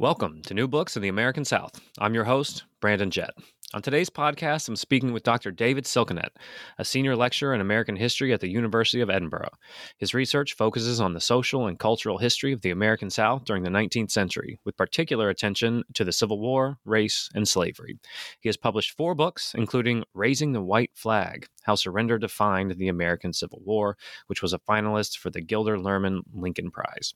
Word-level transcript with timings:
Welcome 0.00 0.40
to 0.46 0.54
New 0.54 0.66
Books 0.66 0.96
in 0.96 1.02
the 1.02 1.10
American 1.10 1.44
South. 1.44 1.78
I'm 1.98 2.14
your 2.14 2.24
host, 2.24 2.64
Brandon 2.80 3.10
Jett. 3.10 3.34
On 3.72 3.80
today's 3.80 4.10
podcast, 4.10 4.68
I'm 4.68 4.74
speaking 4.74 5.12
with 5.12 5.22
Dr. 5.22 5.52
David 5.52 5.84
Silkenat, 5.84 6.30
a 6.78 6.84
senior 6.84 7.14
lecturer 7.14 7.54
in 7.54 7.60
American 7.60 7.94
history 7.94 8.32
at 8.32 8.40
the 8.40 8.50
University 8.50 9.00
of 9.00 9.08
Edinburgh. 9.08 9.50
His 9.96 10.12
research 10.12 10.56
focuses 10.56 11.00
on 11.00 11.14
the 11.14 11.20
social 11.20 11.68
and 11.68 11.78
cultural 11.78 12.18
history 12.18 12.52
of 12.52 12.62
the 12.62 12.72
American 12.72 13.10
South 13.10 13.44
during 13.44 13.62
the 13.62 13.70
19th 13.70 14.10
century, 14.10 14.58
with 14.64 14.76
particular 14.76 15.28
attention 15.28 15.84
to 15.94 16.02
the 16.02 16.10
Civil 16.10 16.40
War, 16.40 16.78
race, 16.84 17.28
and 17.32 17.46
slavery. 17.46 17.96
He 18.40 18.48
has 18.48 18.56
published 18.56 18.96
four 18.96 19.14
books, 19.14 19.54
including 19.54 20.02
Raising 20.14 20.50
the 20.50 20.62
White 20.62 20.90
Flag 20.94 21.46
How 21.62 21.76
Surrender 21.76 22.18
Defined 22.18 22.72
the 22.72 22.88
American 22.88 23.32
Civil 23.32 23.62
War, 23.64 23.96
which 24.26 24.42
was 24.42 24.52
a 24.52 24.58
finalist 24.58 25.16
for 25.18 25.30
the 25.30 25.40
Gilder 25.40 25.76
Lehrman 25.76 26.22
Lincoln 26.34 26.72
Prize. 26.72 27.14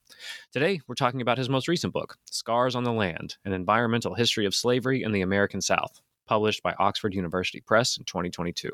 Today, 0.52 0.80
we're 0.86 0.94
talking 0.94 1.20
about 1.20 1.38
his 1.38 1.48
most 1.48 1.66
recent 1.66 1.92
book, 1.92 2.16
Scars 2.30 2.76
on 2.76 2.84
the 2.84 2.92
Land 2.92 3.38
An 3.44 3.52
Environmental 3.52 4.14
History 4.14 4.46
of 4.46 4.54
Slavery 4.54 5.02
in 5.02 5.10
the 5.10 5.22
American 5.22 5.60
South 5.60 6.00
published 6.26 6.62
by 6.62 6.74
Oxford 6.78 7.14
University 7.14 7.60
Press 7.60 7.96
in 7.96 8.04
2022. 8.04 8.70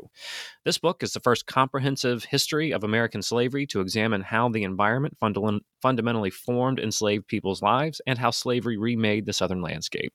This 0.64 0.78
book 0.78 1.02
is 1.02 1.12
the 1.12 1.20
first 1.20 1.46
comprehensive 1.46 2.24
history 2.24 2.72
of 2.72 2.84
American 2.84 3.22
slavery 3.22 3.66
to 3.66 3.80
examine 3.80 4.22
how 4.22 4.48
the 4.48 4.62
environment 4.62 5.16
funda- 5.18 5.60
fundamentally 5.82 6.30
formed 6.30 6.78
enslaved 6.78 7.26
people's 7.26 7.62
lives 7.62 8.00
and 8.06 8.18
how 8.18 8.30
slavery 8.30 8.76
remade 8.76 9.26
the 9.26 9.32
Southern 9.32 9.62
landscape. 9.62 10.12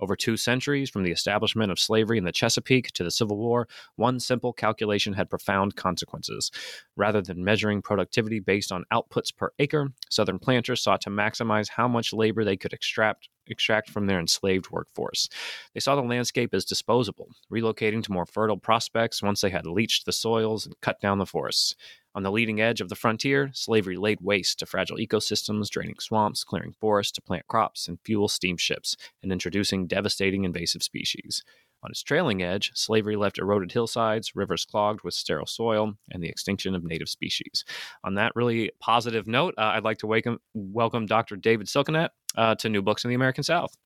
Over 0.00 0.16
two 0.16 0.36
centuries, 0.36 0.90
from 0.90 1.02
the 1.02 1.12
establishment 1.12 1.70
of 1.70 1.78
slavery 1.78 2.18
in 2.18 2.24
the 2.24 2.32
Chesapeake 2.32 2.90
to 2.92 3.04
the 3.04 3.10
Civil 3.10 3.36
War, 3.36 3.68
one 3.96 4.18
simple 4.18 4.52
calculation 4.52 5.12
had 5.12 5.30
profound 5.30 5.76
consequences. 5.76 6.50
Rather 6.96 7.20
than 7.20 7.44
measuring 7.44 7.82
productivity 7.82 8.40
based 8.40 8.72
on 8.72 8.84
outputs 8.92 9.34
per 9.36 9.52
acre, 9.58 9.88
Southern 10.10 10.38
planters 10.38 10.82
sought 10.82 11.02
to 11.02 11.10
maximize 11.10 11.68
how 11.68 11.86
much 11.86 12.12
labor 12.12 12.44
they 12.44 12.56
could 12.56 12.72
extract 12.72 13.28
extract 13.46 13.90
from 13.90 14.06
their 14.06 14.20
enslaved 14.20 14.70
workforce. 14.70 15.28
They 15.74 15.80
saw 15.80 15.96
the 15.96 16.02
landscape 16.02 16.54
as 16.54 16.64
disposable, 16.64 17.28
relocating 17.52 18.02
to 18.04 18.12
more 18.12 18.26
fertile 18.26 18.56
prospects 18.56 19.22
once 19.22 19.40
they 19.40 19.50
had 19.50 19.66
leached 19.66 20.06
the 20.06 20.12
soils 20.12 20.66
and 20.66 20.74
cut 20.80 21.00
down 21.00 21.18
the 21.18 21.26
forests. 21.26 21.74
On 22.14 22.24
the 22.24 22.32
leading 22.32 22.60
edge 22.60 22.80
of 22.80 22.88
the 22.88 22.96
frontier, 22.96 23.50
slavery 23.52 23.96
laid 23.96 24.20
waste 24.20 24.58
to 24.58 24.66
fragile 24.66 24.96
ecosystems, 24.96 25.68
draining 25.68 26.00
swamps, 26.00 26.42
clearing 26.42 26.74
forests 26.80 27.12
to 27.12 27.22
plant 27.22 27.46
crops 27.46 27.86
and 27.86 28.00
fuel 28.04 28.28
steamships, 28.28 28.96
and 29.22 29.30
introducing 29.30 29.86
devastating 29.86 30.42
invasive 30.44 30.82
species. 30.82 31.44
On 31.82 31.90
its 31.90 32.02
trailing 32.02 32.42
edge, 32.42 32.72
slavery 32.74 33.16
left 33.16 33.38
eroded 33.38 33.72
hillsides, 33.72 34.34
rivers 34.34 34.66
clogged 34.66 35.02
with 35.02 35.14
sterile 35.14 35.46
soil, 35.46 35.94
and 36.10 36.22
the 36.22 36.28
extinction 36.28 36.74
of 36.74 36.84
native 36.84 37.08
species. 37.08 37.64
On 38.04 38.14
that 38.16 38.32
really 38.34 38.70
positive 38.80 39.26
note, 39.26 39.54
uh, 39.56 39.72
I'd 39.74 39.84
like 39.84 39.98
to 39.98 40.38
welcome, 40.54 41.06
Dr. 41.06 41.36
David 41.36 41.68
Silkenat 41.68 42.10
uh, 42.36 42.56
to 42.56 42.68
New 42.68 42.82
Books 42.82 43.04
in 43.04 43.08
the 43.08 43.14
American 43.14 43.44
South. 43.44 43.76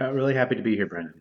Uh, 0.00 0.12
really 0.12 0.34
happy 0.34 0.54
to 0.54 0.62
be 0.62 0.76
here, 0.76 0.86
Brandon. 0.86 1.20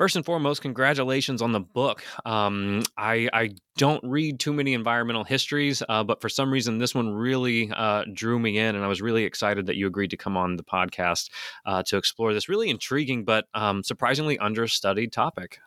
First 0.00 0.16
and 0.16 0.24
foremost, 0.24 0.62
congratulations 0.62 1.42
on 1.42 1.52
the 1.52 1.60
book. 1.60 2.02
Um, 2.24 2.84
I, 2.96 3.28
I, 3.34 3.50
don't 3.76 4.02
read 4.02 4.40
too 4.40 4.54
many 4.54 4.72
environmental 4.72 5.24
histories, 5.24 5.82
uh, 5.90 6.02
but 6.04 6.22
for 6.22 6.30
some 6.30 6.50
reason, 6.50 6.78
this 6.78 6.94
one 6.94 7.10
really 7.10 7.70
uh, 7.70 8.04
drew 8.10 8.38
me 8.38 8.56
in, 8.56 8.76
and 8.76 8.82
I 8.82 8.88
was 8.88 9.02
really 9.02 9.24
excited 9.24 9.66
that 9.66 9.76
you 9.76 9.86
agreed 9.86 10.08
to 10.12 10.16
come 10.16 10.38
on 10.38 10.56
the 10.56 10.62
podcast 10.62 11.28
uh, 11.66 11.82
to 11.82 11.98
explore 11.98 12.32
this 12.32 12.48
really 12.48 12.70
intriguing 12.70 13.26
but 13.26 13.44
um, 13.52 13.84
surprisingly 13.84 14.38
understudied 14.38 15.12
topic. 15.12 15.58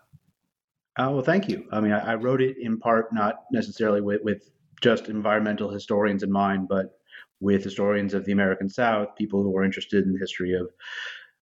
Uh, 0.97 1.09
well, 1.11 1.21
thank 1.21 1.47
you. 1.47 1.67
I 1.71 1.79
mean, 1.79 1.91
I, 1.91 2.13
I, 2.13 2.15
wrote 2.15 2.41
it 2.41 2.57
in 2.59 2.79
part 2.79 3.13
not 3.13 3.43
necessarily 3.51 4.01
with, 4.01 4.21
with 4.23 4.49
just 4.81 5.09
environmental 5.09 5.69
historians 5.69 6.23
in 6.23 6.31
mind, 6.31 6.67
but 6.67 6.97
with 7.39 7.63
historians 7.63 8.15
of 8.15 8.25
the 8.25 8.31
American 8.31 8.67
South, 8.67 9.09
people 9.15 9.43
who 9.43 9.55
are 9.55 9.63
interested 9.63 10.05
in 10.05 10.13
the 10.13 10.19
history 10.19 10.55
of 10.55 10.71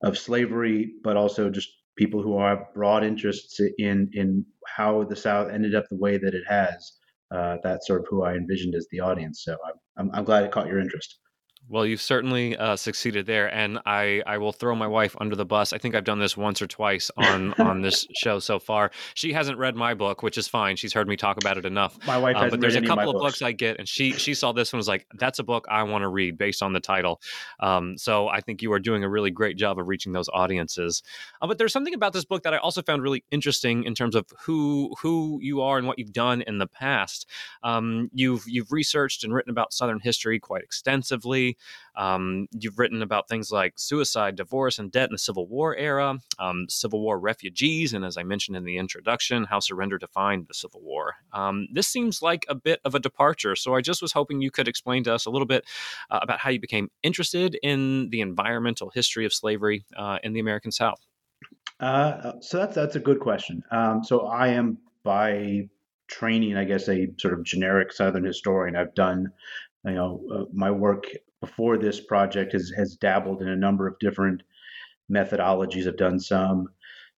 of 0.01 0.17
slavery, 0.17 0.93
but 1.03 1.17
also 1.17 1.49
just 1.49 1.69
people 1.99 2.23
who 2.23 2.39
have 2.39 2.73
broad 2.73 3.03
interests 3.03 3.59
in 3.77 4.09
in 4.13 4.45
how 4.75 5.03
the 5.03 5.15
South 5.15 5.51
ended 5.51 5.75
up 5.75 5.85
the 5.89 5.97
way 6.05 6.17
that 6.17 6.33
it 6.33 6.45
has. 6.47 6.93
Uh, 7.35 7.57
that's 7.63 7.85
sort 7.85 8.01
of 8.01 8.07
who 8.09 8.23
I 8.23 8.33
envisioned 8.33 8.73
as 8.73 8.87
the 8.91 9.01
audience. 9.01 9.43
So 9.45 9.55
I'm, 9.97 10.09
I'm 10.15 10.23
glad 10.23 10.43
it 10.43 10.51
caught 10.51 10.67
your 10.67 10.79
interest. 10.79 11.19
Well, 11.69 11.85
you've 11.85 12.01
certainly 12.01 12.57
uh, 12.57 12.75
succeeded 12.75 13.27
there, 13.27 13.53
and 13.53 13.79
I, 13.85 14.23
I 14.25 14.39
will 14.39 14.51
throw 14.51 14.75
my 14.75 14.87
wife 14.87 15.15
under 15.21 15.35
the 15.35 15.45
bus. 15.45 15.71
I 15.71 15.77
think 15.77 15.93
I've 15.93 16.03
done 16.03 16.17
this 16.17 16.35
once 16.35 16.63
or 16.63 16.67
twice 16.67 17.11
on 17.15 17.53
on 17.59 17.81
this 17.81 18.07
show 18.17 18.39
so 18.39 18.57
far. 18.57 18.89
She 19.13 19.33
hasn't 19.33 19.59
read 19.59 19.75
my 19.75 19.93
book, 19.93 20.23
which 20.23 20.37
is 20.39 20.47
fine. 20.47 20.77
She's 20.77 20.93
heard 20.93 21.07
me 21.07 21.15
talk 21.15 21.37
about 21.37 21.59
it 21.59 21.65
enough. 21.65 21.95
My 22.07 22.17
wife, 22.17 22.37
uh, 22.37 22.49
but 22.49 22.59
there's 22.59 22.75
a 22.75 22.81
couple 22.81 23.09
of 23.09 23.13
books. 23.13 23.33
books 23.33 23.41
I 23.43 23.51
get, 23.51 23.77
and 23.77 23.87
she 23.87 24.13
she 24.13 24.33
saw 24.33 24.51
this 24.51 24.73
one 24.73 24.77
was 24.77 24.87
like, 24.87 25.05
"That's 25.19 25.37
a 25.37 25.43
book 25.43 25.67
I 25.69 25.83
want 25.83 26.01
to 26.01 26.07
read 26.07 26.39
based 26.39 26.63
on 26.63 26.73
the 26.73 26.79
title." 26.79 27.21
Um, 27.59 27.99
so 27.99 28.27
I 28.27 28.41
think 28.41 28.63
you 28.63 28.73
are 28.73 28.79
doing 28.79 29.03
a 29.03 29.09
really 29.09 29.29
great 29.29 29.55
job 29.55 29.77
of 29.77 29.87
reaching 29.87 30.11
those 30.11 30.29
audiences. 30.29 31.03
Uh, 31.39 31.45
but 31.45 31.59
there's 31.59 31.71
something 31.71 31.93
about 31.93 32.13
this 32.13 32.25
book 32.25 32.41
that 32.43 32.53
I 32.55 32.57
also 32.57 32.81
found 32.81 33.03
really 33.03 33.23
interesting 33.29 33.83
in 33.83 33.93
terms 33.93 34.15
of 34.15 34.25
who 34.39 34.95
who 35.01 35.37
you 35.39 35.61
are 35.61 35.77
and 35.77 35.85
what 35.85 35.99
you've 35.99 36.13
done 36.13 36.41
in 36.41 36.57
the 36.57 36.67
past. 36.67 37.27
Um, 37.61 38.09
you've 38.11 38.43
you've 38.47 38.71
researched 38.71 39.23
and 39.23 39.35
written 39.35 39.51
about 39.51 39.71
Southern 39.71 39.99
history 39.99 40.39
quite 40.39 40.63
extensively. 40.63 41.57
Um, 41.95 42.47
you've 42.51 42.79
written 42.79 43.01
about 43.01 43.27
things 43.27 43.51
like 43.51 43.73
suicide, 43.75 44.35
divorce, 44.35 44.79
and 44.79 44.91
debt 44.91 45.09
in 45.09 45.13
the 45.13 45.17
Civil 45.17 45.47
War 45.47 45.75
era, 45.75 46.17
um, 46.37 46.67
Civil 46.69 47.01
War 47.01 47.19
refugees, 47.19 47.93
and 47.93 48.05
as 48.05 48.17
I 48.17 48.23
mentioned 48.23 48.57
in 48.57 48.63
the 48.63 48.77
introduction, 48.77 49.43
how 49.45 49.59
surrender 49.59 49.97
defined 49.97 50.47
the 50.47 50.53
Civil 50.53 50.81
War. 50.81 51.15
Um, 51.33 51.67
this 51.73 51.87
seems 51.87 52.21
like 52.21 52.45
a 52.47 52.55
bit 52.55 52.79
of 52.85 52.95
a 52.95 52.99
departure, 52.99 53.55
so 53.55 53.75
I 53.75 53.81
just 53.81 54.01
was 54.01 54.11
hoping 54.11 54.41
you 54.41 54.51
could 54.51 54.67
explain 54.67 55.03
to 55.05 55.13
us 55.13 55.25
a 55.25 55.29
little 55.29 55.47
bit 55.47 55.65
uh, 56.09 56.19
about 56.21 56.39
how 56.39 56.49
you 56.49 56.59
became 56.59 56.89
interested 57.03 57.57
in 57.63 58.09
the 58.09 58.21
environmental 58.21 58.89
history 58.89 59.25
of 59.25 59.33
slavery 59.33 59.85
uh, 59.97 60.19
in 60.23 60.33
the 60.33 60.39
American 60.39 60.71
South. 60.71 61.05
Uh, 61.79 62.33
so 62.41 62.57
that's 62.57 62.75
that's 62.75 62.95
a 62.95 62.99
good 62.99 63.19
question. 63.19 63.63
Um, 63.71 64.03
so 64.03 64.27
I 64.27 64.49
am 64.49 64.77
by 65.03 65.69
training, 66.07 66.57
I 66.57 66.65
guess, 66.65 66.89
a 66.89 67.07
sort 67.17 67.33
of 67.33 67.43
generic 67.43 67.93
Southern 67.93 68.25
historian. 68.25 68.75
I've 68.75 68.95
done, 68.95 69.31
you 69.85 69.91
know, 69.91 70.21
uh, 70.33 70.45
my 70.51 70.71
work 70.71 71.05
before 71.41 71.77
this 71.77 71.99
project 71.99 72.53
has, 72.53 72.71
has 72.75 72.95
dabbled 72.95 73.41
in 73.41 73.49
a 73.49 73.55
number 73.55 73.87
of 73.87 73.99
different 73.99 74.41
methodologies. 75.11 75.87
I've 75.87 75.97
done 75.97 76.19
some 76.19 76.67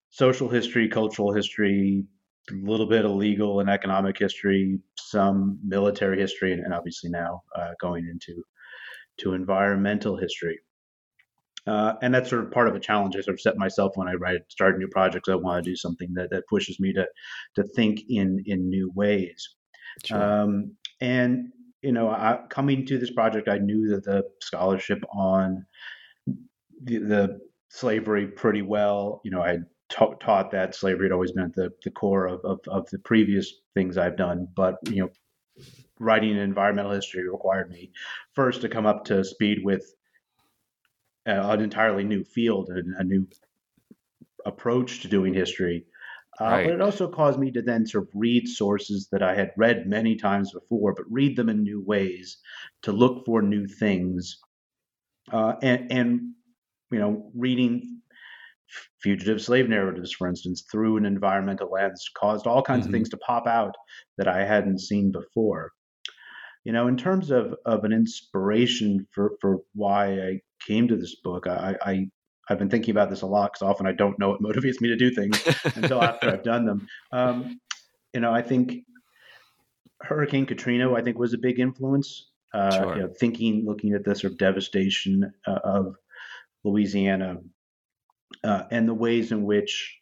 social 0.09 0.49
history, 0.49 0.87
cultural 0.87 1.33
history, 1.33 2.05
a 2.49 2.53
little 2.53 2.87
bit 2.87 3.05
of 3.05 3.11
legal 3.11 3.59
and 3.59 3.69
economic 3.69 4.17
history, 4.17 4.79
some 4.97 5.59
military 5.63 6.19
history, 6.19 6.53
and, 6.53 6.63
and 6.63 6.73
obviously 6.73 7.09
now 7.09 7.43
uh, 7.55 7.71
going 7.79 8.07
into 8.07 8.43
to 9.19 9.33
environmental 9.33 10.17
history. 10.17 10.59
Uh, 11.67 11.93
and 12.01 12.13
that's 12.13 12.29
sort 12.29 12.43
of 12.43 12.51
part 12.51 12.67
of 12.67 12.75
a 12.75 12.79
challenge 12.79 13.15
I 13.15 13.21
sort 13.21 13.35
of 13.35 13.41
set 13.41 13.55
myself 13.57 13.91
when 13.95 14.07
I 14.07 14.13
write 14.13 14.41
start 14.49 14.79
new 14.79 14.87
projects. 14.87 15.29
I 15.29 15.35
want 15.35 15.63
to 15.63 15.69
do 15.69 15.75
something 15.75 16.11
that, 16.15 16.31
that 16.31 16.47
pushes 16.49 16.79
me 16.79 16.91
to 16.93 17.05
to 17.55 17.63
think 17.75 18.01
in 18.09 18.41
in 18.47 18.67
new 18.67 18.91
ways. 18.95 19.55
Sure. 20.03 20.41
Um, 20.41 20.75
and 21.01 21.51
you 21.81 21.91
know, 21.91 22.09
I, 22.09 22.39
coming 22.49 22.85
to 22.87 22.97
this 22.97 23.11
project, 23.11 23.47
I 23.47 23.57
knew 23.57 23.89
that 23.89 24.03
the 24.03 24.23
scholarship 24.41 25.03
on 25.13 25.65
the, 26.83 26.97
the 26.97 27.39
slavery 27.69 28.27
pretty 28.27 28.61
well. 28.61 29.21
You 29.23 29.31
know, 29.31 29.41
I 29.41 29.59
ta- 29.89 30.13
taught 30.15 30.51
that 30.51 30.75
slavery 30.75 31.05
had 31.05 31.11
always 31.11 31.31
been 31.31 31.45
at 31.45 31.53
the, 31.53 31.71
the 31.83 31.91
core 31.91 32.27
of, 32.27 32.41
of, 32.43 32.59
of 32.67 32.89
the 32.89 32.99
previous 32.99 33.61
things 33.73 33.97
I've 33.97 34.17
done. 34.17 34.47
But, 34.55 34.77
you 34.89 35.01
know, 35.01 35.09
writing 35.99 36.37
environmental 36.37 36.91
history 36.91 37.27
required 37.29 37.69
me 37.69 37.91
first 38.33 38.61
to 38.61 38.69
come 38.69 38.85
up 38.85 39.05
to 39.05 39.23
speed 39.23 39.59
with 39.63 39.93
an 41.25 41.61
entirely 41.61 42.03
new 42.03 42.23
field 42.23 42.69
and 42.69 42.95
a 42.97 43.03
new 43.03 43.27
approach 44.45 45.01
to 45.01 45.07
doing 45.07 45.33
history. 45.33 45.85
Uh, 46.41 46.49
right. 46.49 46.65
But 46.65 46.73
it 46.73 46.81
also 46.81 47.07
caused 47.07 47.37
me 47.37 47.51
to 47.51 47.61
then 47.61 47.85
sort 47.85 48.05
of 48.05 48.09
read 48.15 48.47
sources 48.47 49.07
that 49.11 49.21
I 49.21 49.35
had 49.35 49.51
read 49.57 49.87
many 49.87 50.15
times 50.15 50.51
before, 50.51 50.95
but 50.95 51.05
read 51.07 51.37
them 51.37 51.49
in 51.49 51.61
new 51.61 51.83
ways 51.85 52.39
to 52.81 52.91
look 52.91 53.25
for 53.25 53.43
new 53.43 53.67
things. 53.67 54.39
Uh, 55.31 55.53
and, 55.61 55.91
and, 55.91 56.21
you 56.89 56.97
know, 56.97 57.29
reading 57.35 58.01
fugitive 59.03 59.39
slave 59.39 59.69
narratives, 59.69 60.13
for 60.13 60.27
instance, 60.27 60.63
through 60.71 60.97
an 60.97 61.05
environmental 61.05 61.69
lens 61.69 62.09
caused 62.17 62.47
all 62.47 62.63
kinds 62.63 62.85
mm-hmm. 62.85 62.89
of 62.89 62.93
things 62.93 63.09
to 63.09 63.17
pop 63.17 63.45
out 63.45 63.75
that 64.17 64.27
I 64.27 64.43
hadn't 64.43 64.79
seen 64.79 65.11
before. 65.11 65.69
You 66.63 66.73
know, 66.73 66.87
in 66.87 66.97
terms 66.97 67.29
of, 67.29 67.53
of 67.67 67.83
an 67.83 67.93
inspiration 67.93 69.05
for, 69.13 69.33
for 69.41 69.57
why 69.75 70.13
I 70.13 70.39
came 70.65 70.87
to 70.87 70.97
this 70.97 71.17
book, 71.23 71.45
I, 71.45 71.75
I 71.83 72.07
I've 72.51 72.59
been 72.59 72.69
thinking 72.69 72.91
about 72.91 73.09
this 73.09 73.21
a 73.21 73.27
lot 73.27 73.53
because 73.53 73.65
often 73.65 73.87
I 73.87 73.93
don't 73.93 74.19
know 74.19 74.29
what 74.29 74.41
motivates 74.41 74.81
me 74.81 74.89
to 74.89 74.97
do 74.97 75.09
things 75.09 75.41
until 75.75 76.03
after 76.03 76.29
I've 76.29 76.43
done 76.43 76.65
them. 76.65 76.87
Um, 77.13 77.61
you 78.13 78.19
know, 78.19 78.33
I 78.33 78.41
think 78.41 78.83
Hurricane 80.01 80.45
Katrina, 80.45 80.93
I 80.93 81.01
think, 81.01 81.17
was 81.17 81.33
a 81.33 81.37
big 81.37 81.59
influence. 81.59 82.27
Uh, 82.53 82.71
sure. 82.71 82.95
you 82.95 83.01
know, 83.03 83.07
thinking, 83.17 83.65
looking 83.65 83.93
at 83.93 84.03
the 84.03 84.13
sort 84.13 84.33
of 84.33 84.37
devastation 84.37 85.31
uh, 85.47 85.59
of 85.63 85.95
Louisiana 86.65 87.37
uh, 88.43 88.63
and 88.69 88.89
the 88.89 88.93
ways 88.93 89.31
in 89.31 89.43
which 89.43 89.97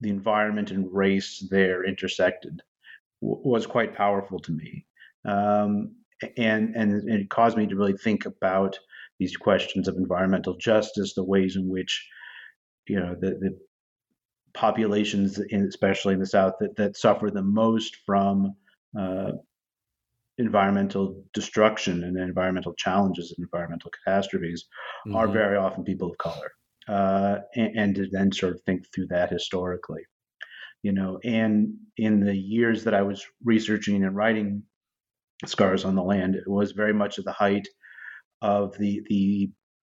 the 0.00 0.10
environment 0.10 0.72
and 0.72 0.92
race 0.92 1.46
there 1.48 1.84
intersected 1.84 2.60
w- 3.22 3.40
was 3.44 3.66
quite 3.66 3.94
powerful 3.94 4.40
to 4.40 4.50
me. 4.50 4.84
Um, 5.24 5.94
and, 6.36 6.74
and 6.74 7.08
it 7.08 7.30
caused 7.30 7.56
me 7.56 7.68
to 7.68 7.76
really 7.76 7.96
think 7.96 8.26
about 8.26 8.76
these 9.18 9.36
questions 9.36 9.88
of 9.88 9.96
environmental 9.96 10.56
justice, 10.56 11.14
the 11.14 11.24
ways 11.24 11.56
in 11.56 11.68
which 11.68 12.06
you 12.86 12.98
know 12.98 13.14
the, 13.20 13.30
the 13.30 13.58
populations, 14.54 15.38
in, 15.38 15.66
especially 15.66 16.14
in 16.14 16.20
the 16.20 16.26
South, 16.26 16.54
that, 16.60 16.76
that 16.76 16.96
suffer 16.96 17.30
the 17.30 17.42
most 17.42 17.96
from 18.06 18.54
uh, 18.98 19.32
environmental 20.38 21.22
destruction 21.34 22.04
and 22.04 22.16
environmental 22.16 22.72
challenges 22.74 23.34
and 23.36 23.44
environmental 23.44 23.90
catastrophes 23.90 24.66
mm-hmm. 25.06 25.16
are 25.16 25.28
very 25.28 25.56
often 25.56 25.84
people 25.84 26.10
of 26.10 26.18
color. 26.18 26.52
Uh, 26.88 27.40
and, 27.54 27.76
and, 27.76 27.94
to 27.96 28.08
then 28.10 28.32
sort 28.32 28.54
of 28.54 28.62
think 28.62 28.82
through 28.94 29.06
that 29.06 29.30
historically. 29.30 30.00
You 30.82 30.92
know, 30.92 31.18
and 31.22 31.74
in 31.98 32.20
the 32.20 32.34
years 32.34 32.84
that 32.84 32.94
I 32.94 33.02
was 33.02 33.22
researching 33.44 34.02
and 34.02 34.16
writing 34.16 34.62
Scars 35.44 35.84
on 35.84 35.94
the 35.94 36.02
Land, 36.02 36.34
it 36.34 36.48
was 36.48 36.72
very 36.72 36.94
much 36.94 37.18
at 37.18 37.26
the 37.26 37.32
height 37.32 37.68
of 38.42 38.76
the 38.78 39.02
the 39.08 39.50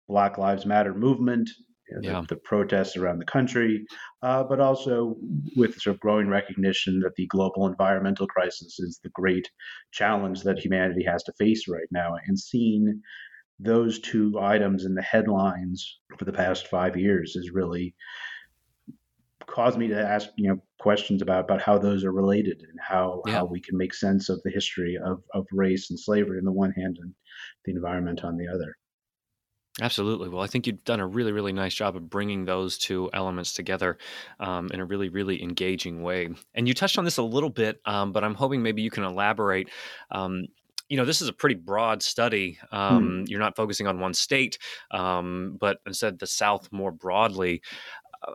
Black 0.08 0.38
Lives 0.38 0.66
Matter 0.66 0.94
movement, 0.94 1.48
you 1.88 1.96
know, 1.96 2.08
yeah. 2.08 2.20
the, 2.20 2.34
the, 2.34 2.40
protests 2.44 2.96
around 2.96 3.18
the 3.18 3.24
country, 3.24 3.84
uh, 4.22 4.44
but 4.44 4.60
also 4.60 5.16
with 5.56 5.80
sort 5.80 5.94
of 5.94 6.00
growing 6.00 6.28
recognition 6.28 7.00
that 7.00 7.14
the 7.16 7.26
global 7.26 7.66
environmental 7.66 8.26
crisis 8.26 8.78
is 8.78 9.00
the 9.02 9.10
great 9.14 9.50
challenge 9.92 10.42
that 10.42 10.58
humanity 10.58 11.04
has 11.04 11.22
to 11.24 11.32
face 11.38 11.68
right 11.68 11.88
now, 11.90 12.14
and 12.26 12.38
seeing 12.38 13.00
those 13.60 14.00
two 14.00 14.38
items 14.40 14.84
in 14.84 14.94
the 14.94 15.02
headlines 15.02 16.00
for 16.18 16.24
the 16.24 16.32
past 16.32 16.66
five 16.66 16.96
years 16.96 17.36
is 17.36 17.52
really 17.52 17.94
caused 19.46 19.78
me 19.78 19.88
to 19.88 20.00
ask 20.00 20.28
you 20.36 20.48
know 20.48 20.60
questions 20.78 21.22
about 21.22 21.44
about 21.44 21.62
how 21.62 21.78
those 21.78 22.04
are 22.04 22.12
related 22.12 22.60
and 22.60 22.78
how 22.80 23.22
yeah. 23.26 23.34
how 23.34 23.44
we 23.44 23.60
can 23.60 23.76
make 23.76 23.94
sense 23.94 24.28
of 24.28 24.40
the 24.44 24.50
history 24.50 24.98
of 25.04 25.22
of 25.34 25.46
race 25.52 25.90
and 25.90 25.98
slavery 25.98 26.38
on 26.38 26.44
the 26.44 26.52
one 26.52 26.72
hand 26.72 26.98
and 27.00 27.14
the 27.64 27.72
environment 27.72 28.24
on 28.24 28.36
the 28.36 28.48
other. 28.48 28.76
Absolutely. 29.80 30.28
Well, 30.28 30.42
I 30.42 30.46
think 30.46 30.68
you've 30.68 30.84
done 30.84 31.00
a 31.00 31.06
really, 31.06 31.32
really 31.32 31.52
nice 31.52 31.74
job 31.74 31.96
of 31.96 32.08
bringing 32.08 32.44
those 32.44 32.78
two 32.78 33.10
elements 33.12 33.52
together 33.52 33.98
um, 34.38 34.70
in 34.72 34.78
a 34.78 34.84
really, 34.84 35.08
really 35.08 35.42
engaging 35.42 36.04
way. 36.04 36.28
And 36.54 36.68
you 36.68 36.74
touched 36.74 36.96
on 36.96 37.04
this 37.04 37.16
a 37.16 37.24
little 37.24 37.50
bit, 37.50 37.80
um, 37.84 38.12
but 38.12 38.22
I'm 38.22 38.36
hoping 38.36 38.62
maybe 38.62 38.82
you 38.82 38.90
can 38.90 39.02
elaborate. 39.02 39.70
Um, 40.12 40.46
you 40.88 40.96
know, 40.96 41.04
this 41.04 41.20
is 41.20 41.28
a 41.28 41.32
pretty 41.32 41.56
broad 41.56 42.04
study. 42.04 42.58
Hmm. 42.70 43.24
You're 43.26 43.40
not 43.40 43.56
focusing 43.56 43.88
on 43.88 43.98
one 43.98 44.14
state, 44.14 44.58
um, 44.92 45.56
but 45.58 45.78
instead 45.86 46.20
the 46.20 46.26
South 46.26 46.68
more 46.70 46.92
broadly 46.92 47.62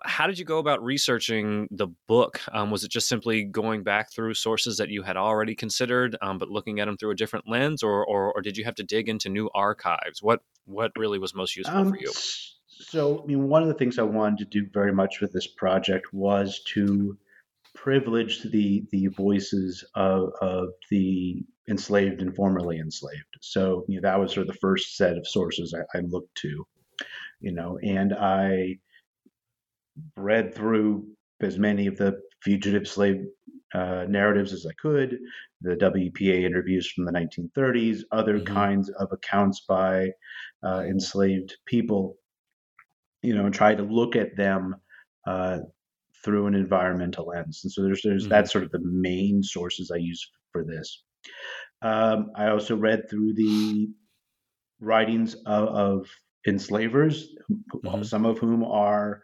how 0.04 0.28
did 0.28 0.40
you 0.40 0.46
go 0.46 0.60
about 0.60 0.84
researching 0.84 1.68
the 1.72 1.88
book? 2.08 2.42
Um, 2.52 2.72
was 2.72 2.84
it 2.84 2.92
just 2.92 3.08
simply 3.08 3.44
going 3.44 3.84
back 3.84 4.12
through 4.12 4.34
sources 4.34 4.78
that 4.78 4.90
you 4.90 5.04
had 5.04 5.18
already 5.18 5.56
considered, 5.56 6.16
um, 6.22 6.38
but 6.38 6.50
looking 6.50 6.80
at 6.80 6.86
them 6.86 6.98
through 6.98 7.12
a 7.12 7.16
different 7.16 7.48
lens, 7.48 7.84
or, 7.84 8.06
or, 8.06 8.34
or 8.34 8.42
did 8.42 8.58
you 8.58 8.66
have 8.66 8.76
to 8.76 8.84
dig 8.84 9.10
into 9.10 9.30
new 9.30 9.50
archives? 9.54 10.22
What 10.22 10.42
what 10.66 10.92
really 10.98 11.20
was 11.20 11.34
most 11.34 11.56
useful 11.56 11.78
um, 11.78 11.90
for 11.90 11.98
you? 11.98 12.12
So, 12.68 13.22
I 13.24 13.26
mean, 13.26 13.50
one 13.50 13.62
of 13.62 13.68
the 13.68 13.74
things 13.74 14.00
I 14.00 14.04
wanted 14.04 14.38
to 14.40 14.62
do 14.62 14.68
very 14.74 14.94
much 14.94 15.20
with 15.20 15.34
this 15.34 15.48
project 15.48 16.14
was 16.14 16.62
to 16.74 17.18
privilege 17.76 18.44
the 18.44 18.84
the 18.92 19.08
voices 19.08 19.84
of, 19.96 20.32
of 20.42 20.70
the 20.90 21.44
enslaved 21.70 22.22
and 22.22 22.36
formerly 22.36 22.80
enslaved. 22.80 23.38
So, 23.42 23.86
you 23.88 24.00
know, 24.00 24.10
that 24.10 24.20
was 24.20 24.34
sort 24.34 24.48
of 24.48 24.54
the 24.54 24.60
first 24.60 24.98
set 24.98 25.18
of 25.18 25.28
sources 25.28 25.74
I, 25.74 25.98
I 25.98 26.02
looked 26.02 26.36
to, 26.38 26.66
you 27.40 27.52
know, 27.52 27.78
and 27.84 28.14
I 28.14 28.80
read 30.16 30.54
through 30.54 31.08
as 31.42 31.58
many 31.58 31.88
of 31.88 31.98
the 31.98 32.20
fugitive 32.42 32.88
slave 32.88 33.26
uh, 33.74 34.06
narratives 34.10 34.54
as 34.54 34.66
I 34.66 34.74
could, 34.82 35.20
the 35.62 35.76
WPA 35.76 36.44
interviews 36.44 36.92
from 36.92 37.06
the 37.06 37.12
1930s, 37.12 38.02
other 38.12 38.40
mm-hmm. 38.40 38.54
kinds 38.54 38.90
of 38.90 39.10
accounts 39.12 39.62
by 39.68 40.10
uh, 40.64 40.84
enslaved 40.88 41.56
people, 41.66 42.18
you 43.22 43.36
know, 43.36 43.46
and 43.46 43.54
try 43.54 43.76
to 43.76 43.84
look 43.84 44.16
at 44.16 44.36
them 44.36 44.76
uh, 45.28 45.60
through 46.24 46.48
an 46.48 46.56
environmental 46.56 47.28
lens. 47.28 47.62
And 47.64 47.72
so 47.72 47.84
there's, 47.84 48.02
there's 48.04 48.24
mm-hmm. 48.24 48.32
that's 48.32 48.52
sort 48.52 48.64
of 48.64 48.72
the 48.72 48.82
main 48.84 49.44
sources 49.44 49.92
I 49.92 49.98
use 49.98 50.28
for 50.52 50.64
this. 50.64 51.04
Um, 51.82 52.32
I 52.36 52.50
also 52.50 52.76
read 52.76 53.10
through 53.10 53.34
the 53.34 53.90
writings 54.82 55.36
of, 55.46 55.68
of 55.70 56.08
enslavers, 56.48 57.36
mm-hmm. 57.52 58.04
some 58.04 58.26
of 58.26 58.40
whom 58.40 58.64
are 58.64 59.22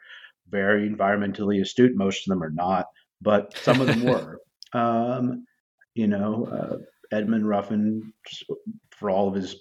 very 0.50 0.90
environmentally 0.90 1.62
astute. 1.62 1.96
Most 1.96 2.28
of 2.28 2.30
them 2.30 2.44
are 2.44 2.52
not, 2.52 2.86
but 3.22 3.58
some 3.58 3.82
of 3.82 3.88
them 3.88 4.04
were. 4.06 4.40
Um, 4.74 5.46
you 5.94 6.08
know, 6.08 6.46
uh, 6.46 7.16
Edmund 7.16 7.48
Ruffin, 7.48 8.14
for 8.92 9.10
all 9.10 9.30
of 9.30 9.36
his 9.36 9.56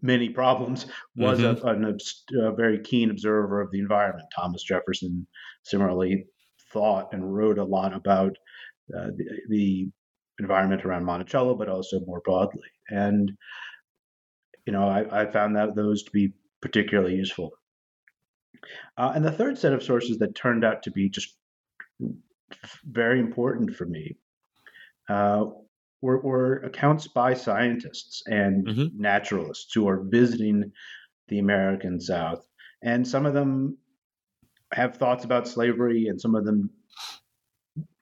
many 0.00 0.30
problems, 0.30 0.86
was 1.16 1.40
mm-hmm. 1.40 2.36
a, 2.38 2.48
a, 2.48 2.54
very 2.54 2.80
keen 2.80 3.10
observer 3.10 3.60
of 3.60 3.70
the 3.70 3.78
environment. 3.78 4.26
Thomas 4.34 4.62
Jefferson 4.62 5.26
similarly 5.64 6.24
thought 6.72 7.12
and 7.12 7.34
wrote 7.34 7.58
a 7.58 7.64
lot 7.64 7.94
about 7.94 8.36
uh, 8.96 9.08
the, 9.16 9.24
the 9.48 9.90
environment 10.38 10.84
around 10.84 11.04
Monticello, 11.04 11.54
but 11.54 11.68
also 11.68 12.00
more 12.06 12.22
broadly. 12.24 12.62
And 12.88 13.32
you 14.66 14.72
know, 14.72 14.88
I, 14.88 15.22
I 15.22 15.30
found 15.30 15.56
that 15.56 15.76
those 15.76 16.02
to 16.04 16.10
be 16.10 16.32
particularly 16.60 17.14
useful. 17.14 17.52
Uh, 18.96 19.12
and 19.14 19.24
the 19.24 19.32
third 19.32 19.58
set 19.58 19.72
of 19.72 19.82
sources 19.82 20.18
that 20.18 20.34
turned 20.34 20.64
out 20.64 20.82
to 20.82 20.90
be 20.90 21.08
just 21.08 21.36
very 22.84 23.18
important 23.18 23.74
for 23.74 23.86
me 23.86 24.16
uh, 25.08 25.46
were, 26.02 26.20
were, 26.20 26.56
accounts 26.58 27.08
by 27.08 27.34
scientists 27.34 28.22
and 28.26 28.66
mm-hmm. 28.66 29.00
naturalists 29.00 29.72
who 29.72 29.88
are 29.88 30.02
visiting 30.04 30.72
the 31.28 31.38
American 31.38 32.00
South. 32.00 32.46
And 32.82 33.06
some 33.06 33.26
of 33.26 33.34
them 33.34 33.78
have 34.72 34.96
thoughts 34.96 35.24
about 35.24 35.48
slavery, 35.48 36.06
and 36.08 36.20
some 36.20 36.34
of 36.34 36.44
them, 36.44 36.70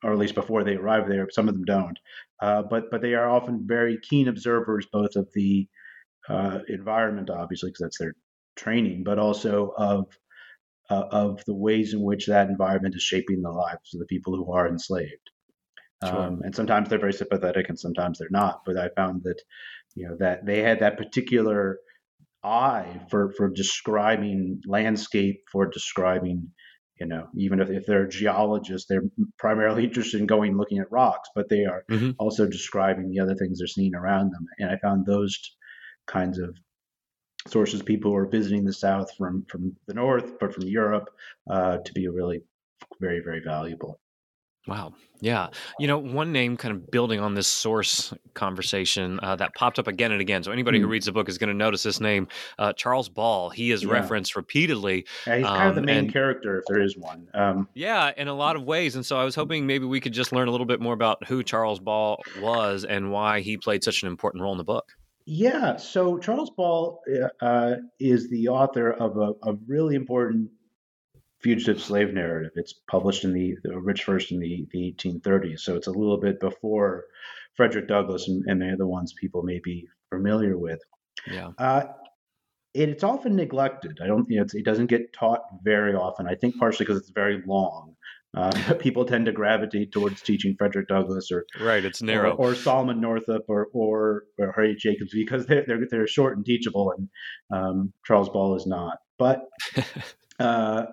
or 0.03 0.13
at 0.13 0.19
least 0.19 0.35
before 0.35 0.65
they 0.65 0.75
arrive 0.75 1.09
there, 1.09 1.29
some 1.31 1.49
of 1.49 1.55
them 1.55 1.65
don't. 1.65 1.99
Uh, 2.41 2.63
but 2.63 2.91
but 2.91 3.01
they 3.01 3.15
are 3.15 3.31
often 3.31 3.67
very 3.67 3.99
keen 4.03 4.29
observers, 4.29 4.87
both 4.93 5.17
of 5.17 5.29
the 5.35 5.69
uh, 6.29 6.59
environment, 6.69 7.31
obviously, 7.31 7.71
because 7.71 7.83
that's 7.83 7.99
their 7.99 8.15
training, 8.57 9.05
but 9.05 9.19
also 9.19 9.73
of 9.77 10.07
uh, 10.91 11.05
of 11.11 11.43
the 11.47 11.55
ways 11.55 11.95
in 11.95 12.03
which 12.03 12.27
that 12.27 12.49
environment 12.49 12.95
is 12.95 13.03
shaping 13.03 13.43
the 13.43 13.51
lives 13.51 13.95
of 13.95 14.01
the 14.01 14.07
people 14.07 14.37
who 14.37 14.53
are 14.53 14.69
enslaved. 14.69 15.31
Sure. 16.05 16.17
Um, 16.17 16.41
and 16.43 16.55
sometimes 16.55 16.89
they're 16.89 16.99
very 16.99 17.13
sympathetic, 17.13 17.69
and 17.69 17.79
sometimes 17.79 18.19
they're 18.19 18.29
not. 18.31 18.61
But 18.67 18.77
I 18.77 18.89
found 18.97 19.23
that, 19.25 19.41
you 19.95 20.09
know, 20.09 20.17
that 20.19 20.45
they 20.45 20.63
had 20.63 20.81
that 20.81 20.99
particular 20.99 21.79
eye 22.43 23.01
for 23.11 23.33
for 23.37 23.49
describing 23.49 24.61
landscape, 24.67 25.41
for 25.51 25.67
describing, 25.67 26.51
you 27.01 27.07
know, 27.07 27.29
even 27.37 27.61
if, 27.61 27.71
if 27.71 27.87
they're 27.87 28.07
geologists, 28.07 28.87
they're 28.89 29.09
primarily 29.39 29.85
interested 29.89 30.21
in 30.21 30.27
going 30.27 30.57
looking 30.57 30.79
at 30.79 30.93
rocks, 30.93 31.29
but 31.35 31.49
they 31.49 31.65
are 31.65 31.85
mm-hmm. 31.91 32.11
also 32.19 32.47
describing 32.47 33.09
the 33.11 33.21
other 33.21 33.35
things 33.35 33.59
they're 33.59 33.67
seeing 33.67 33.95
around 33.95 34.33
them. 34.33 34.45
And 34.59 34.71
I 34.71 34.77
found 34.79 35.07
those 35.07 35.39
kinds 36.07 36.39
of 36.39 36.55
sources 37.47 37.83
people 37.83 38.11
who 38.11 38.17
are 38.17 38.27
visiting 38.27 38.65
the 38.65 38.73
South 38.73 39.15
from 39.17 39.45
from 39.49 39.75
the 39.87 39.95
North, 39.95 40.39
but 40.41 40.55
from 40.55 40.65
Europe, 40.65 41.11
uh, 41.51 41.79
to 41.79 41.93
be 41.93 42.09
really 42.09 42.43
very 43.01 43.21
very 43.21 43.41
valuable. 43.41 44.01
Wow. 44.67 44.95
Yeah. 45.21 45.49
You 45.79 45.87
know, 45.87 45.99
one 45.99 46.33
name 46.33 46.57
kind 46.57 46.75
of 46.75 46.91
building 46.91 47.21
on 47.21 47.35
this 47.35 47.47
source 47.47 48.15
conversation 48.33 49.21
uh, 49.23 49.37
that 49.37 49.55
popped 49.55 49.79
up 49.79 49.87
again 49.87 50.11
and 50.11 50.23
again. 50.23 50.43
So 50.43 50.53
anybody 50.53 50.79
mm. 50.79 50.83
who 50.83 50.87
hmm. 50.87 50.93
reads 50.93 51.07
the 51.07 51.13
book 51.13 51.29
is 51.29 51.37
going 51.37 51.49
to 51.49 51.55
notice 51.55 51.83
this 51.83 52.01
name, 52.01 52.29
uh, 52.59 52.73
Charles 52.73 53.11
Ball. 53.11 53.51
He 53.51 53.73
is 53.73 53.83
yeah. 53.83 53.91
referenced 53.91 54.37
repeatedly. 54.37 55.07
Yeah, 55.27 55.37
he's 55.37 55.47
kind 55.47 55.69
of 55.69 55.75
the 55.75 55.81
um, 55.83 55.87
main 55.87 55.97
and, 55.99 56.13
character, 56.13 56.59
if 56.59 56.65
there 56.67 56.81
is 56.81 56.97
one. 56.97 57.29
Um, 57.35 57.69
yeah, 57.75 58.13
in 58.17 58.29
a 58.29 58.35
lot 58.35 58.57
of 58.57 58.65
ways. 58.65 58.97
And 58.97 59.05
so 59.05 59.19
I 59.19 59.25
was 59.25 59.35
hoping 59.35 59.67
maybe 59.67 59.85
we 59.85 60.01
could 60.01 60.15
just 60.15 60.33
learn 60.33 60.49
a 60.49 60.51
little 60.51 60.67
bit 60.67 60.81
more 60.81 60.95
about 60.95 61.27
who 61.27 61.43
Charles 61.43 61.79
Ball 61.79 62.23
was 62.41 62.85
and 62.85 63.13
why 63.13 63.41
he 63.41 63.59
played 63.59 63.85
such 63.85 64.03
an 64.03 64.09
important 64.09 64.43
role 64.43 64.53
in 64.53 64.59
the 64.59 64.65
book. 64.65 64.93
Yeah. 65.27 65.77
So 65.77 66.19
Charles 66.19 66.51
Ball 66.51 67.01
uh, 67.41 67.77
is 67.99 68.29
the 68.29 68.49
author 68.49 68.91
of 68.91 69.17
a, 69.17 69.33
a 69.49 69.55
really 69.67 69.95
important 69.95 70.51
fugitive 71.41 71.81
slave 71.81 72.13
narrative. 72.13 72.53
It's 72.57 72.75
published 72.91 73.25
in 73.25 73.33
the, 73.33 73.57
the 73.63 73.79
Rich 73.79 74.05
First 74.05 74.33
in 74.33 74.41
the, 74.41 74.67
the 74.73 74.95
1830s, 74.99 75.61
so 75.61 75.77
it's 75.77 75.87
a 75.87 75.93
little 75.93 76.19
bit 76.19 76.41
before 76.41 77.05
Frederick 77.55 77.89
Douglass 77.89 78.29
and, 78.29 78.45
and 78.47 78.79
the 78.79 78.87
ones 78.87 79.13
people 79.13 79.43
may 79.43 79.61
be 79.63 79.87
familiar 80.11 80.59
with. 80.59 80.81
Yeah. 81.31 81.51
Uh, 81.59 81.85
it, 82.75 82.89
it's 82.89 83.05
often 83.05 83.37
neglected. 83.37 83.99
I 84.03 84.07
don't, 84.07 84.29
you 84.29 84.41
know, 84.41 84.47
it 84.53 84.65
doesn't 84.65 84.87
get 84.87 85.13
taught 85.13 85.43
very 85.63 85.95
often. 85.95 86.27
I 86.27 86.35
think 86.35 86.57
partially 86.59 86.87
because 86.87 87.01
it's 87.01 87.11
very 87.11 87.43
long. 87.47 87.95
Uh, 88.37 88.75
people 88.81 89.05
tend 89.05 89.27
to 89.27 89.33
gravitate 89.33 89.93
towards 89.93 90.23
teaching 90.23 90.55
Frederick 90.57 90.89
Douglass 90.89 91.31
or 91.31 91.45
right, 91.61 91.85
it's 91.85 92.03
narrow, 92.03 92.33
or, 92.33 92.51
or 92.51 92.55
Solomon 92.55 93.01
Northup 93.01 93.43
or 93.49 93.69
or, 93.73 94.25
or 94.39 94.53
Harriet 94.53 94.79
Jacobs 94.79 95.13
because 95.15 95.47
they're, 95.47 95.65
they're 95.67 95.87
they're 95.91 96.07
short 96.07 96.37
and 96.37 96.45
teachable, 96.45 96.93
and 96.97 97.09
um, 97.53 97.93
Charles 98.07 98.29
Ball 98.29 98.57
is 98.57 98.67
not. 98.67 98.99
But 99.19 99.43
uh, 100.39 100.87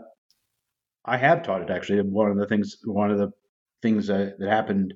I 1.05 1.17
have 1.17 1.43
taught 1.43 1.61
it 1.61 1.69
actually. 1.69 2.01
One 2.01 2.31
of 2.31 2.37
the 2.37 2.47
things, 2.47 2.77
one 2.83 3.11
of 3.11 3.17
the 3.17 3.31
things 3.81 4.07
that, 4.07 4.37
that 4.39 4.49
happened 4.49 4.93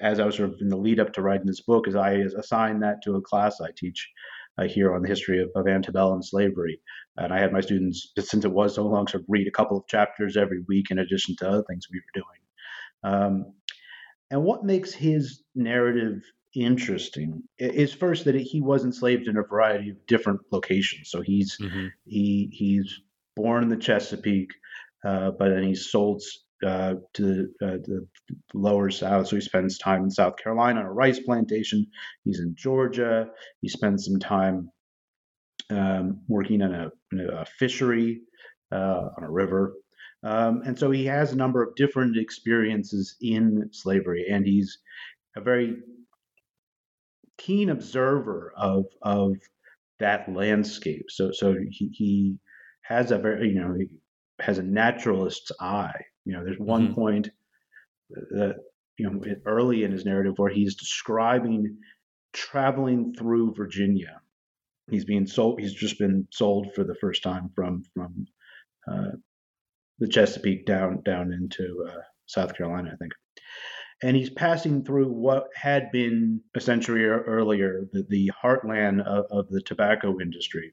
as 0.00 0.20
I 0.20 0.26
was 0.26 0.36
sort 0.36 0.50
of 0.50 0.56
in 0.60 0.68
the 0.68 0.76
lead 0.76 1.00
up 1.00 1.12
to 1.14 1.22
writing 1.22 1.46
this 1.46 1.62
book 1.62 1.88
is 1.88 1.96
I 1.96 2.12
assigned 2.38 2.82
that 2.82 3.02
to 3.04 3.16
a 3.16 3.22
class 3.22 3.60
I 3.60 3.70
teach 3.76 4.10
uh, 4.58 4.64
here 4.64 4.94
on 4.94 5.02
the 5.02 5.08
history 5.08 5.42
of, 5.42 5.50
of, 5.54 5.66
antebellum 5.66 6.22
slavery. 6.22 6.80
And 7.16 7.32
I 7.32 7.40
had 7.40 7.52
my 7.52 7.60
students, 7.60 8.12
since 8.18 8.44
it 8.44 8.52
was 8.52 8.74
so 8.74 8.86
long, 8.86 9.06
sort 9.06 9.22
of 9.22 9.26
read 9.28 9.48
a 9.48 9.52
couple 9.52 9.76
of 9.76 9.86
chapters 9.86 10.36
every 10.36 10.60
week 10.68 10.90
in 10.90 10.98
addition 10.98 11.36
to 11.36 11.48
other 11.48 11.64
things 11.68 11.86
we 11.90 12.00
were 12.00 12.22
doing. 12.22 13.14
Um, 13.14 13.52
and 14.30 14.42
what 14.42 14.64
makes 14.64 14.92
his 14.92 15.42
narrative 15.54 16.22
interesting 16.54 17.42
is 17.58 17.92
first 17.92 18.24
that 18.24 18.34
he 18.36 18.60
was 18.60 18.84
enslaved 18.84 19.28
in 19.28 19.36
a 19.36 19.42
variety 19.42 19.90
of 19.90 20.06
different 20.06 20.40
locations. 20.50 21.10
So 21.10 21.20
he's 21.20 21.56
mm-hmm. 21.60 21.88
he 22.04 22.48
he's 22.52 23.00
born 23.36 23.64
in 23.64 23.68
the 23.68 23.76
Chesapeake. 23.76 24.52
Uh, 25.06 25.30
but 25.38 25.50
then 25.50 25.62
he's 25.62 25.90
sold 25.90 26.22
uh, 26.64 26.94
to 27.14 27.48
uh, 27.62 27.78
the 27.84 28.06
lower 28.52 28.90
south. 28.90 29.28
So 29.28 29.36
he 29.36 29.42
spends 29.42 29.78
time 29.78 30.04
in 30.04 30.10
South 30.10 30.36
Carolina 30.36 30.80
on 30.80 30.86
a 30.86 30.92
rice 30.92 31.20
plantation. 31.20 31.86
He's 32.24 32.40
in 32.40 32.54
Georgia. 32.56 33.28
He 33.60 33.68
spends 33.68 34.04
some 34.04 34.18
time 34.18 34.70
um, 35.70 36.20
working 36.28 36.60
in 36.60 36.72
a, 36.72 36.90
a 37.18 37.44
fishery 37.58 38.20
uh, 38.72 39.08
on 39.16 39.24
a 39.24 39.30
river. 39.30 39.74
Um, 40.22 40.62
and 40.64 40.78
so 40.78 40.90
he 40.90 41.04
has 41.06 41.32
a 41.32 41.36
number 41.36 41.62
of 41.62 41.74
different 41.76 42.16
experiences 42.16 43.16
in 43.20 43.68
slavery, 43.72 44.26
and 44.30 44.46
he's 44.46 44.78
a 45.36 45.40
very 45.42 45.76
keen 47.36 47.68
observer 47.68 48.52
of 48.56 48.86
of 49.02 49.36
that 50.00 50.32
landscape. 50.32 51.06
So 51.10 51.30
so 51.32 51.54
he, 51.70 51.90
he 51.92 52.38
has 52.82 53.10
a 53.10 53.18
very 53.18 53.50
you 53.50 53.60
know 53.60 53.76
has 54.40 54.58
a 54.58 54.62
naturalist's 54.62 55.52
eye. 55.60 56.00
You 56.24 56.34
know, 56.34 56.44
there's 56.44 56.58
one 56.58 56.86
mm-hmm. 56.86 56.94
point 56.94 57.30
that 58.10 58.56
you 58.98 59.10
know 59.10 59.20
early 59.46 59.84
in 59.84 59.92
his 59.92 60.04
narrative 60.04 60.34
where 60.36 60.50
he's 60.50 60.76
describing 60.76 61.78
traveling 62.32 63.14
through 63.14 63.54
Virginia. 63.54 64.20
He's 64.90 65.04
being 65.04 65.26
sold. 65.26 65.60
He's 65.60 65.74
just 65.74 65.98
been 65.98 66.28
sold 66.30 66.74
for 66.74 66.84
the 66.84 66.94
first 66.94 67.22
time 67.22 67.50
from 67.54 67.82
from 67.94 68.26
uh, 68.90 69.16
the 69.98 70.08
Chesapeake 70.08 70.66
down 70.66 71.02
down 71.04 71.32
into 71.32 71.86
uh, 71.88 72.02
South 72.26 72.56
Carolina, 72.56 72.90
I 72.92 72.96
think. 72.96 73.12
And 74.02 74.16
he's 74.16 74.30
passing 74.30 74.84
through 74.84 75.08
what 75.08 75.48
had 75.54 75.90
been 75.92 76.42
a 76.54 76.60
century 76.60 77.06
earlier 77.06 77.84
the, 77.92 78.04
the 78.08 78.32
heartland 78.42 79.00
of, 79.02 79.26
of 79.30 79.48
the 79.48 79.62
tobacco 79.62 80.20
industry, 80.20 80.72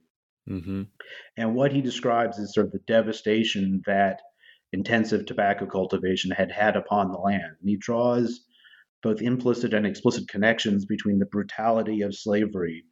Mm-hmm. 0.49 0.83
And 1.37 1.55
what 1.55 1.71
he 1.71 1.81
describes 1.81 2.37
is 2.37 2.53
sort 2.53 2.67
of 2.67 2.71
the 2.71 2.79
devastation 2.87 3.81
that 3.85 4.21
intensive 4.73 5.25
tobacco 5.25 5.65
cultivation 5.65 6.31
had 6.31 6.51
had 6.51 6.75
upon 6.75 7.11
the 7.11 7.17
land. 7.17 7.55
And 7.59 7.69
he 7.69 7.77
draws 7.77 8.41
both 9.03 9.21
implicit 9.21 9.73
and 9.73 9.85
explicit 9.85 10.27
connections 10.27 10.85
between 10.85 11.19
the 11.19 11.25
brutality 11.25 12.01
of 12.01 12.15
slavery 12.15 12.85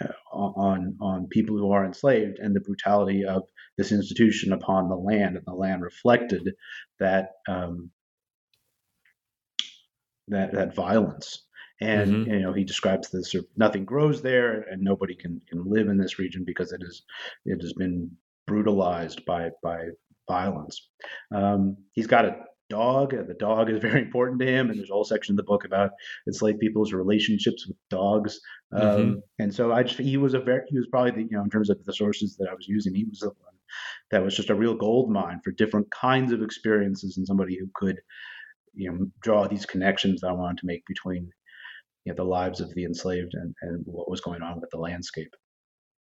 uh, 0.00 0.08
on 0.32 0.96
on 1.00 1.28
people 1.28 1.56
who 1.56 1.72
are 1.72 1.84
enslaved 1.84 2.38
and 2.38 2.54
the 2.54 2.60
brutality 2.60 3.24
of 3.24 3.42
this 3.76 3.92
institution 3.92 4.52
upon 4.52 4.88
the 4.88 4.96
land, 4.96 5.36
and 5.36 5.44
the 5.46 5.54
land 5.54 5.82
reflected 5.82 6.54
that 7.00 7.30
um, 7.48 7.90
that 10.28 10.52
that 10.52 10.74
violence 10.74 11.44
and 11.80 12.10
mm-hmm. 12.10 12.30
you 12.30 12.40
know 12.40 12.52
he 12.52 12.64
describes 12.64 13.10
this 13.10 13.32
sort 13.32 13.44
of 13.44 13.50
nothing 13.56 13.84
grows 13.84 14.22
there 14.22 14.62
and 14.62 14.82
nobody 14.82 15.14
can 15.14 15.40
can 15.48 15.64
live 15.64 15.88
in 15.88 15.96
this 15.96 16.18
region 16.18 16.44
because 16.44 16.72
it 16.72 16.82
is 16.82 17.02
it 17.44 17.60
has 17.60 17.72
been 17.72 18.10
brutalized 18.46 19.24
by 19.24 19.50
by 19.62 19.86
violence 20.28 20.88
um, 21.34 21.76
he's 21.92 22.06
got 22.06 22.24
a 22.24 22.36
dog 22.70 23.14
and 23.14 23.28
the 23.28 23.34
dog 23.34 23.70
is 23.70 23.80
very 23.82 24.02
important 24.02 24.40
to 24.40 24.46
him 24.46 24.68
and 24.68 24.78
there's 24.78 24.90
a 24.90 24.92
whole 24.92 25.04
section 25.04 25.32
in 25.32 25.36
the 25.36 25.42
book 25.42 25.64
about 25.64 25.90
enslaved 26.26 26.60
people's 26.60 26.92
relationships 26.92 27.66
with 27.66 27.76
dogs 27.90 28.40
um, 28.72 28.82
mm-hmm. 28.82 29.14
and 29.38 29.54
so 29.54 29.72
i 29.72 29.82
just 29.82 29.98
he 29.98 30.16
was 30.16 30.34
a 30.34 30.40
very 30.40 30.62
he 30.68 30.76
was 30.76 30.86
probably 30.88 31.10
the 31.10 31.22
you 31.22 31.36
know 31.36 31.42
in 31.42 31.50
terms 31.50 31.70
of 31.70 31.82
the 31.84 31.92
sources 31.92 32.36
that 32.36 32.48
i 32.48 32.54
was 32.54 32.68
using 32.68 32.94
he 32.94 33.04
was 33.04 33.20
the 33.20 33.28
one 33.28 33.54
that 34.10 34.22
was 34.22 34.36
just 34.36 34.50
a 34.50 34.54
real 34.54 34.74
gold 34.74 35.10
mine 35.10 35.40
for 35.42 35.50
different 35.52 35.90
kinds 35.90 36.32
of 36.32 36.42
experiences 36.42 37.16
and 37.16 37.26
somebody 37.26 37.56
who 37.58 37.68
could 37.74 38.00
you 38.74 38.90
know 38.90 39.06
draw 39.22 39.48
these 39.48 39.66
connections 39.66 40.20
that 40.20 40.28
i 40.28 40.32
wanted 40.32 40.58
to 40.58 40.66
make 40.66 40.84
between 40.86 41.30
you 42.08 42.12
know, 42.12 42.16
the 42.16 42.28
lives 42.28 42.60
of 42.60 42.72
the 42.74 42.84
enslaved 42.84 43.34
and, 43.34 43.54
and 43.60 43.82
what 43.84 44.10
was 44.10 44.22
going 44.22 44.40
on 44.40 44.60
with 44.60 44.70
the 44.70 44.78
landscape. 44.78 45.34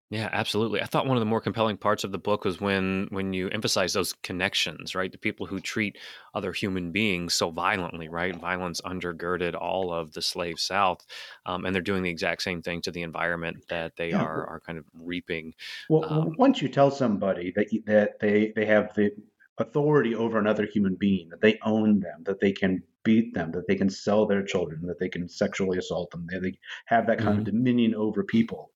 Yeah, 0.10 0.30
absolutely. 0.32 0.82
I 0.82 0.86
thought 0.86 1.06
one 1.06 1.18
of 1.18 1.22
the 1.22 1.26
more 1.26 1.42
compelling 1.42 1.76
parts 1.76 2.06
of 2.06 2.14
the 2.14 2.18
book 2.18 2.46
was 2.46 2.62
when 2.62 3.08
when 3.10 3.34
you 3.34 3.50
emphasize 3.50 3.92
those 3.92 4.14
connections, 4.14 4.96
right? 4.96 5.12
The 5.12 5.18
people 5.18 5.46
who 5.46 5.60
treat 5.60 5.98
other 6.34 6.54
human 6.54 6.92
beings 6.94 7.34
so 7.34 7.52
violently, 7.52 8.08
right? 8.08 8.34
Violence 8.34 8.80
undergirded 8.82 9.54
all 9.54 9.92
of 9.92 10.14
the 10.14 10.22
slave 10.22 10.62
South, 10.62 11.06
um, 11.46 11.66
and 11.66 11.76
they're 11.76 11.82
doing 11.82 12.04
the 12.04 12.10
exact 12.10 12.42
same 12.42 12.62
thing 12.62 12.82
to 12.84 12.92
the 12.92 13.02
environment 13.02 13.66
that 13.68 13.98
they 13.98 14.12
yeah. 14.12 14.22
are 14.22 14.48
are 14.48 14.62
kind 14.62 14.78
of 14.78 14.86
reaping. 14.94 15.54
Well, 15.90 16.06
um, 16.12 16.36
once 16.38 16.62
you 16.62 16.70
tell 16.70 16.90
somebody 16.90 17.52
that 17.58 17.68
that 17.86 18.20
they 18.22 18.54
they 18.56 18.66
have 18.66 18.94
the 18.96 19.12
authority 19.58 20.16
over 20.16 20.40
another 20.40 20.66
human 20.66 20.96
being, 20.96 21.28
that 21.30 21.42
they 21.42 21.60
own 21.64 22.00
them, 22.00 22.24
that 22.24 22.40
they 22.40 22.54
can 22.54 22.82
beat 23.04 23.34
them, 23.34 23.52
that 23.52 23.68
they 23.68 23.76
can 23.76 23.90
sell 23.90 24.26
their 24.26 24.44
children, 24.44 24.86
that 24.86 25.00
they 25.00 25.10
can 25.10 25.28
sexually 25.28 25.78
assault 25.78 26.12
them, 26.12 26.28
that 26.30 26.44
they 26.44 26.58
have 26.86 27.08
that 27.08 27.18
kind 27.18 27.32
mm-hmm. 27.32 27.40
of 27.40 27.46
dominion 27.46 27.94
over 27.96 28.24
people. 28.24 28.72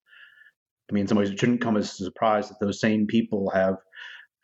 I 0.92 0.94
mean, 0.94 1.02
in 1.02 1.08
some 1.08 1.18
ways, 1.18 1.30
it 1.30 1.40
shouldn't 1.40 1.62
come 1.62 1.78
as 1.78 2.00
a 2.00 2.04
surprise 2.04 2.50
that 2.50 2.60
those 2.60 2.82
same 2.82 3.08
people 3.08 3.50
have, 3.52 3.78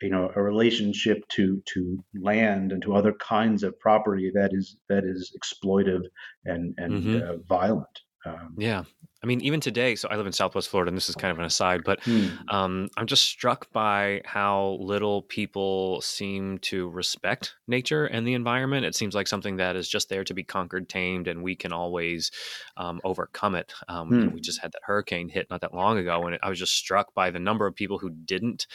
you 0.00 0.08
know, 0.08 0.32
a 0.34 0.42
relationship 0.42 1.28
to 1.28 1.62
to 1.74 2.02
land 2.14 2.72
and 2.72 2.80
to 2.82 2.94
other 2.94 3.12
kinds 3.12 3.62
of 3.62 3.78
property 3.78 4.30
that 4.34 4.52
is 4.54 4.78
that 4.88 5.04
is 5.04 5.36
exploitive 5.38 6.04
and 6.46 6.74
and 6.78 6.92
mm-hmm. 6.92 7.16
uh, 7.16 7.36
violent. 7.46 8.00
Um, 8.28 8.54
yeah, 8.56 8.84
I 9.22 9.26
mean, 9.26 9.40
even 9.40 9.58
today, 9.58 9.96
so 9.96 10.08
I 10.08 10.16
live 10.16 10.26
in 10.26 10.32
Southwest 10.32 10.68
Florida, 10.68 10.90
and 10.90 10.96
this 10.96 11.08
is 11.08 11.16
kind 11.16 11.32
of 11.32 11.40
an 11.40 11.44
aside, 11.44 11.82
but 11.84 12.00
hmm. 12.04 12.28
um, 12.48 12.88
I'm 12.96 13.06
just 13.06 13.24
struck 13.24 13.70
by 13.72 14.22
how 14.24 14.78
little 14.80 15.22
people 15.22 16.00
seem 16.02 16.58
to 16.58 16.88
respect 16.90 17.56
nature 17.66 18.06
and 18.06 18.24
the 18.24 18.34
environment. 18.34 18.86
It 18.86 18.94
seems 18.94 19.16
like 19.16 19.26
something 19.26 19.56
that 19.56 19.74
is 19.74 19.88
just 19.88 20.08
there 20.08 20.22
to 20.22 20.34
be 20.34 20.44
conquered, 20.44 20.88
tamed, 20.88 21.26
and 21.26 21.42
we 21.42 21.56
can 21.56 21.72
always 21.72 22.30
um, 22.76 23.00
overcome 23.02 23.56
it. 23.56 23.74
Um, 23.88 24.08
hmm. 24.08 24.34
we 24.34 24.40
just 24.40 24.60
had 24.60 24.70
that 24.70 24.82
hurricane 24.84 25.28
hit 25.28 25.50
not 25.50 25.62
that 25.62 25.74
long 25.74 25.98
ago, 25.98 26.26
and 26.26 26.38
I 26.40 26.48
was 26.48 26.58
just 26.58 26.74
struck 26.74 27.12
by 27.12 27.30
the 27.30 27.40
number 27.40 27.66
of 27.66 27.74
people 27.74 27.98
who 27.98 28.10
didn't 28.10 28.68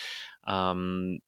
um, 0.43 1.19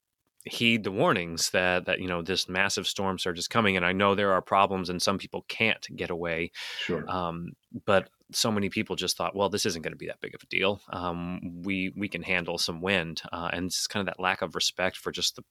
heed 0.45 0.83
the 0.83 0.91
warnings 0.91 1.49
that 1.51 1.85
that 1.85 1.99
you 1.99 2.07
know 2.07 2.21
this 2.21 2.47
massive 2.47 2.85
storm 2.85 3.17
surge 3.17 3.39
is 3.39 3.47
coming 3.47 3.77
and 3.77 3.85
i 3.85 3.91
know 3.91 4.13
there 4.13 4.31
are 4.31 4.43
problems 4.43 4.89
and 4.89 5.01
some 5.01 5.17
people 5.17 5.43
can't 5.47 5.87
get 5.95 6.11
away 6.11 6.51
sure 6.83 7.03
um, 7.09 7.53
but 7.85 8.09
so 8.31 8.51
many 8.51 8.69
people 8.69 8.95
just 8.95 9.17
thought, 9.17 9.35
well, 9.35 9.49
this 9.49 9.65
isn't 9.65 9.81
going 9.81 9.93
to 9.93 9.97
be 9.97 10.07
that 10.07 10.21
big 10.21 10.35
of 10.35 10.41
a 10.41 10.47
deal. 10.47 10.81
Um, 10.89 11.61
we 11.63 11.93
we 11.95 12.07
can 12.07 12.23
handle 12.23 12.57
some 12.57 12.81
wind, 12.81 13.21
uh, 13.31 13.49
and 13.53 13.67
it's 13.67 13.87
kind 13.87 14.01
of 14.01 14.13
that 14.13 14.21
lack 14.21 14.41
of 14.41 14.55
respect 14.55 14.97
for 14.97 15.11
just 15.11 15.35
the 15.35 15.43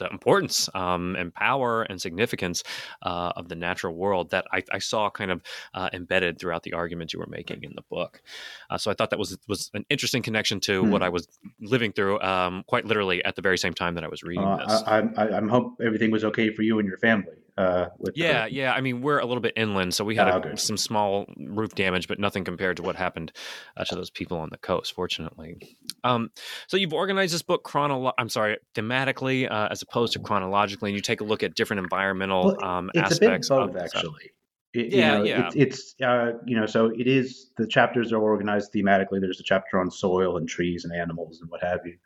the 0.00 0.10
importance 0.10 0.68
um, 0.74 1.14
and 1.16 1.32
power 1.32 1.82
and 1.82 2.00
significance 2.00 2.64
uh, 3.02 3.32
of 3.36 3.48
the 3.48 3.54
natural 3.54 3.94
world 3.94 4.30
that 4.30 4.46
I, 4.52 4.62
I 4.72 4.78
saw 4.78 5.10
kind 5.10 5.30
of 5.30 5.42
uh, 5.74 5.90
embedded 5.92 6.40
throughout 6.40 6.64
the 6.64 6.72
arguments 6.72 7.12
you 7.12 7.20
were 7.20 7.28
making 7.28 7.62
in 7.62 7.72
the 7.76 7.82
book. 7.88 8.22
Uh, 8.70 8.78
so 8.78 8.90
I 8.90 8.94
thought 8.94 9.10
that 9.10 9.18
was 9.18 9.38
was 9.46 9.70
an 9.74 9.84
interesting 9.90 10.22
connection 10.22 10.58
to 10.60 10.82
hmm. 10.82 10.90
what 10.90 11.02
I 11.02 11.08
was 11.10 11.28
living 11.60 11.92
through, 11.92 12.20
um, 12.20 12.64
quite 12.66 12.86
literally 12.86 13.24
at 13.24 13.36
the 13.36 13.42
very 13.42 13.58
same 13.58 13.74
time 13.74 13.94
that 13.94 14.04
I 14.04 14.08
was 14.08 14.22
reading 14.22 14.44
uh, 14.44 14.56
this. 14.56 14.82
I, 14.86 14.98
I, 15.16 15.38
I 15.38 15.48
hope 15.48 15.80
everything 15.84 16.10
was 16.10 16.24
okay 16.24 16.52
for 16.52 16.62
you 16.62 16.78
and 16.78 16.88
your 16.88 16.98
family. 16.98 17.36
Uh, 17.60 17.90
with 17.98 18.16
yeah, 18.16 18.46
the, 18.46 18.54
yeah. 18.54 18.72
I 18.72 18.80
mean, 18.80 19.02
we're 19.02 19.18
a 19.18 19.26
little 19.26 19.42
bit 19.42 19.52
inland, 19.54 19.92
so 19.92 20.02
we 20.02 20.16
had 20.16 20.28
a, 20.28 20.34
okay. 20.36 20.56
some 20.56 20.78
small 20.78 21.26
roof 21.36 21.74
damage, 21.74 22.08
but 22.08 22.18
nothing 22.18 22.42
compared 22.42 22.78
to 22.78 22.82
what 22.82 22.96
happened 22.96 23.32
uh, 23.76 23.84
to 23.84 23.94
those 23.94 24.08
people 24.08 24.38
on 24.38 24.48
the 24.50 24.56
coast. 24.56 24.94
Fortunately, 24.94 25.76
um, 26.02 26.30
so 26.68 26.78
you've 26.78 26.94
organized 26.94 27.34
this 27.34 27.42
book 27.42 27.62
chronolo- 27.64 28.14
I'm 28.16 28.30
sorry, 28.30 28.56
thematically 28.74 29.50
uh, 29.50 29.68
as 29.70 29.82
opposed 29.82 30.14
to 30.14 30.20
chronologically, 30.20 30.90
and 30.90 30.96
you 30.96 31.02
take 31.02 31.20
a 31.20 31.24
look 31.24 31.42
at 31.42 31.54
different 31.54 31.82
environmental 31.82 32.56
Well, 32.56 32.64
um, 32.64 32.90
it's 32.94 33.18
a 33.18 33.20
bit 33.20 33.28
aspects. 33.28 33.48
both, 33.50 33.68
of 33.68 33.72
the 33.74 33.80
South. 33.80 33.96
actually. 33.96 34.30
It- 34.72 34.92
Yeah, 34.92 35.12
you 35.12 35.18
know, 35.18 35.24
yeah. 35.24 35.46
It's, 35.54 35.56
it's 35.56 35.94
uh, 36.02 36.32
you 36.46 36.58
know, 36.58 36.64
so 36.64 36.86
it 36.86 37.06
is. 37.06 37.50
The 37.58 37.66
chapters 37.66 38.12
are 38.12 38.22
organized 38.22 38.72
thematically. 38.72 39.20
There's 39.20 39.40
a 39.40 39.44
chapter 39.44 39.80
on 39.80 39.90
soil 39.90 40.38
and 40.38 40.48
trees 40.48 40.84
and 40.84 40.94
animals 40.94 41.40
and 41.40 41.50
what 41.50 41.62
have 41.62 41.80
you. 41.84 41.96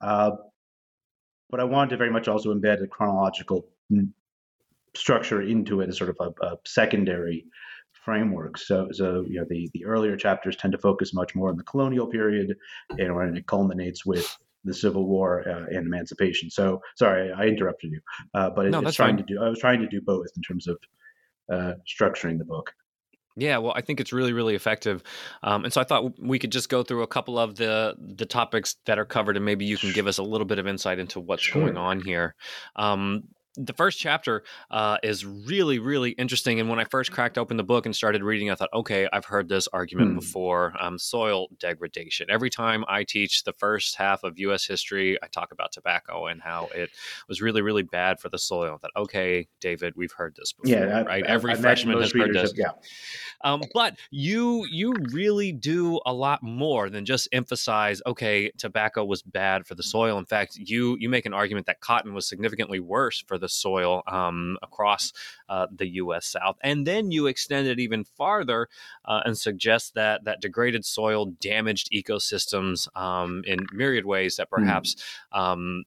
Uh, 0.00 0.30
but 1.50 1.60
I 1.60 1.64
wanted 1.64 1.90
to 1.90 1.96
very 1.98 2.10
much 2.10 2.26
also 2.26 2.52
embed 2.52 2.82
a 2.82 2.86
chronological 2.88 3.68
mm, 3.92 4.08
structure 4.94 5.42
into 5.42 5.80
it 5.80 5.88
as 5.88 5.98
sort 5.98 6.10
of 6.10 6.16
a, 6.20 6.46
a 6.46 6.56
secondary 6.64 7.46
framework. 8.04 8.58
So, 8.58 8.88
so 8.92 9.24
you 9.28 9.40
know, 9.40 9.46
the 9.48 9.70
the 9.72 9.84
earlier 9.84 10.16
chapters 10.16 10.56
tend 10.56 10.72
to 10.72 10.78
focus 10.78 11.14
much 11.14 11.34
more 11.34 11.48
on 11.48 11.56
the 11.56 11.62
colonial 11.64 12.06
period, 12.06 12.56
and 12.98 13.14
when 13.14 13.36
it 13.36 13.46
culminates 13.46 14.04
with 14.04 14.36
the 14.64 14.74
Civil 14.74 15.06
War 15.06 15.46
uh, 15.48 15.66
and 15.76 15.86
emancipation. 15.86 16.48
So, 16.50 16.80
sorry, 16.96 17.30
I 17.32 17.44
interrupted 17.44 17.92
you, 17.92 18.00
uh, 18.32 18.48
but 18.50 18.66
it, 18.66 18.70
No, 18.70 18.80
it's 18.80 18.96
trying 18.96 19.16
fine. 19.16 19.26
to 19.26 19.34
do. 19.34 19.42
I 19.42 19.48
was 19.50 19.58
trying 19.58 19.80
to 19.80 19.86
do 19.88 20.00
both 20.00 20.28
in 20.36 20.42
terms 20.42 20.66
of 20.66 20.78
uh, 21.52 21.72
structuring 21.86 22.38
the 22.38 22.46
book. 22.46 22.72
Yeah, 23.36 23.58
well, 23.58 23.72
I 23.74 23.80
think 23.80 23.98
it's 24.00 24.12
really, 24.12 24.32
really 24.32 24.54
effective, 24.54 25.02
um, 25.42 25.64
and 25.64 25.72
so 25.72 25.80
I 25.80 25.84
thought 25.84 26.18
we 26.20 26.38
could 26.38 26.52
just 26.52 26.68
go 26.68 26.84
through 26.84 27.02
a 27.02 27.06
couple 27.08 27.36
of 27.38 27.56
the 27.56 27.94
the 27.98 28.26
topics 28.26 28.76
that 28.86 28.98
are 28.98 29.04
covered, 29.04 29.36
and 29.36 29.44
maybe 29.44 29.64
you 29.64 29.76
can 29.76 29.92
give 29.92 30.06
us 30.06 30.18
a 30.18 30.22
little 30.22 30.44
bit 30.46 30.58
of 30.60 30.66
insight 30.68 30.98
into 31.00 31.18
what's 31.20 31.42
Sure. 31.42 31.62
going 31.62 31.76
on 31.76 32.00
here. 32.00 32.36
Um, 32.76 33.24
the 33.56 33.72
first 33.72 33.98
chapter 33.98 34.42
uh, 34.70 34.98
is 35.02 35.24
really, 35.24 35.78
really 35.78 36.10
interesting, 36.12 36.60
and 36.60 36.68
when 36.68 36.78
I 36.78 36.84
first 36.84 37.12
cracked 37.12 37.38
open 37.38 37.56
the 37.56 37.62
book 37.64 37.86
and 37.86 37.94
started 37.94 38.22
reading, 38.22 38.50
I 38.50 38.54
thought, 38.54 38.70
okay, 38.74 39.08
I've 39.12 39.24
heard 39.26 39.48
this 39.48 39.68
argument 39.68 40.10
Hmm. 40.10 40.16
before. 40.16 40.74
Um, 40.80 40.98
soil 40.98 41.48
degradation. 41.60 42.28
Every 42.30 42.50
time 42.50 42.84
I 42.88 43.04
teach 43.04 43.44
the 43.44 43.52
first 43.52 43.96
half 43.96 44.24
of 44.24 44.38
U.S. 44.38 44.66
history, 44.66 45.18
I 45.22 45.26
talk 45.28 45.52
about 45.52 45.72
tobacco 45.72 46.26
and 46.26 46.42
how 46.42 46.68
it 46.74 46.90
was 47.28 47.40
really, 47.40 47.62
really 47.62 47.82
bad 47.82 48.20
for 48.20 48.28
the 48.28 48.38
soil. 48.38 48.78
That 48.82 48.90
okay, 48.96 49.46
David, 49.60 49.94
we've 49.96 50.12
heard 50.12 50.34
this 50.36 50.52
before, 50.52 50.70
Yeah, 50.78 51.02
right? 51.02 51.24
I- 51.24 51.28
Every 51.28 51.52
I 51.52 51.56
freshman 51.56 52.00
has 52.00 52.12
heard 52.12 52.34
this. 52.34 52.50
have- 52.50 52.58
yeah. 52.58 52.70
Um, 53.42 53.62
but 53.74 53.96
you 54.10 54.66
you 54.70 54.94
really 55.12 55.52
do 55.52 56.00
a 56.06 56.12
lot 56.12 56.42
more 56.42 56.88
than 56.88 57.04
just 57.04 57.28
emphasize 57.32 58.00
okay 58.06 58.50
tobacco 58.58 59.04
was 59.04 59.22
bad 59.22 59.66
for 59.66 59.74
the 59.74 59.82
soil. 59.82 60.18
In 60.18 60.24
fact, 60.24 60.56
you 60.56 60.96
you 60.98 61.08
make 61.08 61.26
an 61.26 61.34
argument 61.34 61.66
that 61.66 61.80
cotton 61.80 62.14
was 62.14 62.26
significantly 62.28 62.80
worse 62.80 63.22
for 63.26 63.36
the 63.38 63.43
soil 63.48 64.02
um, 64.06 64.56
across 64.62 65.12
uh, 65.48 65.66
the 65.74 65.88
U.S. 65.94 66.26
South, 66.26 66.56
and 66.62 66.86
then 66.86 67.10
you 67.10 67.26
extend 67.26 67.66
it 67.66 67.78
even 67.78 68.04
farther 68.04 68.68
uh, 69.04 69.20
and 69.24 69.36
suggest 69.36 69.94
that 69.94 70.24
that 70.24 70.40
degraded 70.40 70.84
soil 70.84 71.26
damaged 71.40 71.90
ecosystems 71.92 72.88
um, 72.96 73.42
in 73.46 73.66
myriad 73.72 74.06
ways 74.06 74.36
that 74.36 74.50
perhaps 74.50 74.96
um, 75.32 75.84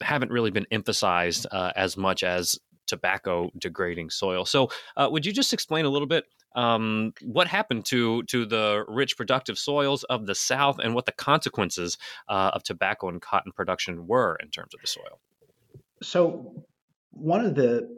haven't 0.00 0.30
really 0.30 0.50
been 0.50 0.66
emphasized 0.70 1.46
uh, 1.50 1.72
as 1.76 1.96
much 1.96 2.22
as 2.22 2.58
tobacco 2.86 3.50
degrading 3.58 4.10
soil. 4.10 4.44
So, 4.44 4.70
uh, 4.96 5.08
would 5.10 5.26
you 5.26 5.32
just 5.32 5.52
explain 5.52 5.84
a 5.84 5.88
little 5.88 6.06
bit 6.06 6.24
um, 6.54 7.12
what 7.22 7.46
happened 7.46 7.84
to 7.86 8.22
to 8.24 8.46
the 8.46 8.84
rich, 8.88 9.16
productive 9.16 9.58
soils 9.58 10.04
of 10.04 10.26
the 10.26 10.34
South 10.34 10.78
and 10.78 10.94
what 10.94 11.06
the 11.06 11.12
consequences 11.12 11.98
uh, 12.28 12.50
of 12.54 12.62
tobacco 12.62 13.08
and 13.08 13.20
cotton 13.20 13.52
production 13.52 14.06
were 14.06 14.36
in 14.42 14.48
terms 14.50 14.74
of 14.74 14.80
the 14.80 14.86
soil? 14.86 15.20
So 16.02 16.64
one 17.16 17.44
of 17.44 17.54
the 17.54 17.88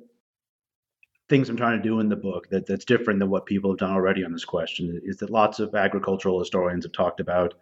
things 1.28 1.48
I'm 1.48 1.56
trying 1.56 1.76
to 1.76 1.88
do 1.88 2.00
in 2.00 2.08
the 2.08 2.16
book 2.16 2.48
that, 2.50 2.66
that's 2.66 2.84
different 2.84 3.20
than 3.20 3.30
what 3.30 3.46
people 3.46 3.70
have 3.70 3.78
done 3.78 3.92
already 3.92 4.25
on 4.25 4.32
this 4.32 4.44
question 4.44 5.00
is 5.04 5.18
that 5.18 5.30
lots 5.30 5.58
of 5.58 5.75
agricultural 5.75 6.38
historians 6.38 6.84
have 6.84 6.92
talked 6.92 7.20
about 7.20 7.54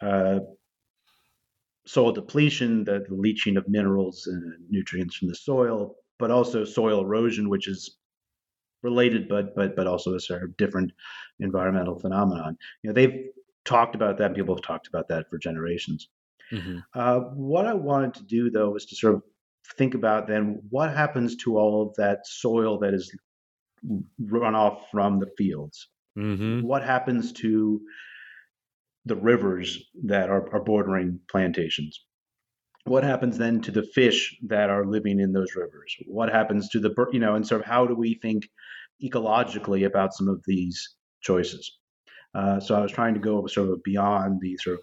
uh, 0.00 0.40
soil 1.86 2.12
depletion, 2.12 2.84
the, 2.84 3.04
the 3.08 3.14
leaching 3.14 3.56
of 3.56 3.68
minerals 3.68 4.26
and 4.26 4.54
nutrients 4.68 5.16
from 5.16 5.28
the 5.28 5.34
soil, 5.34 5.94
but 6.18 6.30
also 6.30 6.64
soil 6.64 7.00
erosion, 7.00 7.48
which 7.48 7.68
is 7.68 7.96
related 8.82 9.28
but 9.28 9.54
but 9.54 9.74
but 9.74 9.86
also 9.86 10.14
a 10.14 10.20
sort 10.20 10.42
of 10.42 10.56
different 10.56 10.92
environmental 11.40 11.98
phenomenon. 11.98 12.56
You 12.82 12.90
know, 12.90 12.94
they've 12.94 13.26
talked 13.64 13.94
about 13.94 14.18
that. 14.18 14.26
And 14.26 14.34
people 14.34 14.54
have 14.54 14.64
talked 14.64 14.86
about 14.88 15.08
that 15.08 15.28
for 15.28 15.38
generations. 15.38 16.08
Mm-hmm. 16.52 16.78
Uh, 16.94 17.20
what 17.34 17.66
I 17.66 17.74
wanted 17.74 18.14
to 18.14 18.22
do, 18.22 18.50
though, 18.50 18.70
was 18.70 18.86
to 18.86 18.96
sort 18.96 19.14
of 19.14 19.22
think 19.78 19.94
about 19.94 20.26
then 20.26 20.60
what 20.70 20.94
happens 20.94 21.36
to 21.36 21.58
all 21.58 21.82
of 21.82 21.94
that 21.96 22.26
soil 22.26 22.78
that 22.80 22.94
is 22.94 23.14
run 24.18 24.54
off 24.54 24.90
from 24.90 25.18
the 25.18 25.30
fields. 25.36 25.88
Mm-hmm. 26.18 26.62
What 26.62 26.82
happens 26.82 27.32
to 27.34 27.80
the 29.04 29.16
rivers 29.16 29.78
that 30.04 30.30
are, 30.30 30.52
are 30.54 30.62
bordering 30.62 31.20
plantations? 31.30 32.04
What 32.84 33.04
happens 33.04 33.36
then 33.36 33.60
to 33.62 33.70
the 33.70 33.82
fish 33.82 34.36
that 34.46 34.70
are 34.70 34.86
living 34.86 35.20
in 35.20 35.32
those 35.32 35.54
rivers? 35.56 35.94
What 36.06 36.30
happens 36.30 36.68
to 36.70 36.80
the, 36.80 36.94
you 37.12 37.18
know, 37.18 37.34
and 37.34 37.46
sort 37.46 37.60
of 37.60 37.66
how 37.66 37.86
do 37.86 37.94
we 37.94 38.14
think 38.14 38.48
ecologically 39.02 39.86
about 39.86 40.14
some 40.14 40.28
of 40.28 40.42
these 40.46 40.94
choices? 41.20 41.78
Uh, 42.34 42.60
so 42.60 42.76
I 42.76 42.80
was 42.80 42.92
trying 42.92 43.14
to 43.14 43.20
go 43.20 43.46
sort 43.46 43.70
of 43.70 43.82
beyond 43.82 44.40
the 44.40 44.56
sort 44.58 44.74
of 44.74 44.82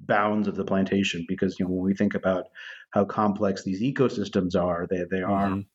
bounds 0.00 0.48
of 0.48 0.56
the 0.56 0.64
plantation 0.64 1.24
because 1.28 1.58
you 1.58 1.64
know 1.66 1.72
when 1.72 1.84
we 1.84 1.94
think 1.94 2.14
about 2.14 2.46
how 2.90 3.04
complex 3.04 3.62
these 3.64 3.82
ecosystems 3.82 4.54
are, 4.60 4.86
they 4.90 5.04
they 5.10 5.22
are 5.22 5.58
Mhm. 5.58 5.66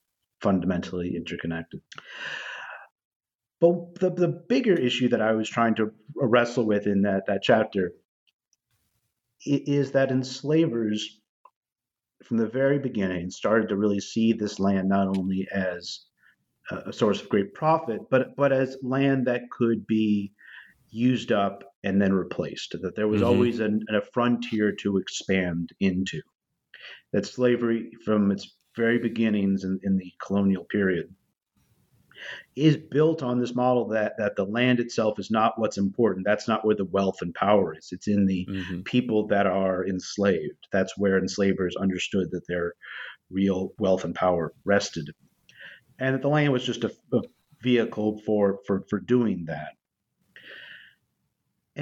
fundamentally 0.41 1.15
interconnected. 1.15 1.81
But 3.62 3.95
the 3.95 4.10
the 4.10 4.27
bigger 4.27 4.73
issue 4.73 5.07
that 5.10 5.21
I 5.21 5.31
was 5.34 5.49
trying 5.49 5.75
to 5.75 5.91
wrestle 6.15 6.65
with 6.65 6.86
in 6.88 7.03
that 7.03 7.27
that 7.27 7.43
chapter 7.43 7.93
is 9.45 9.91
that 9.93 10.12
enslavers 10.12 11.19
from 12.23 12.38
the 12.38 12.47
very 12.47 12.79
beginning 12.79 13.29
started 13.29 13.69
to 13.69 13.75
really 13.75 13.99
see 13.99 14.34
this 14.34 14.60
land 14.60 14.89
not 14.89 15.07
only 15.17 15.47
as 15.51 16.05
a 16.71 16.93
source 16.93 17.21
of 17.21 17.29
great 17.29 17.53
profit, 17.53 18.01
but 18.12 18.36
but 18.38 18.51
as 18.53 18.77
land 18.84 19.27
that 19.27 19.49
could 19.51 19.88
be 19.88 20.34
used 20.91 21.31
up 21.31 21.63
and 21.84 22.02
then 22.02 22.13
replaced. 22.13 22.76
That 22.82 22.96
there 22.96 23.08
was 23.08 23.22
Mhm. 23.22 23.28
always 23.28 23.60
an, 23.60 23.84
a 23.89 24.02
frontier 24.13 24.72
to 24.78 24.98
expand 24.98 25.72
into. 25.80 26.22
That 27.13 27.26
slavery, 27.26 27.91
from 28.06 28.32
its 28.32 28.56
very 28.76 29.00
beginnings 29.00 29.63
in, 29.63 29.80
in 29.84 29.98
the 29.98 30.12
colonial 30.26 30.65
period, 30.65 31.13
is 32.56 32.78
built 32.78 33.24
on 33.24 33.39
this 33.39 33.56
model 33.56 33.88
that 33.89 34.13
that 34.17 34.36
the 34.36 34.46
land 34.46 34.80
itself 34.80 35.20
is 35.20 35.32
not 35.32 35.54
what's 35.58 35.78
important. 35.78 36.26
That's 36.26 36.48
not 36.48 36.65
where 36.65 36.76
the 36.76 36.86
wealth 36.86 37.22
and 37.22 37.34
power 37.34 37.76
is. 37.78 37.89
It's 37.91 38.08
in 38.08 38.26
the 38.26 38.46
Mm-hmm. 38.50 38.82
people 38.82 39.28
that 39.28 39.48
are 39.48 39.88
enslaved. 39.88 40.67
That's 40.72 40.98
where 40.98 41.17
enslavers 41.17 41.76
understood 41.76 42.30
that 42.32 42.48
their 42.48 42.74
real 43.30 43.74
wealth 43.80 44.04
and 44.06 44.15
power 44.15 44.54
rested, 44.65 45.10
and 46.00 46.15
that 46.15 46.22
the 46.22 46.30
land 46.30 46.54
was 46.54 46.65
just 46.65 46.84
a, 46.84 46.94
a 47.13 47.22
vehicle 47.63 48.20
for 48.26 48.60
for 48.67 48.84
for 48.89 49.00
doing 49.00 49.46
that. 49.48 49.74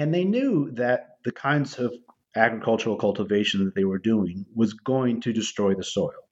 And 0.00 0.14
they 0.14 0.24
knew 0.24 0.70
that 0.72 1.18
the 1.24 1.32
kinds 1.32 1.78
of 1.78 1.92
agricultural 2.34 2.96
cultivation 2.96 3.64
that 3.66 3.74
they 3.74 3.84
were 3.84 3.98
doing 3.98 4.46
was 4.54 4.72
going 4.72 5.20
to 5.20 5.32
destroy 5.32 5.74
the 5.74 5.84
soil, 5.84 6.22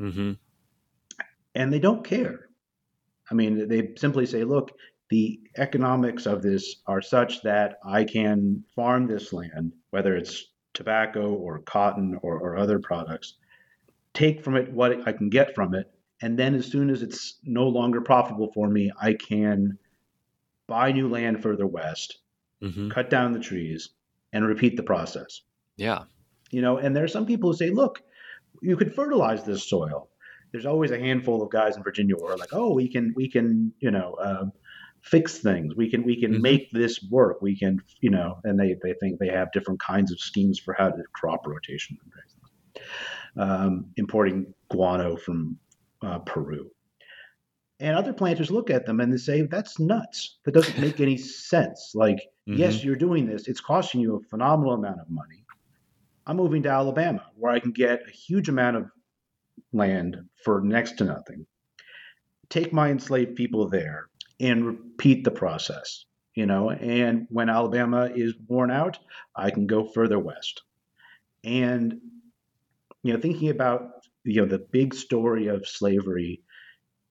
Mm-hmm. 0.00 0.32
and 1.54 1.72
they 1.72 1.78
don't 1.78 2.04
care. 2.04 2.48
I 3.30 3.34
mean, 3.34 3.68
they 3.68 3.92
simply 3.96 4.26
say, 4.26 4.44
"Look." 4.44 4.70
The 5.10 5.40
economics 5.56 6.26
of 6.26 6.42
this 6.42 6.82
are 6.86 7.00
such 7.00 7.42
that 7.42 7.78
I 7.82 8.04
can 8.04 8.64
farm 8.76 9.06
this 9.06 9.32
land, 9.32 9.72
whether 9.90 10.14
it's 10.14 10.52
tobacco 10.74 11.32
or 11.34 11.60
cotton 11.60 12.18
or, 12.22 12.38
or 12.38 12.56
other 12.58 12.78
products, 12.78 13.34
take 14.12 14.42
from 14.44 14.56
it 14.56 14.70
what 14.70 15.08
I 15.08 15.12
can 15.12 15.30
get 15.30 15.54
from 15.54 15.74
it, 15.74 15.90
and 16.22 16.38
then 16.38 16.54
as 16.54 16.66
soon 16.66 16.90
as 16.90 17.02
it's 17.02 17.38
no 17.42 17.68
longer 17.68 18.02
profitable 18.02 18.52
for 18.52 18.68
me, 18.68 18.92
I 19.00 19.14
can 19.14 19.78
buy 20.66 20.92
new 20.92 21.08
land 21.08 21.42
further 21.42 21.66
west, 21.66 22.18
Mm-hmm. 22.62 22.90
cut 22.90 23.08
down 23.08 23.32
the 23.32 23.38
trees, 23.38 23.90
and 24.32 24.44
repeat 24.46 24.76
the 24.76 24.82
process. 24.82 25.42
Yeah. 25.76 26.04
You 26.50 26.60
know, 26.60 26.78
and 26.78 26.94
there 26.94 27.04
are 27.04 27.08
some 27.08 27.24
people 27.26 27.50
who 27.52 27.56
say, 27.56 27.70
look, 27.70 28.02
you 28.62 28.76
could 28.76 28.94
fertilize 28.94 29.44
this 29.44 29.68
soil. 29.68 30.08
There's 30.50 30.66
always 30.66 30.90
a 30.90 30.98
handful 30.98 31.42
of 31.42 31.50
guys 31.50 31.76
in 31.76 31.82
Virginia 31.82 32.16
who 32.18 32.26
are 32.26 32.36
like, 32.36 32.52
oh, 32.52 32.74
we 32.74 32.88
can, 32.88 33.12
we 33.14 33.28
can, 33.30 33.72
you 33.80 33.90
know, 33.90 34.16
um, 34.20 34.52
fix 35.02 35.38
things. 35.38 35.76
We 35.76 35.88
can, 35.90 36.02
we 36.02 36.20
can 36.20 36.32
Mhm. 36.34 36.40
make 36.40 36.70
this 36.72 37.00
work. 37.10 37.40
We 37.42 37.56
can, 37.56 37.80
you 38.00 38.10
know, 38.10 38.40
and 38.44 38.58
they, 38.58 38.74
they 38.82 38.94
think 38.94 39.18
they 39.20 39.28
have 39.28 39.52
different 39.52 39.78
kinds 39.80 40.10
of 40.10 40.18
schemes 40.18 40.58
for 40.58 40.74
how 40.74 40.88
to 40.90 41.02
crop 41.12 41.46
rotation. 41.46 41.96
Um, 43.36 43.86
importing 43.96 44.52
guano 44.70 45.16
from 45.16 45.58
uh, 46.02 46.18
Peru. 46.20 46.70
And 47.80 47.96
other 47.96 48.12
planters 48.12 48.50
look 48.50 48.70
at 48.70 48.86
them 48.86 49.00
and 49.00 49.12
they 49.12 49.18
say, 49.18 49.42
that's 49.42 49.78
nuts. 49.78 50.38
That 50.44 50.54
doesn't 50.54 50.78
make 50.80 51.00
any 51.00 51.16
sense. 51.16 51.92
Like, 51.94 52.20
yes, 52.46 52.76
mm-hmm. 52.76 52.86
you're 52.86 52.96
doing 52.96 53.26
this. 53.26 53.46
It's 53.46 53.60
costing 53.60 54.00
you 54.00 54.16
a 54.16 54.28
phenomenal 54.28 54.74
amount 54.74 55.00
of 55.00 55.08
money. 55.08 55.44
I'm 56.26 56.36
moving 56.36 56.62
to 56.64 56.68
Alabama 56.70 57.24
where 57.36 57.52
I 57.52 57.60
can 57.60 57.72
get 57.72 58.02
a 58.06 58.10
huge 58.10 58.48
amount 58.48 58.76
of 58.76 58.90
land 59.72 60.16
for 60.44 60.60
next 60.60 60.98
to 60.98 61.04
nothing. 61.04 61.46
take 62.50 62.72
my 62.72 62.90
enslaved 62.90 63.36
people 63.36 63.68
there 63.68 64.08
and 64.40 64.66
repeat 64.66 65.24
the 65.24 65.30
process. 65.30 66.04
You 66.34 66.46
know, 66.46 66.70
and 66.70 67.26
when 67.30 67.48
Alabama 67.48 68.10
is 68.14 68.34
worn 68.46 68.70
out, 68.70 68.98
I 69.34 69.50
can 69.50 69.66
go 69.66 69.84
further 69.84 70.20
west. 70.20 70.62
And 71.42 72.00
you 73.02 73.12
know, 73.12 73.20
thinking 73.20 73.48
about 73.48 73.90
you 74.22 74.42
know 74.42 74.46
the 74.46 74.58
big 74.58 74.94
story 74.94 75.48
of 75.48 75.66
slavery 75.66 76.42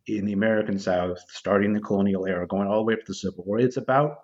in 0.08 0.26
the 0.26 0.34
American 0.34 0.80
South, 0.80 1.20
starting 1.30 1.74
the 1.74 1.82
colonial 1.82 2.26
era, 2.26 2.48
going 2.48 2.68
all 2.68 2.78
the 2.78 2.84
way 2.84 2.94
up 2.94 3.02
to 3.02 3.06
the 3.08 3.14
Civil 3.14 3.44
War, 3.46 3.60
it's 3.60 3.78
about 3.78 4.20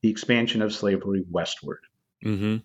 the 0.00 0.10
expansion 0.10 0.62
of 0.62 0.72
slavery 0.72 1.24
westward. 1.28 1.80
Mm-hmm. 2.24 2.58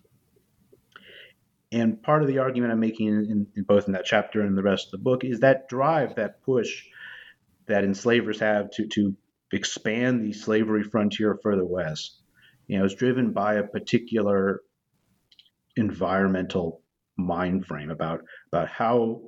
And 1.70 2.02
part 2.02 2.22
of 2.22 2.28
the 2.28 2.38
argument 2.38 2.72
I'm 2.72 2.80
making 2.80 3.08
in, 3.08 3.46
in, 3.54 3.62
both 3.64 3.86
in 3.86 3.92
that 3.92 4.06
chapter 4.06 4.40
and 4.40 4.56
the 4.56 4.62
rest 4.62 4.86
of 4.86 4.92
the 4.92 4.98
book 4.98 5.24
is 5.24 5.40
that 5.40 5.68
drive, 5.68 6.14
that 6.16 6.42
push 6.42 6.84
that 7.66 7.84
enslavers 7.84 8.40
have 8.40 8.70
to 8.70 8.86
to 8.88 9.14
expand 9.52 10.24
the 10.24 10.32
slavery 10.32 10.82
frontier 10.82 11.38
further 11.42 11.64
west, 11.64 12.20
you 12.66 12.78
know, 12.78 12.84
is 12.84 12.94
driven 12.94 13.32
by 13.32 13.54
a 13.54 13.62
particular 13.62 14.62
environmental 15.76 16.82
mind 17.16 17.66
frame 17.66 17.90
about 17.90 18.20
about 18.50 18.68
how 18.68 19.20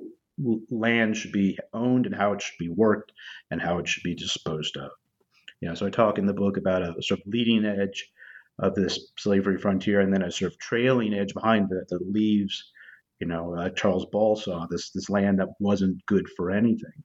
land 0.69 1.17
should 1.17 1.31
be 1.31 1.57
owned 1.73 2.05
and 2.05 2.15
how 2.15 2.33
it 2.33 2.41
should 2.41 2.57
be 2.59 2.69
worked 2.69 3.11
and 3.49 3.61
how 3.61 3.77
it 3.79 3.87
should 3.87 4.03
be 4.03 4.15
disposed 4.15 4.77
of. 4.77 4.91
You 5.59 5.69
know, 5.69 5.75
so 5.75 5.85
I 5.85 5.89
talk 5.89 6.17
in 6.17 6.25
the 6.25 6.33
book 6.33 6.57
about 6.57 6.81
a 6.81 7.01
sort 7.01 7.19
of 7.19 7.27
leading 7.27 7.65
edge 7.65 8.09
of 8.59 8.75
this 8.75 9.11
slavery 9.17 9.57
frontier, 9.57 9.99
and 9.99 10.13
then 10.13 10.21
a 10.21 10.31
sort 10.31 10.51
of 10.51 10.59
trailing 10.59 11.13
edge 11.13 11.33
behind 11.33 11.69
that 11.69 11.87
that 11.89 12.11
leaves, 12.11 12.71
you 13.19 13.27
know, 13.27 13.55
uh, 13.55 13.69
Charles 13.69 14.05
Ball 14.11 14.35
saw 14.35 14.67
this 14.69 14.91
this 14.91 15.09
land 15.09 15.39
that 15.39 15.49
wasn't 15.59 16.05
good 16.05 16.27
for 16.35 16.51
anything. 16.51 17.03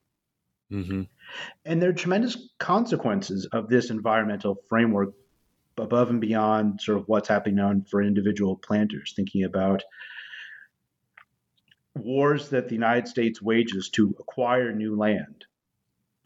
Mm-hmm. 0.72 1.02
And 1.64 1.82
there 1.82 1.90
are 1.90 1.94
tremendous 1.94 2.36
consequences 2.58 3.46
of 3.52 3.68
this 3.68 3.90
environmental 3.90 4.56
framework 4.68 5.14
above 5.78 6.10
and 6.10 6.20
beyond 6.20 6.80
sort 6.80 6.98
of 6.98 7.04
what's 7.06 7.28
happening 7.28 7.60
on 7.60 7.84
for 7.84 8.02
individual 8.02 8.56
planters, 8.56 9.12
thinking 9.14 9.44
about 9.44 9.82
wars 11.96 12.50
that 12.50 12.68
the 12.68 12.74
United 12.74 13.08
States 13.08 13.42
wages 13.42 13.90
to 13.90 14.14
acquire 14.18 14.72
new 14.72 14.96
land, 14.96 15.44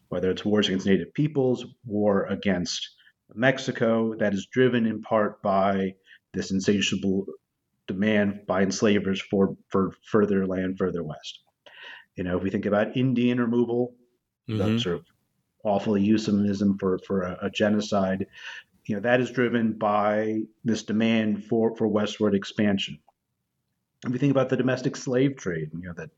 whether 0.08 0.30
it's 0.30 0.44
wars 0.44 0.68
against 0.68 0.86
native 0.86 1.12
peoples, 1.14 1.64
war 1.84 2.26
against 2.26 2.88
Mexico, 3.34 4.14
that 4.16 4.34
is 4.34 4.48
driven 4.52 4.86
in 4.86 5.02
part 5.02 5.42
by 5.42 5.94
this 6.32 6.50
insatiable 6.50 7.26
demand 7.86 8.40
by 8.46 8.62
enslavers 8.62 9.20
for, 9.20 9.56
for 9.68 9.92
further 10.04 10.46
land 10.46 10.78
further 10.78 11.02
west. 11.02 11.40
You 12.16 12.24
know, 12.24 12.36
if 12.36 12.42
we 12.42 12.50
think 12.50 12.66
about 12.66 12.96
Indian 12.96 13.40
removal, 13.40 13.94
mm-hmm. 14.48 14.74
the 14.74 14.80
sort 14.80 14.96
of 14.96 15.06
awful 15.64 15.96
euphemism 15.96 16.78
for, 16.78 16.98
for 17.06 17.22
a, 17.22 17.46
a 17.46 17.50
genocide, 17.50 18.26
you 18.86 18.96
know, 18.96 19.02
that 19.02 19.20
is 19.20 19.30
driven 19.30 19.72
by 19.72 20.40
this 20.64 20.82
demand 20.82 21.44
for, 21.44 21.76
for 21.76 21.86
westward 21.86 22.34
expansion. 22.34 22.98
If 24.04 24.12
we 24.12 24.18
think 24.18 24.30
about 24.30 24.48
the 24.48 24.56
domestic 24.56 24.96
slave 24.96 25.36
trade, 25.36 25.70
you 25.74 25.82
know, 25.82 25.92
that 25.94 26.10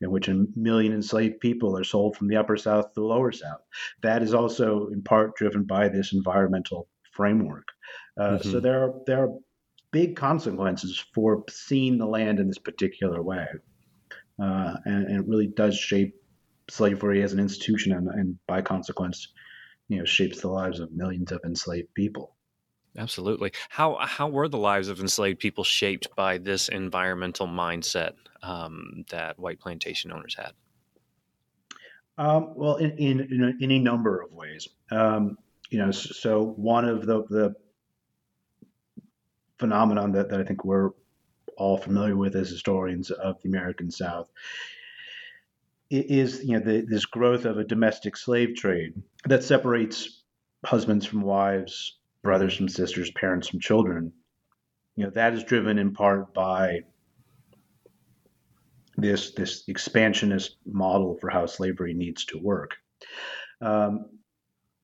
in 0.00 0.10
which 0.10 0.28
a 0.28 0.46
million 0.56 0.92
enslaved 0.92 1.38
people 1.38 1.78
are 1.78 1.84
sold 1.84 2.16
from 2.16 2.26
the 2.26 2.36
upper 2.36 2.56
south 2.56 2.86
to 2.86 3.00
the 3.00 3.06
lower 3.06 3.30
south, 3.30 3.60
that 4.02 4.22
is 4.22 4.34
also 4.34 4.88
in 4.88 5.02
part 5.02 5.36
driven 5.36 5.62
by 5.62 5.88
this 5.88 6.12
environmental 6.12 6.88
framework. 7.12 7.68
Uh, 8.18 8.38
mm-hmm. 8.38 8.50
So 8.50 8.60
there 8.60 8.82
are 8.82 8.94
there 9.06 9.24
are 9.24 9.34
big 9.92 10.16
consequences 10.16 11.04
for 11.14 11.44
seeing 11.48 11.98
the 11.98 12.06
land 12.06 12.40
in 12.40 12.48
this 12.48 12.58
particular 12.58 13.22
way, 13.22 13.46
uh, 14.42 14.76
and, 14.84 15.06
and, 15.06 15.20
it 15.20 15.28
really 15.28 15.46
does 15.46 15.76
shape 15.78 16.14
slavery 16.68 17.22
as 17.22 17.32
an 17.32 17.38
institution, 17.38 17.92
and, 17.92 18.08
and 18.08 18.38
by 18.46 18.62
consequence, 18.62 19.28
you 19.88 19.98
know, 19.98 20.04
shapes 20.04 20.40
the 20.40 20.48
lives 20.48 20.80
of 20.80 20.92
millions 20.92 21.30
of 21.30 21.40
enslaved 21.44 21.92
people. 21.94 22.34
Absolutely. 22.98 23.52
How 23.68 23.96
how 24.00 24.28
were 24.28 24.48
the 24.48 24.58
lives 24.58 24.88
of 24.88 25.00
enslaved 25.00 25.38
people 25.38 25.62
shaped 25.62 26.08
by 26.16 26.38
this 26.38 26.68
environmental 26.68 27.46
mindset 27.46 28.14
um, 28.42 29.04
that 29.10 29.38
white 29.38 29.60
plantation 29.60 30.10
owners 30.12 30.34
had? 30.34 30.52
Um, 32.18 32.54
well, 32.56 32.76
in, 32.76 32.90
in, 32.98 33.56
in, 33.60 33.70
a, 33.70 33.78
number 33.78 34.20
of 34.20 34.32
ways. 34.32 34.66
Um, 34.90 35.38
you 35.70 35.78
know, 35.78 35.92
so 35.92 36.54
one 36.56 36.84
of 36.84 37.06
the, 37.06 37.22
the 37.30 37.54
phenomenon 39.58 40.10
that, 40.12 40.28
that 40.30 40.40
I 40.40 40.42
think 40.42 40.64
we're 40.64 40.90
all 41.56 41.76
familiar 41.76 42.16
with 42.16 42.34
as 42.34 42.50
historians 42.50 43.12
of 43.12 43.40
the 43.42 43.48
American 43.48 43.92
South 43.92 44.28
is, 45.90 46.42
you 46.42 46.58
know, 46.58 46.64
the, 46.64 46.84
this 46.88 47.06
growth 47.06 47.44
of 47.44 47.58
a 47.58 47.64
domestic 47.64 48.16
slave 48.16 48.56
trade 48.56 49.00
that 49.26 49.44
separates 49.44 50.24
husbands 50.64 51.06
from 51.06 51.22
wives, 51.22 51.97
brothers 52.22 52.56
from 52.56 52.68
sisters, 52.68 53.10
parents 53.12 53.48
from 53.48 53.60
children. 53.60 54.12
You 54.96 55.04
know, 55.04 55.10
that 55.10 55.34
is 55.34 55.44
driven 55.44 55.78
in 55.78 55.92
part 55.92 56.34
by 56.34 56.80
this 58.96 59.32
this 59.32 59.62
expansionist 59.68 60.56
model 60.66 61.16
for 61.20 61.30
how 61.30 61.46
slavery 61.46 61.94
needs 61.94 62.24
to 62.26 62.38
work. 62.38 62.76
Um, 63.60 64.06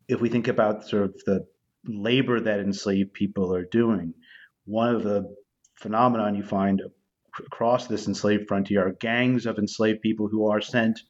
if 0.08 0.20
we 0.20 0.28
think 0.28 0.48
about 0.48 0.88
sort 0.88 1.04
of 1.04 1.14
the 1.26 1.46
labor 1.86 2.40
that 2.40 2.60
enslaved 2.60 3.12
people 3.12 3.54
are 3.54 3.64
doing, 3.64 4.14
one 4.64 4.94
of 4.94 5.02
the 5.02 5.34
phenomenon 5.76 6.34
you 6.34 6.44
find 6.44 6.80
across 7.38 7.88
this 7.88 8.06
enslaved 8.06 8.46
frontier 8.46 8.86
are 8.86 8.92
gangs 8.92 9.46
of 9.46 9.58
enslaved 9.58 10.00
people 10.00 10.28
who 10.28 10.46
are 10.46 10.60
sent 10.60 11.00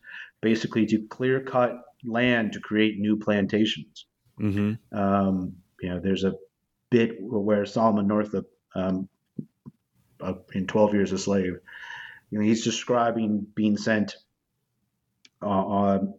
basically 0.40 0.87
to 0.87 1.06
clear 1.08 1.40
cut 1.40 1.76
land 2.04 2.52
to 2.52 2.60
create 2.60 2.98
new 2.98 3.16
plantations. 3.18 4.06
Mm-hmm. 4.40 4.98
Um, 4.98 5.56
you 5.85 5.90
know, 5.90 6.01
there's 6.01 6.25
a 6.25 6.35
bit 6.90 7.16
where 7.20 7.66
Solomon 7.66 8.07
Northup, 8.07 8.47
um, 8.75 9.09
uh, 10.20 10.35
in 10.55 10.66
12 10.66 10.94
Years 10.94 11.12
a 11.12 11.18
Slave, 11.18 11.59
you 12.31 12.38
know, 12.38 12.44
he's 12.44 12.64
describing 12.64 13.47
being 13.55 13.77
sent 13.77 14.16
uh, 15.42 15.47
on 15.47 16.14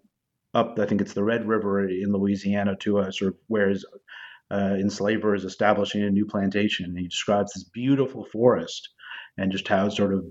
up, 0.54 0.78
I 0.80 0.86
think 0.86 1.02
it's 1.02 1.14
the 1.14 1.24
Red 1.24 1.48
River 1.48 1.88
in 1.88 2.14
Louisiana, 2.14 2.76
to 2.78 3.00
a 3.00 3.12
sort 3.12 3.34
of 3.34 3.40
where 3.48 3.70
his 3.70 3.86
uh, 4.52 4.76
enslaver 4.80 5.34
is 5.34 5.44
establishing 5.44 6.04
a 6.04 6.10
new 6.10 6.26
plantation. 6.28 6.86
And 6.86 6.98
he 6.98 7.08
describes 7.08 7.54
this 7.54 7.64
beautiful 7.64 8.24
forest 8.24 8.90
and 9.38 9.52
just 9.52 9.68
how 9.68 9.90
sort 9.90 10.14
of 10.14 10.26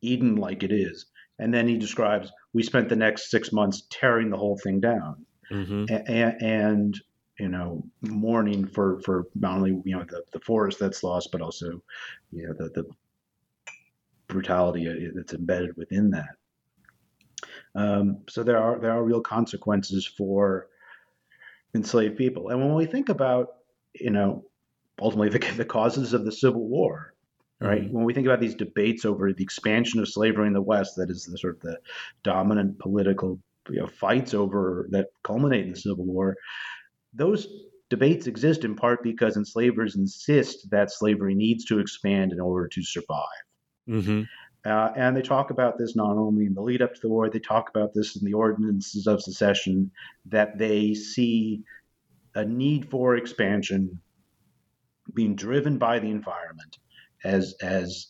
Eden 0.00 0.36
like 0.36 0.62
it 0.62 0.72
is. 0.72 1.06
And 1.38 1.52
then 1.52 1.68
he 1.68 1.76
describes 1.76 2.32
we 2.54 2.62
spent 2.62 2.88
the 2.88 2.96
next 2.96 3.30
six 3.30 3.52
months 3.52 3.82
tearing 3.90 4.30
the 4.30 4.38
whole 4.38 4.56
thing 4.56 4.80
down. 4.80 5.26
Mm-hmm. 5.52 5.84
A- 5.90 6.44
and 6.44 6.98
you 7.38 7.48
know, 7.48 7.84
mourning 8.02 8.66
for 8.66 9.00
for 9.00 9.26
not 9.34 9.56
only 9.56 9.80
you 9.84 9.96
know 9.96 10.04
the, 10.08 10.22
the 10.32 10.40
forest 10.40 10.78
that's 10.78 11.02
lost, 11.02 11.30
but 11.32 11.40
also 11.40 11.82
you 12.32 12.46
know 12.46 12.54
the, 12.54 12.70
the 12.70 12.84
brutality 14.28 15.10
that's 15.14 15.34
embedded 15.34 15.76
within 15.76 16.10
that. 16.10 16.30
Um, 17.74 18.18
so 18.28 18.42
there 18.42 18.58
are 18.58 18.78
there 18.78 18.92
are 18.92 19.04
real 19.04 19.20
consequences 19.20 20.06
for 20.06 20.68
enslaved 21.74 22.16
people, 22.16 22.48
and 22.48 22.60
when 22.60 22.74
we 22.74 22.86
think 22.86 23.08
about 23.08 23.48
you 23.94 24.10
know 24.10 24.44
ultimately 25.00 25.28
the, 25.38 25.54
the 25.56 25.64
causes 25.64 26.14
of 26.14 26.24
the 26.24 26.32
Civil 26.32 26.66
War, 26.66 27.12
right? 27.60 27.82
Mm-hmm. 27.82 27.94
When 27.94 28.04
we 28.04 28.14
think 28.14 28.26
about 28.26 28.40
these 28.40 28.54
debates 28.54 29.04
over 29.04 29.32
the 29.32 29.44
expansion 29.44 30.00
of 30.00 30.08
slavery 30.08 30.46
in 30.46 30.54
the 30.54 30.62
West, 30.62 30.96
that 30.96 31.10
is 31.10 31.24
the 31.24 31.36
sort 31.36 31.56
of 31.56 31.60
the 31.60 31.78
dominant 32.22 32.78
political 32.78 33.38
you 33.68 33.80
know, 33.80 33.86
fights 33.86 34.34
over 34.34 34.86
that 34.90 35.08
culminate 35.22 35.64
in 35.64 35.70
the 35.70 35.76
Civil 35.76 36.04
War 36.04 36.36
those 37.16 37.48
debates 37.88 38.26
exist 38.26 38.64
in 38.64 38.74
part 38.74 39.02
because 39.02 39.36
enslavers 39.36 39.96
insist 39.96 40.70
that 40.70 40.90
slavery 40.90 41.34
needs 41.34 41.64
to 41.66 41.78
expand 41.78 42.32
in 42.32 42.40
order 42.40 42.68
to 42.68 42.82
survive. 42.82 43.44
Mm-hmm. 43.88 44.22
Uh, 44.64 44.92
and 44.96 45.16
they 45.16 45.22
talk 45.22 45.50
about 45.50 45.78
this 45.78 45.94
not 45.94 46.16
only 46.16 46.46
in 46.46 46.54
the 46.54 46.60
lead 46.60 46.82
up 46.82 46.92
to 46.92 47.00
the 47.00 47.08
war, 47.08 47.30
they 47.30 47.38
talk 47.38 47.68
about 47.68 47.94
this 47.94 48.16
in 48.16 48.24
the 48.24 48.34
ordinances 48.34 49.06
of 49.06 49.22
secession, 49.22 49.92
that 50.26 50.58
they 50.58 50.92
see 50.94 51.62
a 52.34 52.44
need 52.44 52.90
for 52.90 53.16
expansion 53.16 54.00
being 55.14 55.36
driven 55.36 55.78
by 55.78 56.00
the 56.00 56.10
environment 56.10 56.78
as 57.22 57.54
as 57.62 58.08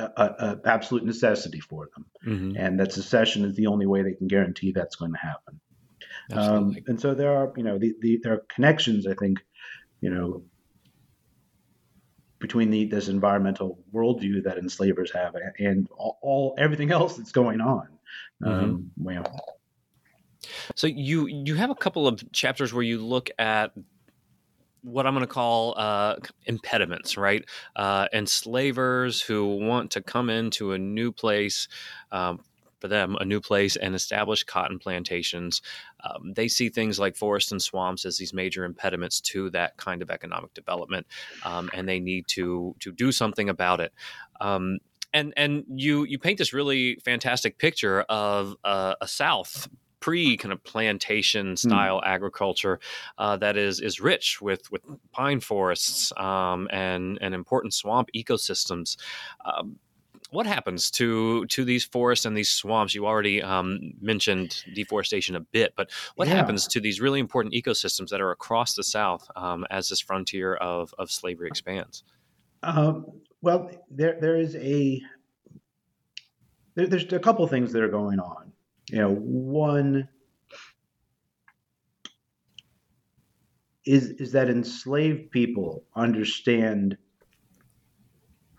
a, 0.00 0.04
a 0.06 0.60
absolute 0.64 1.04
necessity 1.04 1.60
for 1.60 1.88
them, 1.94 2.04
mm-hmm. 2.26 2.56
and 2.56 2.80
that 2.80 2.92
secession 2.92 3.44
is 3.44 3.54
the 3.54 3.68
only 3.68 3.86
way 3.86 4.02
they 4.02 4.14
can 4.14 4.26
guarantee 4.26 4.72
that's 4.72 4.96
going 4.96 5.12
to 5.12 5.18
happen. 5.18 5.60
Um, 6.32 6.76
and 6.86 7.00
so 7.00 7.14
there 7.14 7.36
are, 7.36 7.52
you 7.56 7.62
know, 7.62 7.78
the, 7.78 7.94
the, 8.00 8.20
there 8.22 8.34
are 8.34 8.42
connections, 8.48 9.06
I 9.06 9.14
think, 9.14 9.38
you 10.00 10.10
know, 10.10 10.42
between 12.38 12.70
the, 12.70 12.86
this 12.86 13.08
environmental 13.08 13.78
worldview 13.94 14.44
that 14.44 14.58
enslavers 14.58 15.12
have 15.12 15.34
and 15.58 15.88
all, 15.96 16.18
all 16.22 16.54
everything 16.58 16.90
else 16.90 17.16
that's 17.16 17.32
going 17.32 17.60
on. 17.60 17.88
Mm-hmm. 18.42 18.64
Um, 18.64 18.90
well, 18.96 19.44
so 20.74 20.88
you 20.88 21.28
you 21.28 21.54
have 21.54 21.70
a 21.70 21.74
couple 21.74 22.08
of 22.08 22.32
chapters 22.32 22.74
where 22.74 22.82
you 22.82 22.98
look 22.98 23.30
at 23.38 23.72
what 24.82 25.06
I'm 25.06 25.14
going 25.14 25.24
to 25.24 25.32
call 25.32 25.74
uh, 25.76 26.16
impediments, 26.44 27.16
right? 27.16 27.44
Uh, 27.76 28.08
enslavers 28.12 29.20
who 29.20 29.56
want 29.56 29.92
to 29.92 30.02
come 30.02 30.28
into 30.28 30.72
a 30.72 30.78
new 30.78 31.12
place, 31.12 31.68
um, 32.10 32.40
for 32.82 32.88
them 32.88 33.16
a 33.20 33.24
new 33.24 33.40
place 33.40 33.76
and 33.76 33.94
establish 33.94 34.42
cotton 34.42 34.78
plantations. 34.80 35.62
Um, 36.02 36.34
they 36.34 36.48
see 36.48 36.68
things 36.68 36.98
like 36.98 37.16
forests 37.16 37.52
and 37.52 37.62
swamps 37.62 38.04
as 38.04 38.18
these 38.18 38.34
major 38.34 38.64
impediments 38.64 39.20
to 39.20 39.50
that 39.50 39.76
kind 39.76 40.02
of 40.02 40.10
economic 40.10 40.52
development, 40.52 41.06
um, 41.44 41.70
and 41.72 41.88
they 41.88 42.00
need 42.00 42.26
to 42.28 42.74
to 42.80 42.90
do 42.92 43.12
something 43.12 43.48
about 43.48 43.80
it. 43.80 43.92
Um, 44.40 44.80
and 45.14 45.32
and 45.36 45.64
you 45.76 46.02
you 46.04 46.18
paint 46.18 46.38
this 46.38 46.52
really 46.52 46.96
fantastic 47.04 47.56
picture 47.56 48.00
of 48.08 48.56
uh, 48.64 48.96
a 49.00 49.06
South 49.06 49.68
pre 50.00 50.36
kind 50.36 50.52
of 50.52 50.62
plantation 50.64 51.50
hmm. 51.50 51.54
style 51.54 52.00
mm. 52.00 52.06
agriculture 52.06 52.80
uh, 53.16 53.36
that 53.36 53.56
is 53.56 53.80
is 53.80 54.00
rich 54.00 54.42
with 54.42 54.70
with 54.72 54.82
pine 55.12 55.38
forests 55.38 56.12
um, 56.16 56.66
and 56.72 57.18
and 57.20 57.32
important 57.32 57.72
swamp 57.74 58.08
ecosystems. 58.14 58.96
Um, 59.44 59.78
what 60.32 60.46
happens 60.46 60.90
to 60.92 61.46
to 61.46 61.64
these 61.64 61.84
forests 61.84 62.24
and 62.24 62.36
these 62.36 62.50
swamps? 62.50 62.94
You 62.94 63.06
already 63.06 63.42
um, 63.42 63.92
mentioned 64.00 64.64
deforestation 64.74 65.36
a 65.36 65.40
bit, 65.40 65.74
but 65.76 65.90
what 66.16 66.26
yeah. 66.26 66.34
happens 66.34 66.66
to 66.68 66.80
these 66.80 67.00
really 67.00 67.20
important 67.20 67.54
ecosystems 67.54 68.08
that 68.08 68.20
are 68.20 68.30
across 68.30 68.74
the 68.74 68.82
South 68.82 69.30
um, 69.36 69.66
as 69.70 69.88
this 69.88 70.00
frontier 70.00 70.54
of 70.54 70.94
of 70.98 71.10
slavery 71.10 71.48
expands? 71.48 72.02
Um, 72.62 73.06
well, 73.42 73.70
there 73.90 74.18
there 74.20 74.36
is 74.36 74.56
a 74.56 75.00
there, 76.74 76.86
there's 76.86 77.12
a 77.12 77.18
couple 77.18 77.46
things 77.46 77.72
that 77.72 77.82
are 77.82 77.88
going 77.88 78.18
on. 78.18 78.52
You 78.90 78.98
know, 78.98 79.14
one 79.14 80.08
is 83.84 84.10
is 84.12 84.32
that 84.32 84.48
enslaved 84.48 85.30
people 85.30 85.84
understand 85.94 86.96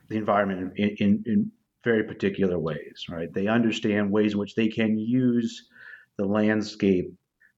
the 0.09 0.17
environment 0.17 0.73
in, 0.77 0.89
in, 0.99 1.23
in 1.25 1.51
very 1.83 2.03
particular 2.03 2.57
ways, 2.59 3.05
right? 3.09 3.33
They 3.33 3.47
understand 3.47 4.11
ways 4.11 4.33
in 4.33 4.39
which 4.39 4.55
they 4.55 4.67
can 4.67 4.97
use 4.97 5.67
the 6.17 6.25
landscape 6.25 7.13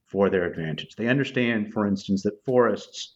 for 0.06 0.30
their 0.30 0.46
advantage. 0.46 0.96
They 0.96 1.08
understand, 1.08 1.74
for 1.74 1.88
instance, 1.88 2.24
that 2.24 2.44
forests 2.46 3.16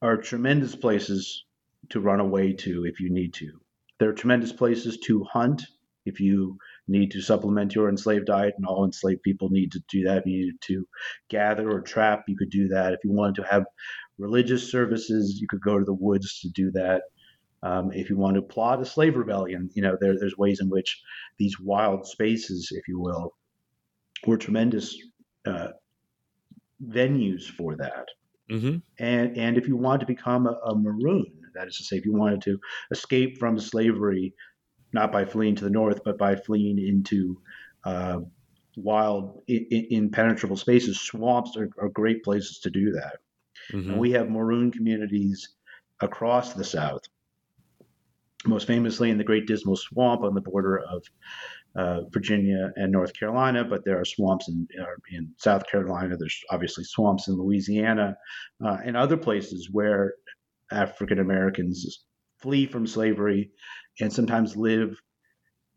are 0.00 0.16
tremendous 0.16 0.76
places 0.76 1.44
to 1.90 2.00
run 2.00 2.20
away 2.20 2.52
to 2.52 2.84
if 2.84 3.00
you 3.00 3.10
need 3.10 3.34
to. 3.34 3.60
They're 3.98 4.12
tremendous 4.12 4.52
places 4.52 4.98
to 5.04 5.24
hunt 5.24 5.62
if 6.06 6.20
you 6.20 6.58
need 6.86 7.10
to 7.12 7.22
supplement 7.22 7.74
your 7.74 7.88
enslaved 7.88 8.26
diet, 8.26 8.54
and 8.58 8.66
all 8.66 8.84
enslaved 8.84 9.22
people 9.22 9.48
need 9.48 9.72
to 9.72 9.82
do 9.88 10.04
that. 10.04 10.18
If 10.18 10.26
you 10.26 10.46
need 10.46 10.60
to 10.62 10.86
gather 11.30 11.70
or 11.70 11.80
trap, 11.80 12.24
you 12.28 12.36
could 12.36 12.50
do 12.50 12.68
that. 12.68 12.92
If 12.92 13.00
you 13.04 13.12
wanted 13.12 13.36
to 13.36 13.44
have 13.44 13.64
religious 14.18 14.70
services, 14.70 15.38
you 15.40 15.46
could 15.48 15.62
go 15.62 15.78
to 15.78 15.84
the 15.84 15.94
woods 15.94 16.40
to 16.40 16.50
do 16.50 16.70
that. 16.72 17.04
Um, 17.64 17.92
if 17.92 18.10
you 18.10 18.16
want 18.18 18.36
to 18.36 18.42
plot 18.42 18.82
a 18.82 18.84
slave 18.84 19.16
rebellion, 19.16 19.70
you 19.72 19.82
know 19.82 19.96
there, 19.98 20.18
there's 20.18 20.36
ways 20.36 20.60
in 20.60 20.68
which 20.68 21.02
these 21.38 21.58
wild 21.58 22.06
spaces, 22.06 22.68
if 22.70 22.86
you 22.86 23.00
will, 23.00 23.34
were 24.26 24.36
tremendous 24.36 24.94
uh, 25.46 25.68
venues 26.86 27.44
for 27.44 27.74
that. 27.76 28.06
Mm-hmm. 28.50 28.76
And 28.98 29.38
and 29.38 29.56
if 29.56 29.66
you 29.66 29.76
want 29.76 30.00
to 30.00 30.06
become 30.06 30.46
a, 30.46 30.52
a, 30.66 30.76
maroon, 30.76 31.32
that 31.54 31.66
is 31.66 31.78
to 31.78 31.84
say, 31.84 31.96
if 31.96 32.04
you 32.04 32.12
wanted 32.12 32.42
to 32.42 32.60
escape 32.90 33.38
from 33.38 33.58
slavery, 33.58 34.34
not 34.92 35.10
by 35.10 35.24
fleeing 35.24 35.54
to 35.56 35.64
the 35.64 35.70
north, 35.70 36.04
but 36.04 36.18
by 36.18 36.36
fleeing 36.36 36.78
into 36.78 37.40
uh, 37.84 38.20
wild, 38.76 39.40
in, 39.48 39.86
impenetrable 39.90 40.58
spaces, 40.58 41.00
swamps 41.00 41.56
are, 41.56 41.70
are, 41.80 41.88
great 41.88 42.22
places 42.22 42.58
to 42.58 42.70
do 42.70 42.92
that. 42.92 43.16
Mm-hmm. 43.72 43.92
And 43.92 43.98
we 43.98 44.10
have 44.12 44.28
maroon 44.28 44.70
communities 44.70 45.48
across 46.00 46.52
the 46.52 46.64
South 46.64 47.00
most 48.46 48.66
famously 48.66 49.10
in 49.10 49.18
the 49.18 49.24
Great 49.24 49.46
Dismal 49.46 49.76
Swamp 49.76 50.22
on 50.22 50.34
the 50.34 50.40
border 50.40 50.78
of 50.78 51.04
uh, 51.76 52.02
Virginia 52.10 52.72
and 52.76 52.92
North 52.92 53.12
Carolina, 53.18 53.64
but 53.64 53.84
there 53.84 54.00
are 54.00 54.04
swamps 54.04 54.48
in, 54.48 54.66
uh, 54.80 54.84
in 55.10 55.30
South 55.38 55.66
Carolina. 55.66 56.16
There's 56.16 56.40
obviously 56.50 56.84
swamps 56.84 57.28
in 57.28 57.34
Louisiana 57.34 58.16
uh, 58.64 58.78
and 58.84 58.96
other 58.96 59.16
places 59.16 59.68
where 59.72 60.14
African 60.70 61.18
Americans 61.18 62.04
flee 62.38 62.66
from 62.66 62.86
slavery 62.86 63.50
and 64.00 64.12
sometimes 64.12 64.56
live 64.56 64.96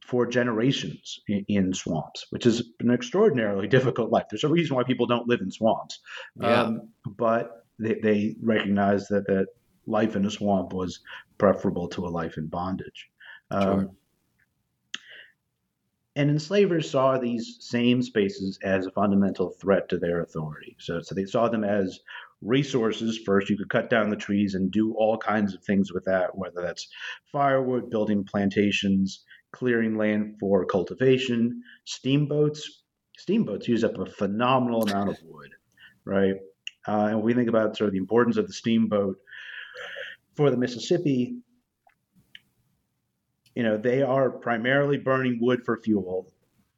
for 0.06 0.26
generations 0.26 1.20
in, 1.28 1.46
in, 1.48 1.74
swamps, 1.74 2.28
which 2.30 2.46
is 2.46 2.72
an 2.80 2.92
extraordinarily 2.92 3.68
difficult 3.78 4.12
life. 4.12 4.26
There's 4.30 4.44
a 4.44 4.50
reason 4.50 4.76
why 4.76 4.84
people 4.84 5.06
don't 5.06 5.28
live 5.28 5.42
in 5.42 5.52
swamps, 5.52 6.00
yeah. 6.40 6.62
um, 6.64 6.90
but 7.06 7.66
they, 7.80 7.96
they 7.96 8.36
recognize 8.42 9.08
that 9.08 9.28
that 9.28 9.48
life 9.88 10.16
in 10.16 10.26
a 10.26 10.32
swamp 10.32 10.74
was 10.74 11.00
preferable 11.38 11.88
to 11.90 12.06
a 12.06 12.10
life 12.10 12.38
in 12.38 12.48
bondage. 12.48 13.10
Um, 13.50 13.80
sure. 13.80 13.92
And 16.16 16.32
enslavers 16.32 16.90
saw 16.90 17.20
these 17.20 17.58
same 17.60 18.02
spaces 18.02 18.58
as 18.64 18.88
a 18.88 18.92
fundamental 18.92 19.52
threat 19.52 19.88
to 19.90 20.00
their 20.00 20.22
authority. 20.22 20.76
So, 20.80 21.00
so 21.00 21.14
they 21.14 21.26
saw 21.26 21.48
them 21.48 21.64
as 21.64 22.00
resources. 22.42 23.20
First, 23.24 23.52
you 23.52 23.58
could 23.58 23.70
cut 23.70 23.92
down 23.92 24.10
the 24.10 24.16
trees 24.16 24.56
and 24.56 24.72
do 24.72 24.96
all 24.96 25.18
kinds 25.20 25.54
of 25.54 25.64
things 25.64 25.94
with 25.94 26.06
that, 26.06 26.36
whether 26.36 26.62
that's 26.62 26.88
firewood, 27.32 27.92
building 27.92 28.24
plantations, 28.24 29.24
clearing 29.52 29.96
land 29.96 30.38
for 30.40 30.66
cultivation, 30.66 31.62
steamboats. 31.86 32.84
Steamboats 33.18 33.68
use 33.68 33.84
up 33.84 33.98
a 34.00 34.06
phenomenal 34.08 34.84
amount 34.84 35.12
of 35.12 35.18
wood, 35.24 35.52
right? 36.04 36.36
Uh, 36.88 37.08
and 37.12 37.22
we 37.22 37.34
think 37.36 37.50
about 37.50 37.78
sort 37.78 37.90
of 37.90 37.92
the 37.92 38.00
importance 38.00 38.38
of 38.38 38.48
the 38.48 38.54
steamboat 38.54 39.18
for 40.38 40.52
the 40.52 40.58
Mississippi, 40.58 41.36
you 43.56 43.64
know, 43.64 43.76
they 43.76 44.04
are 44.04 44.30
primarily 44.30 44.98
burning 44.98 45.40
wood 45.42 45.64
for 45.66 45.82
fuel. 45.82 46.32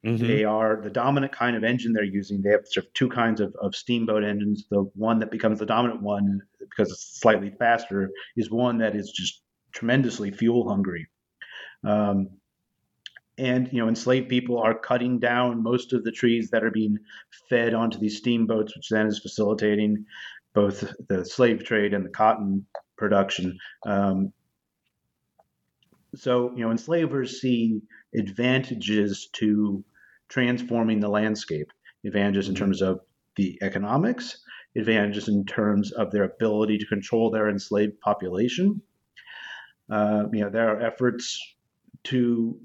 Mm-hmm. 0.06 0.26
They 0.26 0.46
are 0.46 0.80
the 0.82 0.90
dominant 0.90 1.34
kind 1.34 1.58
of 1.58 1.66
engine 1.66 1.92
they're 1.92 2.06
using. 2.06 2.42
They 2.42 2.52
have 2.52 2.66
sort 2.66 2.86
of 2.86 2.94
two 2.94 3.10
kinds 3.10 3.42
of, 3.42 3.54
of 3.62 3.76
steamboat 3.76 4.24
engines. 4.24 4.66
The 4.72 4.90
one 4.96 5.20
that 5.20 5.30
becomes 5.30 5.60
the 5.60 5.66
dominant 5.66 6.02
one 6.02 6.40
because 6.58 6.90
it's 6.90 7.20
slightly 7.20 7.52
faster 7.60 8.10
is 8.38 8.50
one 8.50 8.78
that 8.78 8.96
is 8.96 9.12
just 9.12 9.42
tremendously 9.74 10.32
fuel 10.32 10.70
hungry. 10.70 11.08
Um, 11.84 12.30
and 13.38 13.72
you 13.74 13.80
know, 13.80 13.90
enslaved 13.90 14.30
people 14.30 14.58
are 14.60 14.78
cutting 14.78 15.20
down 15.20 15.62
most 15.62 15.92
of 15.92 16.06
the 16.06 16.12
trees 16.12 16.50
that 16.52 16.64
are 16.64 16.72
being 16.72 16.98
fed 17.50 17.74
onto 17.74 18.00
these 18.00 18.18
steamboats, 18.18 18.76
which 18.76 18.88
then 18.90 19.08
is 19.08 19.20
facilitating 19.20 20.06
both 20.54 20.94
the 21.10 21.26
slave 21.26 21.66
trade 21.66 21.94
and 21.94 22.06
the 22.06 22.10
cotton 22.10 22.66
production. 23.00 23.58
Um, 23.88 24.34
so, 26.16 26.52
you 26.56 26.64
know, 26.64 26.72
enslavers 26.72 27.42
see 27.42 27.82
advantages 28.16 29.30
to 29.34 29.84
transforming 30.28 31.00
the 31.00 31.10
landscape, 31.10 31.72
advantages 32.06 32.50
in 32.50 32.56
mm-hmm. 32.56 32.66
terms 32.66 32.82
of 32.82 33.00
the 33.36 33.58
economics, 33.62 34.40
advantages 34.76 35.28
in 35.30 35.46
terms 35.46 35.92
of 35.92 36.12
their 36.12 36.24
ability 36.24 36.78
to 36.78 36.86
control 36.86 37.32
their 37.32 37.50
enslaved 37.50 38.00
population. 38.02 38.82
Uh, 39.90 40.26
you 40.32 40.42
know, 40.42 40.50
there 40.50 40.70
are 40.70 40.82
efforts 40.82 41.40
to 42.04 42.60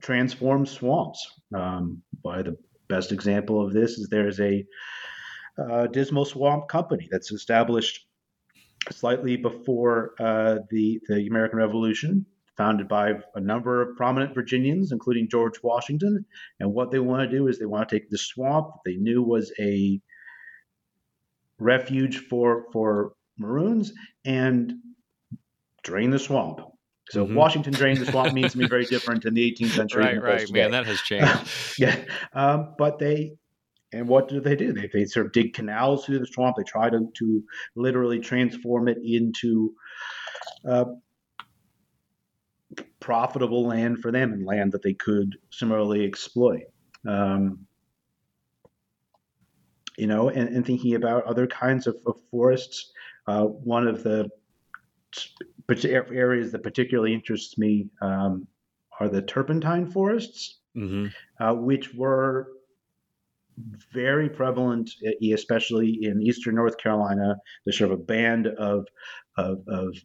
transform 0.00 0.66
swamps. 0.66 1.26
Um, 1.54 2.02
by 2.22 2.42
the 2.42 2.56
best 2.88 3.12
example 3.12 3.64
of 3.64 3.72
this 3.72 3.92
is 3.92 4.08
there's 4.08 4.40
a 4.40 4.64
uh, 5.58 5.86
Dismal 5.86 6.24
Swamp 6.24 6.68
Company 6.68 7.08
that's 7.10 7.32
established 7.32 8.05
slightly 8.90 9.36
before 9.36 10.14
uh, 10.18 10.58
the 10.70 11.00
the 11.08 11.26
American 11.26 11.58
Revolution, 11.58 12.26
founded 12.56 12.88
by 12.88 13.14
a 13.34 13.40
number 13.40 13.82
of 13.82 13.96
prominent 13.96 14.34
Virginians, 14.34 14.92
including 14.92 15.28
George 15.28 15.62
Washington. 15.62 16.24
And 16.60 16.72
what 16.72 16.90
they 16.90 16.98
want 16.98 17.28
to 17.28 17.36
do 17.36 17.48
is 17.48 17.58
they 17.58 17.66
want 17.66 17.88
to 17.88 17.94
take 17.94 18.10
the 18.10 18.18
swamp 18.18 18.68
that 18.72 18.90
they 18.90 18.96
knew 18.96 19.22
was 19.22 19.52
a 19.58 20.00
refuge 21.58 22.18
for 22.28 22.66
for 22.72 23.12
Maroons 23.38 23.92
and 24.24 24.74
drain 25.82 26.10
the 26.10 26.18
swamp. 26.18 26.60
So 27.10 27.24
mm-hmm. 27.24 27.36
Washington 27.36 27.72
drained 27.72 27.98
the 27.98 28.06
swamp 28.06 28.32
means 28.34 28.52
to 28.52 28.58
be 28.58 28.66
very 28.66 28.84
different 28.84 29.24
in 29.24 29.34
the 29.34 29.52
18th 29.52 29.70
century. 29.70 30.04
right, 30.04 30.22
right, 30.22 30.52
man, 30.52 30.72
that 30.72 30.86
has 30.86 31.00
changed. 31.02 31.78
yeah, 31.78 31.96
um, 32.32 32.74
but 32.78 32.98
they 32.98 33.32
and 33.96 34.08
what 34.08 34.28
do 34.28 34.40
they 34.40 34.56
do? 34.56 34.72
They, 34.72 34.88
they 34.92 35.04
sort 35.04 35.26
of 35.26 35.32
dig 35.32 35.54
canals 35.54 36.04
through 36.04 36.18
the 36.18 36.26
swamp. 36.26 36.56
They 36.56 36.64
try 36.64 36.90
to, 36.90 37.08
to 37.12 37.42
literally 37.74 38.20
transform 38.20 38.88
it 38.88 38.98
into 39.02 39.72
uh, 40.68 40.84
profitable 43.00 43.66
land 43.66 44.00
for 44.00 44.12
them 44.12 44.32
and 44.32 44.44
land 44.44 44.72
that 44.72 44.82
they 44.82 44.94
could 44.94 45.36
similarly 45.50 46.04
exploit. 46.04 46.64
Um, 47.06 47.66
you 49.96 50.06
know, 50.06 50.28
and, 50.28 50.48
and, 50.48 50.66
thinking 50.66 50.94
about 50.94 51.24
other 51.24 51.46
kinds 51.46 51.86
of, 51.86 51.96
of 52.06 52.16
forests. 52.30 52.92
Uh, 53.26 53.44
one 53.44 53.88
of 53.88 54.02
the 54.02 54.28
areas 55.68 56.52
that 56.52 56.62
particularly 56.62 57.14
interests 57.14 57.56
me 57.56 57.88
um, 58.02 58.46
are 59.00 59.08
the 59.08 59.22
turpentine 59.22 59.90
forests, 59.90 60.58
mm-hmm. 60.76 61.06
uh, 61.42 61.54
which 61.54 61.94
were 61.94 62.48
very 63.92 64.28
prevalent, 64.28 64.90
especially 65.32 65.98
in 66.02 66.22
eastern 66.22 66.54
North 66.54 66.78
Carolina. 66.78 67.36
There's 67.64 67.78
sort 67.78 67.92
of 67.92 68.00
a 68.00 68.02
band 68.02 68.46
of, 68.46 68.86
of, 69.36 69.58
of 69.68 69.96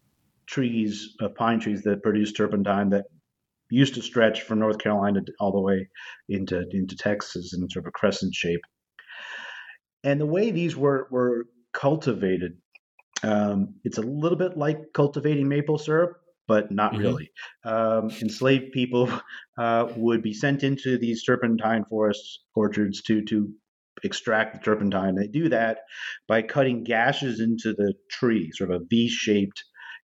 trees, 0.47 1.15
of 1.19 1.35
pine 1.35 1.59
trees 1.59 1.83
that 1.83 2.03
produce 2.03 2.33
turpentine 2.33 2.89
that 2.89 3.05
used 3.69 3.95
to 3.95 4.01
stretch 4.01 4.41
from 4.43 4.59
North 4.59 4.77
Carolina 4.77 5.21
all 5.39 5.51
the 5.51 5.61
way 5.61 5.87
into 6.29 6.65
into 6.71 6.95
Texas 6.95 7.53
in 7.53 7.67
sort 7.69 7.85
of 7.85 7.87
a 7.87 7.91
crescent 7.91 8.35
shape. 8.35 8.61
And 10.03 10.19
the 10.19 10.25
way 10.25 10.51
these 10.51 10.75
were 10.75 11.07
were 11.09 11.45
cultivated, 11.73 12.57
um, 13.23 13.75
it's 13.83 13.97
a 13.97 14.01
little 14.01 14.37
bit 14.37 14.57
like 14.57 14.79
cultivating 14.93 15.47
maple 15.47 15.77
syrup, 15.77 16.20
but 16.51 16.69
not 16.69 16.91
mm-hmm. 16.91 17.01
really. 17.01 17.31
Um, 17.63 18.09
enslaved 18.21 18.73
people 18.73 19.09
uh, 19.57 19.87
would 19.95 20.21
be 20.21 20.33
sent 20.33 20.63
into 20.63 20.97
these 20.97 21.23
turpentine 21.23 21.85
forests, 21.89 22.43
orchards 22.53 23.01
to 23.03 23.23
to 23.23 23.53
extract 24.03 24.53
the 24.53 24.59
turpentine. 24.59 25.15
They 25.15 25.27
do 25.27 25.47
that 25.47 25.77
by 26.27 26.41
cutting 26.41 26.83
gashes 26.83 27.39
into 27.39 27.73
the 27.73 27.93
tree, 28.09 28.51
sort 28.53 28.71
of 28.71 28.81
a 28.81 28.85
V-shaped 28.89 29.63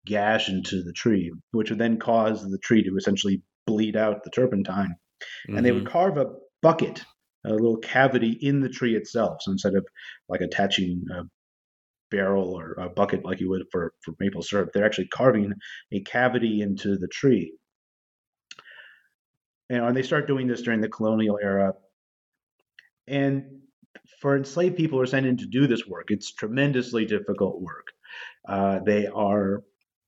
gash 0.05 0.49
into 0.49 0.83
the 0.83 0.91
tree, 0.91 1.31
which 1.51 1.69
would 1.69 1.79
then 1.79 1.97
cause 1.97 2.43
the 2.43 2.59
tree 2.61 2.83
to 2.83 2.97
essentially 2.97 3.41
bleed 3.65 3.95
out 3.95 4.25
the 4.25 4.29
turpentine. 4.29 4.95
Mm-hmm. 5.47 5.55
And 5.55 5.65
they 5.65 5.71
would 5.71 5.85
mm-hmm. 5.85 5.93
carve 5.93 6.17
a 6.17 6.33
bucket, 6.61 7.05
a 7.45 7.51
little 7.53 7.77
cavity 7.77 8.37
in 8.41 8.59
the 8.59 8.69
tree 8.69 8.97
itself. 8.97 9.37
So 9.39 9.51
instead 9.51 9.75
of 9.75 9.85
like 10.27 10.41
attaching 10.41 11.05
a 11.09 11.21
barrel 12.13 12.53
or 12.59 12.73
a 12.73 12.89
bucket 12.89 13.25
like 13.25 13.39
you 13.41 13.49
would 13.49 13.63
for, 13.71 13.93
for 14.01 14.13
maple 14.19 14.43
syrup, 14.43 14.69
they're 14.73 14.85
actually 14.85 15.07
carving 15.07 15.51
a 15.91 15.99
cavity 16.01 16.61
into 16.61 16.97
the 16.97 17.07
tree. 17.07 17.53
And 19.69 19.95
they 19.95 20.03
start 20.03 20.27
doing 20.27 20.47
this 20.47 20.61
during 20.61 20.81
the 20.81 20.89
colonial 20.89 21.39
era. 21.41 21.73
And 23.07 23.61
for 24.21 24.37
enslaved 24.37 24.75
people 24.77 24.97
who 24.97 25.03
are 25.03 25.07
sent 25.07 25.25
in 25.25 25.37
to 25.37 25.47
do 25.47 25.67
this 25.67 25.87
work, 25.87 26.07
it's 26.09 26.31
tremendously 26.33 27.05
difficult 27.05 27.61
work. 27.61 27.87
Uh, 28.47 28.79
they 28.85 29.07
are 29.07 29.63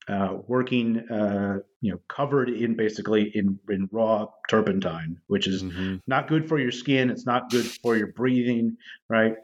uh, 0.08 0.38
working, 0.48 1.00
uh, 1.10 1.58
you 1.82 1.92
know, 1.92 2.00
covered 2.08 2.50
in 2.50 2.76
basically 2.76 3.32
in, 3.34 3.58
in 3.70 3.90
raw 3.92 4.28
turpentine, 4.50 5.18
which 5.28 5.48
is 5.48 5.64
mm-hmm. 5.64 5.96
not 6.06 6.28
good 6.28 6.48
for 6.48 6.60
your 6.60 6.72
skin. 6.72 7.10
It's 7.10 7.26
not 7.26 7.50
good 7.50 7.66
for 7.66 7.98
your 7.98 8.12
breathing, 8.14 8.78
right? 9.10 9.36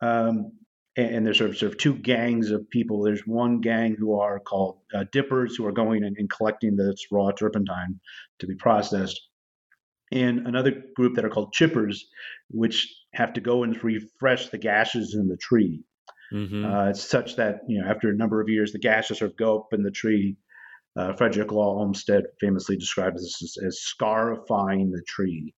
Um, 0.00 0.52
and, 0.96 1.14
and, 1.14 1.26
there's 1.26 1.38
sort 1.38 1.50
of, 1.50 1.58
sort 1.58 1.72
of 1.72 1.78
two 1.78 1.94
gangs 1.94 2.50
of 2.50 2.68
people. 2.70 3.02
There's 3.02 3.26
one 3.26 3.60
gang 3.60 3.96
who 3.98 4.18
are 4.18 4.40
called 4.40 4.78
uh, 4.94 5.04
dippers, 5.12 5.56
who 5.56 5.66
are 5.66 5.72
going 5.72 6.04
and, 6.04 6.16
and 6.18 6.30
collecting 6.30 6.76
this 6.76 7.06
raw 7.10 7.30
turpentine 7.30 8.00
to 8.40 8.46
be 8.46 8.54
processed, 8.54 9.20
and 10.12 10.46
another 10.46 10.82
group 10.94 11.14
that 11.14 11.24
are 11.24 11.30
called 11.30 11.54
chippers, 11.54 11.98
which 12.48 12.94
have 13.12 13.32
to 13.34 13.40
go 13.40 13.62
and 13.62 13.82
refresh 13.82 14.48
the 14.48 14.58
gashes 14.58 15.14
in 15.14 15.28
the 15.28 15.36
tree. 15.36 15.82
Mm-hmm. 16.32 16.64
Uh, 16.64 16.88
it's 16.90 17.04
such 17.04 17.36
that 17.36 17.60
you 17.68 17.80
know 17.80 17.88
after 17.88 18.08
a 18.08 18.16
number 18.16 18.40
of 18.40 18.48
years, 18.48 18.72
the 18.72 18.78
gashes 18.78 19.18
sort 19.18 19.30
of 19.30 19.36
go 19.36 19.60
up 19.60 19.68
in 19.72 19.82
the 19.82 19.90
tree. 19.90 20.36
Uh, 20.96 21.12
Frederick 21.12 21.52
Law 21.52 21.78
Olmsted 21.78 22.24
famously 22.40 22.76
describes 22.76 23.22
this 23.22 23.42
as, 23.42 23.66
as 23.66 23.80
scarifying 23.80 24.90
the 24.90 25.02
tree. 25.06 25.54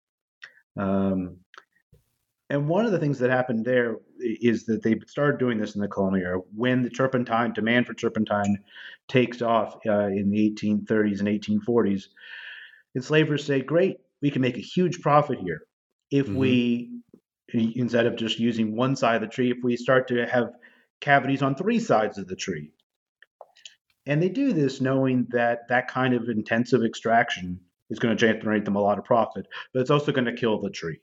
Um, 0.80 1.38
and 2.50 2.68
one 2.68 2.86
of 2.86 2.92
the 2.92 3.00
things 3.00 3.20
that 3.20 3.30
happened 3.30 3.66
there 3.66 3.98
is 4.20 4.66
that 4.66 4.82
they 4.84 5.00
started 5.06 5.38
doing 5.38 5.58
this 5.58 5.76
in 5.76 5.82
the 5.82 5.88
colonial 5.88 6.26
era 6.26 6.40
when 6.56 6.82
the 6.82 6.90
turpentine 6.90 7.54
demand 7.54 7.86
for 7.86 7.94
turpentine 7.94 8.64
takes 9.08 9.42
off 9.42 9.78
uh, 9.86 10.08
in 10.08 10.30
the 10.30 10.52
1830s 10.52 11.20
and 11.20 11.28
1840s. 11.28 12.06
Enslavers 12.96 13.44
say, 13.44 13.62
"Great, 13.62 13.98
we 14.22 14.32
can 14.32 14.42
make 14.42 14.58
a 14.58 14.62
huge 14.62 15.02
profit 15.02 15.40
here 15.40 15.62
if 16.10 16.26
mm-hmm. 16.26 16.38
we 16.38 16.92
instead 17.54 18.06
of 18.06 18.16
just 18.16 18.40
using 18.40 18.76
one 18.76 18.96
side 18.96 19.16
of 19.16 19.22
the 19.22 19.34
tree, 19.34 19.52
if 19.52 19.58
we 19.64 19.78
start 19.78 20.08
to 20.10 20.26
have 20.26 20.50
cavities 21.00 21.42
on 21.42 21.56
three 21.56 21.80
sides 21.80 22.18
of 22.18 22.28
the 22.28 22.36
tree. 22.36 22.72
And 24.06 24.22
they 24.22 24.30
do 24.30 24.54
this 24.54 24.82
knowing 24.82 25.28
that 25.30 25.68
that 25.70 25.88
kind 25.88 26.14
of 26.14 26.30
intensive 26.30 26.84
extraction 26.84 27.60
is 27.90 28.00
going 28.00 28.16
to 28.16 28.20
generate 28.20 28.66
them 28.66 28.76
a 28.76 28.82
lot 28.82 28.98
of 28.98 29.06
profit, 29.06 29.48
but 29.74 29.82
it's 29.82 29.90
also 29.90 30.12
going 30.12 30.26
to 30.26 30.34
kill 30.34 30.60
the 30.60 30.70
tree. 30.70 31.00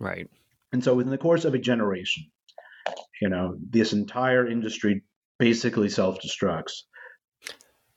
Right. 0.00 0.28
And 0.72 0.82
so 0.82 0.94
within 0.94 1.10
the 1.10 1.18
course 1.18 1.44
of 1.44 1.54
a 1.54 1.58
generation, 1.58 2.24
you 3.20 3.28
know, 3.28 3.56
this 3.70 3.92
entire 3.92 4.46
industry 4.46 5.02
basically 5.38 5.88
self 5.88 6.18
destructs 6.20 6.82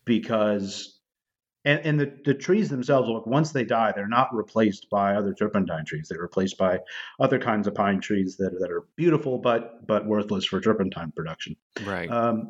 because 0.05 0.99
and, 1.63 1.79
and 1.81 1.99
the, 1.99 2.11
the 2.25 2.33
trees 2.33 2.69
themselves, 2.69 3.07
look, 3.07 3.27
once 3.27 3.51
they 3.51 3.63
die, 3.63 3.91
they're 3.95 4.07
not 4.07 4.33
replaced 4.33 4.89
by 4.89 5.13
other 5.13 5.33
turpentine 5.33 5.85
trees. 5.85 6.07
They're 6.09 6.21
replaced 6.21 6.57
by 6.57 6.79
other 7.19 7.37
kinds 7.37 7.67
of 7.67 7.75
pine 7.75 8.01
trees 8.01 8.35
that, 8.37 8.59
that 8.59 8.71
are 8.71 8.85
beautiful 8.95 9.37
but 9.37 9.85
but 9.85 10.07
worthless 10.07 10.45
for 10.45 10.59
turpentine 10.59 11.11
production. 11.15 11.55
Right. 11.85 12.09
Um, 12.09 12.49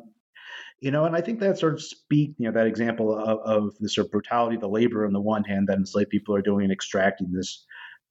you 0.80 0.90
know, 0.90 1.04
and 1.04 1.14
I 1.14 1.20
think 1.20 1.38
that 1.40 1.58
sort 1.58 1.74
of 1.74 1.82
speak, 1.82 2.34
you 2.38 2.46
know, 2.46 2.52
that 2.52 2.66
example 2.66 3.16
of, 3.16 3.38
of 3.40 3.74
the 3.78 3.88
sort 3.88 4.06
of 4.06 4.10
brutality 4.10 4.56
of 4.56 4.62
the 4.62 4.68
labor 4.68 5.06
on 5.06 5.12
the 5.12 5.20
one 5.20 5.44
hand 5.44 5.68
that 5.68 5.78
enslaved 5.78 6.10
people 6.10 6.34
are 6.34 6.42
doing 6.42 6.64
in 6.64 6.72
extracting 6.72 7.30
this 7.30 7.64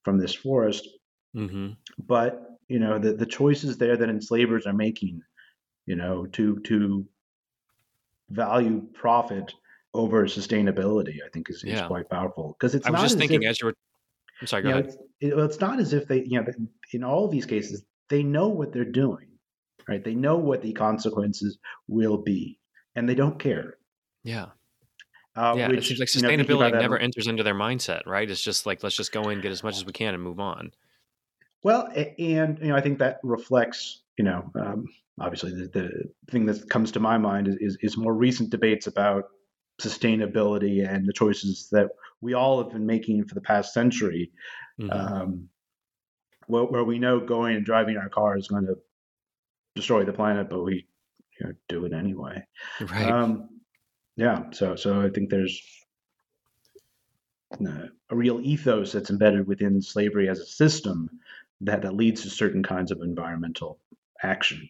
from 0.04 0.18
this 0.18 0.34
forest. 0.34 0.88
Mm-hmm. 1.36 1.72
But 2.06 2.58
you 2.68 2.80
know, 2.80 3.00
the 3.00 3.14
the 3.14 3.26
choices 3.26 3.78
there 3.78 3.98
that 3.98 4.10
enslavers 4.10 4.66
are 4.66 4.74
making, 4.74 5.22
you 5.86 5.96
know, 5.96 6.26
to 6.28 6.60
to 6.60 7.06
value 8.30 8.88
profit 8.94 9.54
over 9.94 10.26
sustainability, 10.26 11.18
I 11.26 11.30
think 11.34 11.50
is, 11.50 11.64
yeah. 11.66 11.76
is 11.76 11.82
quite 11.82 12.10
powerful 12.10 12.56
because 12.58 12.76
it's. 12.76 12.88
I 12.88 12.92
was 12.92 13.02
just 13.02 13.18
thinking 13.18 13.44
if, 13.44 13.52
as 13.52 13.62
you 13.62 13.68
were. 13.68 13.76
I'm 14.40 14.48
sorry. 14.48 14.64
Go 14.64 14.70
ahead. 14.70 14.86
Know, 14.86 14.90
it's, 14.90 14.98
it, 15.20 15.34
it's 15.38 15.60
not 15.60 15.80
as 15.80 15.94
if 15.94 16.08
they, 16.08 16.24
you 16.24 16.42
know, 16.42 16.46
in 16.94 17.04
all 17.04 17.26
of 17.26 17.32
these 17.32 17.46
cases, 17.46 17.84
they 18.10 18.24
know 18.24 18.48
what 18.48 18.72
they're 18.72 18.86
doing, 18.86 19.28
right? 19.88 20.04
They 20.04 20.16
know 20.16 20.38
what 20.38 20.62
the 20.62 20.74
consequences 20.74 21.60
will 21.88 22.18
be, 22.18 22.60
and 22.96 23.08
they 23.08 23.16
don't 23.16 23.38
care. 23.38 23.78
Yeah. 24.24 24.48
Uh, 25.34 25.56
yeah, 25.58 25.68
which, 25.70 25.78
it 25.78 25.84
seems 25.86 26.00
like 26.00 26.10
sustainability 26.10 26.68
you 26.68 26.74
know, 26.74 26.82
never 26.82 26.98
enters 26.98 27.28
into 27.28 27.42
their 27.42 27.56
mindset, 27.56 28.06
right? 28.06 28.30
It's 28.30 28.42
just 28.42 28.66
like 28.66 28.84
let's 28.84 28.98
just 28.98 29.14
go 29.14 29.30
in, 29.30 29.40
get 29.40 29.52
as 29.52 29.64
much 29.64 29.78
as 29.78 29.86
we 29.86 29.94
can, 29.94 30.14
and 30.14 30.22
move 30.22 30.40
on. 30.40 30.72
Well, 31.64 31.88
and 31.96 32.60
you 32.60 32.70
know, 32.70 32.76
I 32.76 32.82
think 32.82 33.00
that 33.00 33.20
reflects, 33.24 34.02
you 34.18 34.26
know, 34.26 34.50
um, 34.56 34.86
obviously 35.20 35.52
the, 35.52 35.68
the, 35.68 36.32
thing 36.32 36.46
that 36.48 36.70
comes 36.70 36.92
to 36.94 37.00
my 37.00 37.18
mind 37.18 37.48
is, 37.48 37.56
is, 37.58 37.78
is 37.82 37.98
more 37.98 38.14
recent 38.14 38.50
debates 38.50 38.88
about 38.88 39.26
sustainability 39.80 40.88
and 40.88 41.08
the 41.08 41.14
choices 41.14 41.68
that 41.72 41.90
we 42.22 42.34
all 42.34 42.64
have 42.64 42.72
been 42.72 42.86
making 42.86 43.26
for 43.26 43.36
the 43.36 43.42
past 43.42 43.74
century, 43.74 44.32
mm-hmm. 44.80 44.92
um, 44.92 45.50
where, 46.48 46.64
where, 46.64 46.84
we 46.84 47.00
know 47.00 47.20
going 47.20 47.56
and 47.56 47.66
driving 47.66 47.98
our 47.98 48.10
car 48.10 48.38
is 48.38 48.48
going 48.48 48.66
to 48.66 48.76
destroy 49.76 50.04
the 50.04 50.14
planet, 50.14 50.50
but 50.50 50.64
we 50.64 50.88
you 51.40 51.48
know, 51.48 51.54
do 51.68 51.86
it 51.86 51.94
anyway. 51.94 52.44
Right. 52.80 53.10
Um, 53.10 53.50
yeah. 54.16 54.44
So 54.52 54.76
so 54.76 55.02
I 55.02 55.10
think 55.10 55.30
there's 55.30 55.62
a 57.60 58.16
real 58.16 58.40
ethos 58.42 58.92
that's 58.92 59.10
embedded 59.10 59.48
within 59.48 59.82
slavery 59.82 60.30
as 60.30 60.40
a 60.40 60.46
system 60.46 61.10
that, 61.62 61.82
that 61.82 61.96
leads 61.96 62.24
to 62.24 62.30
certain 62.30 62.64
kinds 62.64 62.92
of 62.92 63.02
environmental 63.02 63.80
action. 64.24 64.70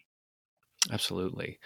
Absolutely. 0.90 1.58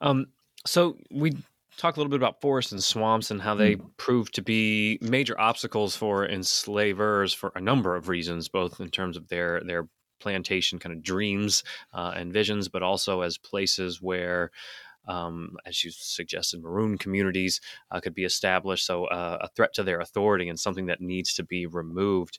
Um, 0.00 0.26
so 0.66 0.96
we 1.10 1.32
talk 1.76 1.96
a 1.96 2.00
little 2.00 2.10
bit 2.10 2.16
about 2.16 2.40
forests 2.40 2.72
and 2.72 2.82
swamps 2.82 3.30
and 3.30 3.40
how 3.40 3.54
they 3.54 3.76
mm. 3.76 3.90
prove 3.96 4.30
to 4.32 4.42
be 4.42 4.98
major 5.02 5.38
obstacles 5.38 5.94
for 5.94 6.26
enslavers 6.26 7.32
for 7.32 7.52
a 7.54 7.60
number 7.60 7.94
of 7.94 8.08
reasons, 8.08 8.48
both 8.48 8.80
in 8.80 8.90
terms 8.90 9.16
of 9.16 9.28
their 9.28 9.60
their 9.64 9.88
plantation 10.18 10.78
kind 10.78 10.94
of 10.94 11.02
dreams 11.02 11.62
uh, 11.92 12.12
and 12.16 12.32
visions, 12.32 12.68
but 12.68 12.82
also 12.82 13.20
as 13.20 13.36
places 13.36 14.00
where 14.00 14.50
um, 15.06 15.56
as 15.64 15.84
you 15.84 15.90
suggested, 15.90 16.62
maroon 16.62 16.98
communities 16.98 17.60
uh, 17.90 18.00
could 18.00 18.14
be 18.14 18.24
established. 18.24 18.86
So 18.86 19.06
uh, 19.06 19.38
a 19.40 19.48
threat 19.48 19.72
to 19.74 19.82
their 19.82 20.00
authority 20.00 20.48
and 20.48 20.58
something 20.58 20.86
that 20.86 21.00
needs 21.00 21.34
to 21.34 21.44
be 21.44 21.66
removed. 21.66 22.38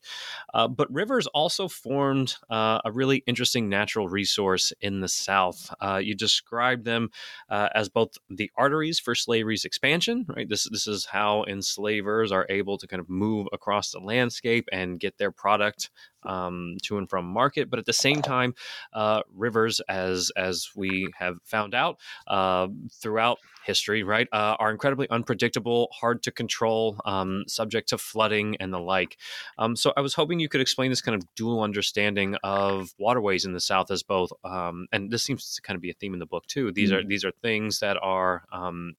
Uh, 0.54 0.68
but 0.68 0.92
rivers 0.94 1.28
also 1.28 1.68
formed 1.68 2.36
uh, 2.50 2.80
a 2.86 2.92
really 2.92 3.24
interesting 3.28 3.70
natural 3.70 4.08
resource 4.08 4.74
in 4.82 5.02
the 5.02 5.08
South. 5.08 5.74
Uh, 5.80 6.00
you 6.04 6.16
described 6.16 6.86
them 6.86 7.10
uh, 7.50 7.70
as 7.74 7.90
both 7.90 8.18
the 8.30 8.52
arteries 8.56 9.00
for 9.00 9.16
slavery's 9.16 9.66
expansion. 9.66 10.26
Right. 10.28 10.48
This 10.48 10.70
this 10.70 10.88
is 10.88 11.06
how 11.06 11.44
enslavers 11.46 12.32
are 12.32 12.46
able 12.50 12.78
to 12.78 12.88
kind 12.88 13.00
of 13.00 13.10
move 13.10 13.48
across 13.54 13.92
the 13.92 14.00
landscape 14.00 14.68
and 14.72 15.00
get 15.00 15.18
their 15.18 15.32
product 15.32 15.90
um, 16.28 16.78
to 16.84 16.98
and 16.98 17.10
from 17.10 17.26
market. 17.26 17.70
But 17.70 17.80
at 17.80 17.86
the 17.86 17.94
same 17.94 18.22
time, 18.22 18.54
uh, 18.94 19.22
rivers, 19.34 19.80
as 19.90 20.32
as 20.36 20.70
we 20.76 21.12
have 21.18 21.38
found 21.44 21.74
out 21.74 21.98
uh, 22.28 22.68
throughout 23.02 23.40
history, 23.66 24.04
right, 24.04 24.28
uh, 24.32 24.56
are 24.60 24.72
incredibly 24.72 25.10
unpredictable, 25.10 25.90
hard 25.94 26.24
to 26.24 26.32
control, 26.32 27.00
um, 27.06 27.44
subject 27.48 27.90
to 27.90 27.98
flooding 27.98 28.56
and 28.60 28.74
the 28.74 28.80
like. 28.80 29.18
Um, 29.58 29.76
so 29.76 29.94
I 29.98 30.02
was 30.02 30.14
hoping 30.14 30.40
you 30.40 30.50
could 30.50 30.62
explain 30.62 30.90
this 30.90 31.02
kind 31.02 31.16
of 31.16 31.28
dual 31.36 31.62
understanding 31.62 32.36
of 32.44 32.94
waterways 32.98 33.46
in 33.46 33.54
the 33.54 33.60
South 33.60 33.92
as 33.92 34.04
both, 34.04 34.32
um, 34.44 34.88
and 34.92 35.12
this 35.12 35.24
seems 35.24 35.56
to 35.56 35.62
kind 35.62 35.76
of 35.76 35.82
be 35.82 35.90
a 35.90 35.94
theme 35.94 36.14
in 36.14 36.20
the 36.20 36.26
book 36.26 36.46
too. 36.48 36.72
These 36.72 36.92
mm-hmm. 36.92 37.06
are 37.06 37.08
these 37.08 37.26
are 37.26 37.32
things 37.42 37.80
that 37.80 37.98
are 38.02 38.44
um, 38.52 38.96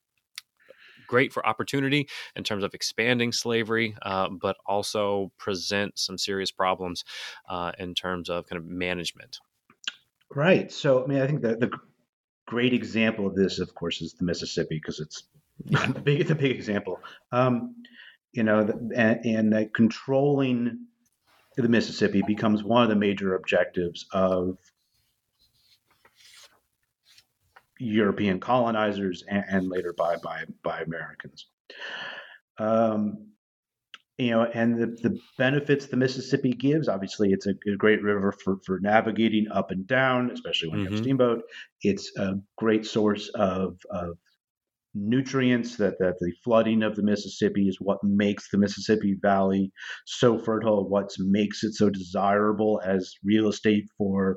great 1.09 1.33
for 1.33 1.45
opportunity 1.45 2.07
in 2.35 2.43
terms 2.43 2.63
of 2.63 2.73
expanding 2.73 3.33
slavery, 3.33 3.95
uh, 4.03 4.29
but 4.29 4.55
also 4.65 5.31
present 5.37 5.97
some 5.97 6.17
serious 6.17 6.51
problems 6.51 7.03
uh, 7.49 7.71
in 7.79 7.93
terms 7.93 8.29
of 8.29 8.47
kind 8.47 8.57
of 8.57 8.65
management. 8.65 9.39
Right. 10.33 10.71
So, 10.71 11.03
I 11.03 11.07
mean, 11.07 11.21
I 11.21 11.27
think 11.27 11.41
that 11.41 11.59
the 11.59 11.71
great 12.45 12.73
example 12.73 13.25
of 13.25 13.35
this, 13.35 13.59
of 13.59 13.73
course, 13.73 14.01
is 14.01 14.13
the 14.13 14.23
Mississippi 14.23 14.75
because 14.75 14.99
it's 14.99 15.23
yeah. 15.65 15.87
the 15.87 15.99
big 16.09 16.27
the 16.27 16.35
big 16.35 16.51
example. 16.51 16.99
Um, 17.31 17.75
you 18.31 18.43
know, 18.43 18.59
and, 18.95 19.25
and 19.25 19.53
that 19.53 19.73
controlling 19.73 20.85
the 21.57 21.67
Mississippi 21.67 22.21
becomes 22.21 22.63
one 22.63 22.83
of 22.83 22.89
the 22.89 22.95
major 22.95 23.35
objectives 23.35 24.05
of 24.13 24.57
European 27.79 28.39
colonizers 28.39 29.23
and, 29.27 29.43
and 29.49 29.69
later 29.69 29.93
by 29.97 30.17
by 30.17 30.43
by 30.63 30.81
Americans. 30.81 31.47
Um, 32.57 33.29
you 34.19 34.31
know, 34.31 34.43
and 34.43 34.77
the, 34.77 34.87
the 34.87 35.17
benefits 35.37 35.85
the 35.85 35.95
Mississippi 35.95 36.51
gives, 36.51 36.89
obviously, 36.89 37.31
it's 37.31 37.47
a, 37.47 37.53
a, 37.71 37.77
great 37.77 38.03
river 38.03 38.33
for, 38.33 38.57
for 38.65 38.79
navigating 38.81 39.47
up 39.49 39.71
and 39.71 39.87
down, 39.87 40.29
especially 40.31 40.67
when 40.67 40.79
mm-hmm. 40.79 40.83
you 40.83 40.85
have 40.87 40.93
a 40.93 40.95
mm-hmm. 40.95 41.03
steamboat. 41.03 41.43
It's 41.83 42.11
a 42.17 42.33
great 42.57 42.85
source 42.85 43.29
of, 43.29 43.77
of 43.89 44.17
nutrients 44.93 45.77
that, 45.77 45.97
that 45.99 46.15
the 46.19 46.33
flooding 46.43 46.83
of 46.83 46.97
the 46.97 47.03
Mississippi 47.03 47.69
is 47.69 47.77
what 47.79 48.03
makes 48.03 48.49
the 48.49 48.57
Mississippi 48.57 49.15
Valley 49.21 49.71
so 50.05 50.37
fertile, 50.37 50.89
what 50.89 51.09
makes 51.19 51.63
it 51.63 51.73
so 51.75 51.89
desirable 51.89 52.81
as 52.83 53.13
real 53.23 53.47
estate 53.47 53.85
for 53.97 54.35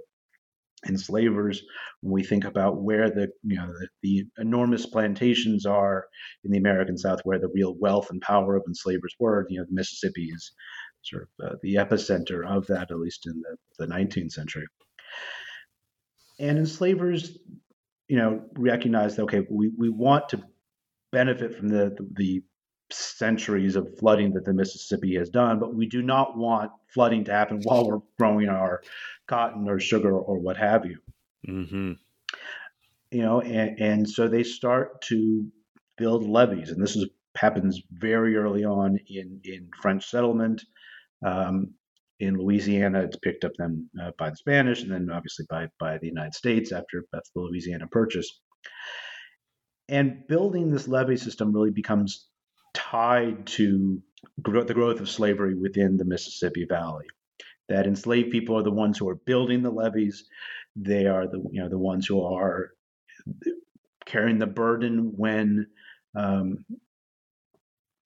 enslavers 0.88 1.62
when 2.00 2.12
we 2.12 2.24
think 2.24 2.44
about 2.44 2.82
where 2.82 3.10
the 3.10 3.28
you 3.42 3.56
know 3.56 3.66
the, 3.66 3.88
the, 4.02 4.26
enormous 4.38 4.86
plantations 4.86 5.66
are 5.66 6.06
in 6.44 6.50
the 6.50 6.58
American 6.58 6.98
South, 6.98 7.20
where 7.24 7.38
the 7.38 7.50
real 7.54 7.74
wealth 7.78 8.10
and 8.10 8.20
power 8.20 8.56
of 8.56 8.64
enslavers 8.66 9.14
were. 9.18 9.46
You 9.48 9.60
know, 9.60 9.66
the 9.68 9.74
Mississippi 9.74 10.30
is 10.34 10.52
sort 11.02 11.28
of 11.40 11.46
uh, 11.46 11.54
the 11.62 11.74
epicenter 11.74 12.46
of 12.46 12.66
that, 12.68 12.90
at 12.90 12.98
least 12.98 13.26
in 13.26 13.42
the, 13.42 13.86
the 13.86 13.92
19th 13.92 14.32
century. 14.32 14.66
And 16.38 16.58
enslavers, 16.58 17.38
you 18.08 18.16
know, 18.16 18.42
recognize 18.56 19.16
that 19.16 19.22
okay, 19.24 19.46
we, 19.48 19.70
we 19.76 19.88
want 19.88 20.28
to 20.30 20.42
benefit 21.12 21.56
from 21.56 21.68
the, 21.68 21.94
the, 21.96 22.08
the 22.14 22.42
centuries 22.90 23.76
of 23.76 23.98
flooding 23.98 24.32
that 24.32 24.44
the 24.44 24.52
Mississippi 24.52 25.14
has 25.16 25.30
done, 25.30 25.58
but 25.58 25.74
we 25.74 25.86
do 25.86 26.02
not 26.02 26.36
want 26.36 26.70
flooding 26.92 27.24
to 27.24 27.32
happen 27.32 27.60
while 27.62 27.86
we're 27.86 28.00
growing 28.18 28.48
our 28.48 28.82
cotton 29.32 29.66
or 29.68 29.80
sugar 29.80 30.14
or 30.14 30.38
what 30.38 30.58
have 30.58 30.84
you. 30.84 30.98
Mm-hmm. 31.48 31.92
You 33.10 33.22
know, 33.22 33.40
and, 33.40 33.78
and 33.80 34.08
so 34.08 34.28
they 34.28 34.42
start 34.42 35.02
to 35.02 35.46
build 35.96 36.28
levees, 36.28 36.70
and 36.70 36.82
this 36.82 36.96
is 36.96 37.08
happens 37.34 37.80
very 37.90 38.36
early 38.36 38.64
on 38.64 38.98
in 39.08 39.40
in 39.44 39.68
French 39.80 40.08
settlement. 40.10 40.62
Um, 41.24 41.74
in 42.20 42.36
Louisiana, 42.36 43.00
it's 43.00 43.16
picked 43.16 43.44
up 43.44 43.52
then 43.58 43.88
uh, 44.00 44.12
by 44.18 44.30
the 44.30 44.36
Spanish, 44.36 44.82
and 44.82 44.92
then 44.92 45.08
obviously 45.10 45.46
by 45.48 45.68
by 45.78 45.98
the 45.98 46.08
United 46.08 46.34
States 46.34 46.72
after 46.72 47.04
the 47.12 47.22
Louisiana 47.34 47.86
Purchase. 47.86 48.40
And 49.88 50.26
building 50.28 50.70
this 50.70 50.88
levee 50.88 51.16
system 51.16 51.52
really 51.52 51.70
becomes 51.70 52.28
tied 52.74 53.46
to 53.58 54.00
the 54.38 54.74
growth 54.74 55.00
of 55.00 55.10
slavery 55.10 55.54
within 55.54 55.96
the 55.96 56.04
Mississippi 56.04 56.66
Valley. 56.68 57.06
That 57.68 57.86
enslaved 57.86 58.30
people 58.30 58.58
are 58.58 58.62
the 58.62 58.70
ones 58.70 58.98
who 58.98 59.08
are 59.08 59.14
building 59.14 59.62
the 59.62 59.70
levees. 59.70 60.24
They 60.76 61.06
are 61.06 61.26
the 61.26 61.38
you 61.50 61.62
know 61.62 61.68
the 61.68 61.78
ones 61.78 62.06
who 62.06 62.22
are 62.22 62.70
carrying 64.04 64.38
the 64.38 64.46
burden 64.46 65.12
when 65.16 65.66
um, 66.16 66.64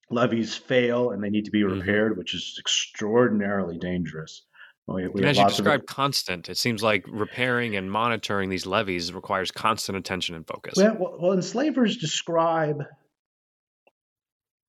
levees 0.09 0.55
fail 0.55 1.11
and 1.11 1.23
they 1.23 1.29
need 1.29 1.45
to 1.45 1.51
be 1.51 1.61
mm-hmm. 1.61 1.79
repaired, 1.79 2.11
mm-hmm. 2.11 2.19
which 2.19 2.33
is 2.33 2.55
extraordinarily 2.59 3.77
dangerous. 3.77 4.43
We, 4.87 5.07
we 5.09 5.25
as 5.25 5.37
you 5.37 5.45
described, 5.45 5.85
constant. 5.85 6.47
It 6.47 6.57
seems 6.57 6.81
like 6.81 7.05
repairing 7.09 7.75
and 7.75 7.91
monitoring 7.91 8.49
these 8.49 8.65
levees 8.65 9.11
requires 9.11 9.51
constant 9.51 9.97
attention 9.97 10.33
and 10.33 10.47
focus. 10.47 10.75
Well, 10.77 11.17
well, 11.19 11.33
enslavers 11.33 11.97
describe 11.97 12.83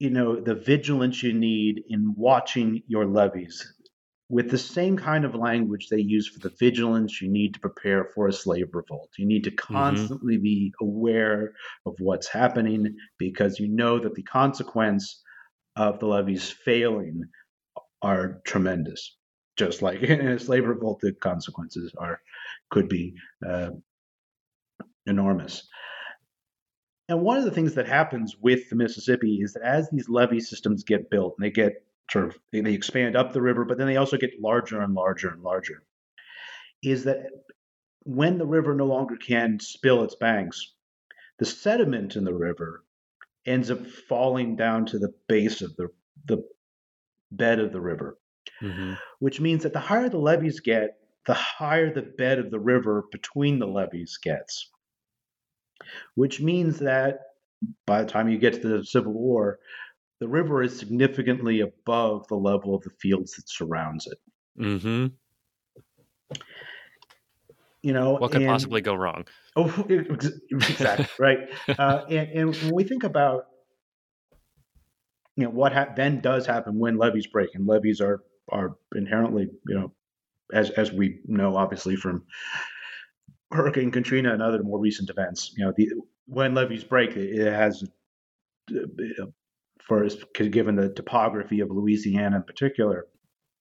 you 0.01 0.11
know 0.11 0.41
the 0.41 0.55
vigilance 0.55 1.23
you 1.23 1.33
need 1.33 1.85
in 1.89 2.15
watching 2.17 2.83
your 2.89 3.07
levees 3.07 3.75
with 4.31 4.51
the 4.51 4.59
same 4.59 4.97
kind 4.97 5.25
of 5.25 5.35
language 5.35 5.89
they 5.89 6.01
use 6.01 6.29
for 6.29 6.39
the 6.41 6.55
vigilance 6.59 7.21
you 7.21 7.29
need 7.29 7.55
to 7.55 7.61
prepare 7.61 8.05
for 8.15 8.29
a 8.29 8.33
slave 8.33 8.69
revolt. 8.73 9.11
You 9.17 9.27
need 9.27 9.45
to 9.45 9.51
mm-hmm. 9.51 9.75
constantly 9.75 10.35
mm-hmm. 10.35 10.43
be 10.43 10.73
aware 10.81 11.53
of 11.87 11.95
what's 11.99 12.29
happening 12.29 12.95
because 13.19 13.59
you 13.59 13.69
know 13.69 13.99
that 13.99 14.15
the 14.15 14.23
consequence 14.23 15.23
of 15.77 15.99
the 15.99 16.07
levees 16.07 16.51
failing 16.51 17.23
are 18.03 18.41
tremendous. 18.45 19.17
Just 19.57 19.81
like 19.81 20.03
in 20.03 20.21
a 20.21 20.39
slave 20.39 20.67
revolt, 20.67 21.01
the 21.01 21.13
consequences 21.13 21.93
are 21.97 22.21
could 22.71 22.89
be 22.89 23.15
uh, 23.49 23.71
enormous. 25.07 25.67
And 27.09 27.23
one 27.23 27.39
of 27.39 27.45
the 27.45 27.51
things 27.51 27.75
that 27.75 27.89
happens 27.89 28.37
with 28.39 28.69
the 28.69 28.77
Mississippi 28.77 29.37
is 29.37 29.55
that 29.55 29.63
as 29.63 29.89
these 29.91 30.11
levee 30.11 30.41
systems 30.41 30.85
get 30.85 31.09
built 31.09 31.37
and 31.39 31.47
they 31.47 31.51
get 31.51 31.83
sort 32.11 32.27
of 32.27 32.39
they, 32.53 32.73
expand 32.73 33.17
up 33.17 33.33
the 33.33 33.43
river, 33.43 33.65
but 33.65 33.79
then 33.79 33.87
they 33.87 33.97
also 33.97 34.17
get 34.17 34.41
larger 34.41 34.81
and 34.81 34.95
larger 34.95 35.29
and 35.29 35.43
larger, 35.43 35.83
is 36.83 37.05
that 37.05 37.27
when 38.05 38.39
the 38.39 38.47
river 38.47 38.75
no 38.75 38.87
longer 38.87 39.17
can 39.17 39.61
spill 39.61 40.03
its 40.05 40.15
banks, 40.15 40.75
the 41.39 41.45
sediment 41.45 42.17
in 42.17 42.25
the 42.25 42.35
river 42.35 42.85
ends 43.47 43.71
up 43.71 43.87
falling 43.87 44.57
down 44.57 44.87
to 44.87 44.99
the 44.99 45.13
base 45.29 45.63
of 45.63 45.75
the 45.77 45.89
the 46.27 46.43
bed 47.31 47.61
of 47.61 47.73
the 47.73 47.81
river, 47.81 48.19
mm-hmm. 48.63 48.95
which 49.19 49.41
means 49.41 49.63
that 49.63 49.73
the 49.73 49.81
higher 49.81 50.09
the 50.09 50.19
levees 50.19 50.61
get, 50.61 50.99
the 51.27 51.35
higher 51.35 51.93
the 51.93 52.03
bed 52.03 52.39
of 52.39 52.51
the 52.51 52.59
river 52.59 53.05
between 53.13 53.59
the 53.59 53.67
levees 53.67 54.19
gets 54.19 54.71
which 56.15 56.41
means 56.41 56.79
that 56.79 57.21
by 57.87 58.03
the 58.03 58.11
time 58.11 58.29
you 58.29 58.39
get 58.39 58.61
to 58.61 58.69
the 58.69 58.85
Civil 58.85 59.13
War, 59.13 59.59
the 60.21 60.29
river 60.29 60.63
is 60.63 60.79
significantly 60.79 61.61
above 61.61 62.27
the 62.29 62.37
level 62.37 62.75
of 62.75 62.83
the 62.83 62.91
fields 62.91 63.33
that 63.35 63.49
surrounds 63.49 64.07
it. 64.07 64.19
Mm-hmm. 64.61 65.07
You 67.83 67.93
know, 67.93 68.15
what 68.15 68.33
could 68.33 68.43
and, 68.43 68.51
possibly 68.51 68.81
go 68.81 68.95
wrong? 68.95 69.27
Oh, 69.55 69.87
exactly 69.89 71.07
right. 71.19 71.49
Uh, 71.79 72.05
and, 72.11 72.31
and, 72.31 72.57
when 72.57 72.75
we 72.75 72.85
think 72.85 73.05
about, 73.05 73.47
you 75.37 75.45
know, 75.45 75.51
what 75.51 75.73
ha- 75.73 75.93
then 75.95 76.21
does 76.21 76.45
happen 76.45 76.79
when 76.79 76.99
levees 76.99 77.29
break, 77.29 77.55
and 77.55 77.67
levees 77.67 78.01
are 78.01 78.23
are 78.51 78.77
inherently, 78.97 79.49
you 79.69 79.75
know, 79.75 79.93
as 80.53 80.71
as 80.71 80.93
we 80.93 81.21
know, 81.27 81.57
obviously 81.57 81.95
from 81.95 82.25
Hurricane 83.53 83.91
Katrina 83.91 84.33
and 84.33 84.43
other 84.43 84.63
more 84.63 84.79
recent 84.79 85.11
events. 85.11 85.55
You 85.57 85.67
know, 85.67 85.73
the, 85.77 85.91
when 86.27 86.55
levees 86.55 86.85
break, 86.85 87.17
it, 87.17 87.53
has, 87.53 87.85
uh, 88.71 89.27
for 89.89 90.07
given 90.35 90.77
the 90.77 90.93
topography 90.93 91.61
of 91.61 91.71
Louisiana 91.71 92.37
in 92.37 92.43
particular, 92.43 93.07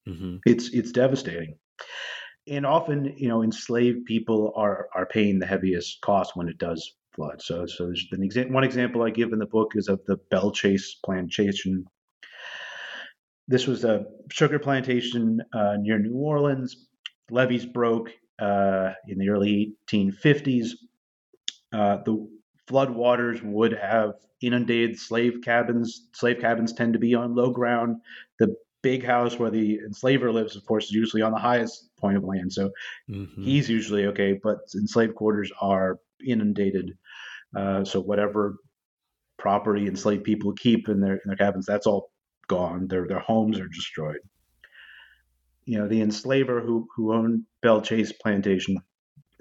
mm-hmm. 0.08 0.36
it's 0.46 0.72
it's 0.72 0.92
devastating. 0.92 1.56
And 2.46 2.64
often, 2.64 3.14
you 3.16 3.28
know, 3.28 3.42
enslaved 3.42 4.04
people 4.04 4.52
are 4.54 4.88
are 4.94 5.06
paying 5.06 5.38
the 5.38 5.46
heaviest 5.46 6.00
cost 6.02 6.36
when 6.36 6.48
it 6.48 6.58
does 6.58 6.94
flood. 7.14 7.42
So, 7.42 7.66
so 7.66 7.86
there's 7.86 8.06
an 8.12 8.20
exa- 8.20 8.50
one 8.50 8.64
example 8.64 9.02
I 9.02 9.10
give 9.10 9.32
in 9.32 9.38
the 9.38 9.46
book 9.46 9.72
is 9.74 9.88
of 9.88 10.00
the 10.06 10.18
Belle 10.30 10.52
Chasse 10.52 10.94
plantation. 11.04 11.84
This 13.48 13.66
was 13.66 13.84
a 13.84 14.04
sugar 14.30 14.58
plantation 14.58 15.40
uh, 15.52 15.76
near 15.80 15.98
New 15.98 16.14
Orleans. 16.14 16.86
Levees 17.30 17.66
broke 17.66 18.10
uh, 18.38 18.92
in 19.08 19.18
the 19.18 19.30
early 19.30 19.74
1850s. 19.90 20.68
Uh, 21.72 21.98
the 22.04 22.28
floodwaters 22.68 23.42
would 23.42 23.72
have 23.72 24.14
inundated 24.40 24.98
slave 24.98 25.40
cabins. 25.42 26.08
Slave 26.12 26.40
cabins 26.40 26.72
tend 26.72 26.92
to 26.92 26.98
be 26.98 27.14
on 27.14 27.34
low 27.34 27.50
ground. 27.50 27.96
The 28.38 28.54
big 28.82 29.04
house 29.04 29.38
where 29.38 29.50
the 29.50 29.80
enslaver 29.80 30.32
lives, 30.32 30.56
of 30.56 30.64
course, 30.64 30.86
is 30.86 30.92
usually 30.92 31.22
on 31.22 31.32
the 31.32 31.38
highest 31.38 31.90
point 31.96 32.16
of 32.16 32.24
land. 32.24 32.52
So 32.52 32.70
mm-hmm. 33.10 33.42
he's 33.42 33.68
usually 33.68 34.06
okay, 34.06 34.38
but 34.42 34.58
enslaved 34.74 35.14
quarters 35.14 35.50
are 35.60 35.98
inundated. 36.24 36.96
Uh, 37.56 37.84
so 37.84 38.00
whatever 38.00 38.56
property 39.38 39.86
enslaved 39.86 40.24
people 40.24 40.52
keep 40.52 40.88
in 40.88 41.00
their 41.00 41.14
in 41.14 41.22
their 41.26 41.36
cabins, 41.36 41.66
that's 41.66 41.86
all 41.86 42.10
gone. 42.46 42.88
Their 42.88 43.06
their 43.06 43.20
homes 43.20 43.58
are 43.58 43.68
destroyed 43.68 44.20
you 45.68 45.78
know, 45.78 45.86
the 45.86 46.00
enslaver 46.00 46.62
who 46.62 46.88
who 46.96 47.12
owned 47.12 47.42
Belle 47.60 47.82
Chasse 47.82 48.10
plantation 48.10 48.78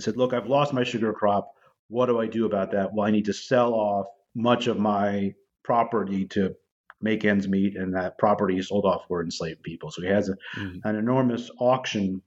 said, 0.02 0.18
"Look, 0.18 0.34
I've 0.34 0.50
lost 0.50 0.74
my 0.74 0.84
sugar 0.84 1.14
crop. 1.14 1.54
What 1.90 2.08
do 2.08 2.20
I 2.20 2.28
do 2.28 2.46
about 2.46 2.72
that? 2.72 2.94
Well, 2.94 3.08
I 3.08 3.12
need 3.12 3.26
to 3.26 3.34
sell 3.34 3.74
off 3.74 4.08
much 4.36 4.68
of 4.68 4.80
my 4.80 5.34
property 5.64 6.26
to 6.28 6.56
make 7.02 7.26
ends 7.26 7.48
meet, 7.48 7.76
and 7.76 7.94
that 7.96 8.18
property 8.18 8.62
sold 8.62 8.86
off 8.86 9.06
for 9.08 9.22
enslaved 9.22 9.64
people. 9.64 9.92
So 9.92 10.02
he 10.02 10.08
has 10.08 10.30
a, 10.30 10.34
mm-hmm. 10.56 10.80
an 10.84 10.96
enormous 10.96 11.50
auction 11.60 12.22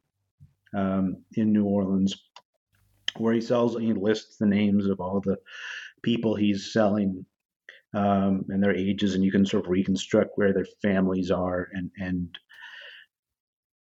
um, 0.74 1.24
in 1.34 1.52
New 1.52 1.64
Orleans 1.64 2.14
where 3.16 3.34
he 3.34 3.40
sells, 3.40 3.76
he 3.76 3.92
lists 3.92 4.36
the 4.36 4.46
names 4.46 4.86
of 4.86 5.00
all 5.00 5.20
the 5.20 5.36
people 6.02 6.34
he's 6.34 6.72
selling 6.72 7.26
um, 7.92 8.44
and 8.48 8.62
their 8.62 8.74
ages, 8.74 9.14
and 9.14 9.24
you 9.24 9.32
can 9.32 9.44
sort 9.44 9.64
of 9.64 9.70
reconstruct 9.70 10.30
where 10.36 10.52
their 10.52 10.66
families 10.80 11.30
are 11.30 11.68
and 11.72 11.90
and 11.98 12.28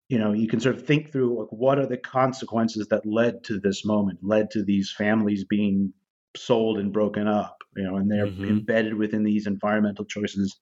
you 0.09 0.19
know 0.19 0.33
you 0.33 0.47
can 0.47 0.59
sort 0.59 0.75
of 0.75 0.85
think 0.85 1.11
through 1.11 1.39
like 1.39 1.49
what 1.51 1.79
are 1.79 1.87
the 1.87 1.97
consequences 1.97 2.87
that 2.89 3.05
led 3.05 3.43
to 3.45 3.59
this 3.59 3.85
moment 3.85 4.19
led 4.21 4.51
to 4.51 4.63
these 4.63 4.93
families 4.95 5.45
being 5.45 5.93
sold 6.35 6.77
and 6.77 6.91
broken 6.91 7.27
up 7.27 7.59
you 7.75 7.83
know, 7.83 7.97
and 7.97 8.11
they're 8.11 8.27
mm-hmm. 8.27 8.45
embedded 8.45 8.93
within 8.93 9.23
these 9.23 9.47
environmental 9.47 10.05
choices, 10.05 10.59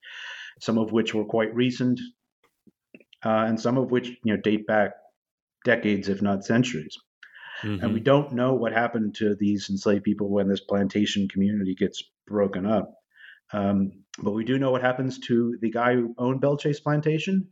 some 0.62 0.78
of 0.78 0.92
which 0.92 1.14
were 1.14 1.26
quite 1.26 1.54
recent, 1.56 2.00
uh, 3.26 3.46
and 3.48 3.60
some 3.60 3.78
of 3.78 3.92
which 3.92 4.10
you 4.24 4.36
know 4.36 4.38
date 4.38 4.68
back 4.68 4.92
decades, 5.66 6.10
if 6.10 6.22
not 6.22 6.46
centuries. 6.46 6.96
Mm-hmm. 7.64 7.84
And 7.84 7.94
we 7.94 8.00
mm-hmm. 8.00 8.06
don't 8.06 8.34
know 8.34 8.54
what 8.54 8.72
happened 8.72 9.16
to 9.16 9.36
these 9.36 9.70
enslaved 9.70 10.04
people 10.04 10.30
when 10.30 10.48
this 10.48 10.60
plantation 10.60 11.28
community 11.28 11.76
gets 11.76 12.04
broken 12.28 12.66
up. 12.66 12.94
Um, 13.52 14.04
but 14.20 14.32
we 14.32 14.44
do 14.44 14.60
know 14.60 14.72
what 14.72 14.82
happens 14.82 15.20
to 15.20 15.58
the 15.62 15.72
guy 15.72 15.96
who 15.96 16.14
owned 16.18 16.42
Belle 16.42 16.58
Chasse 16.58 16.80
Plantation. 16.80 17.48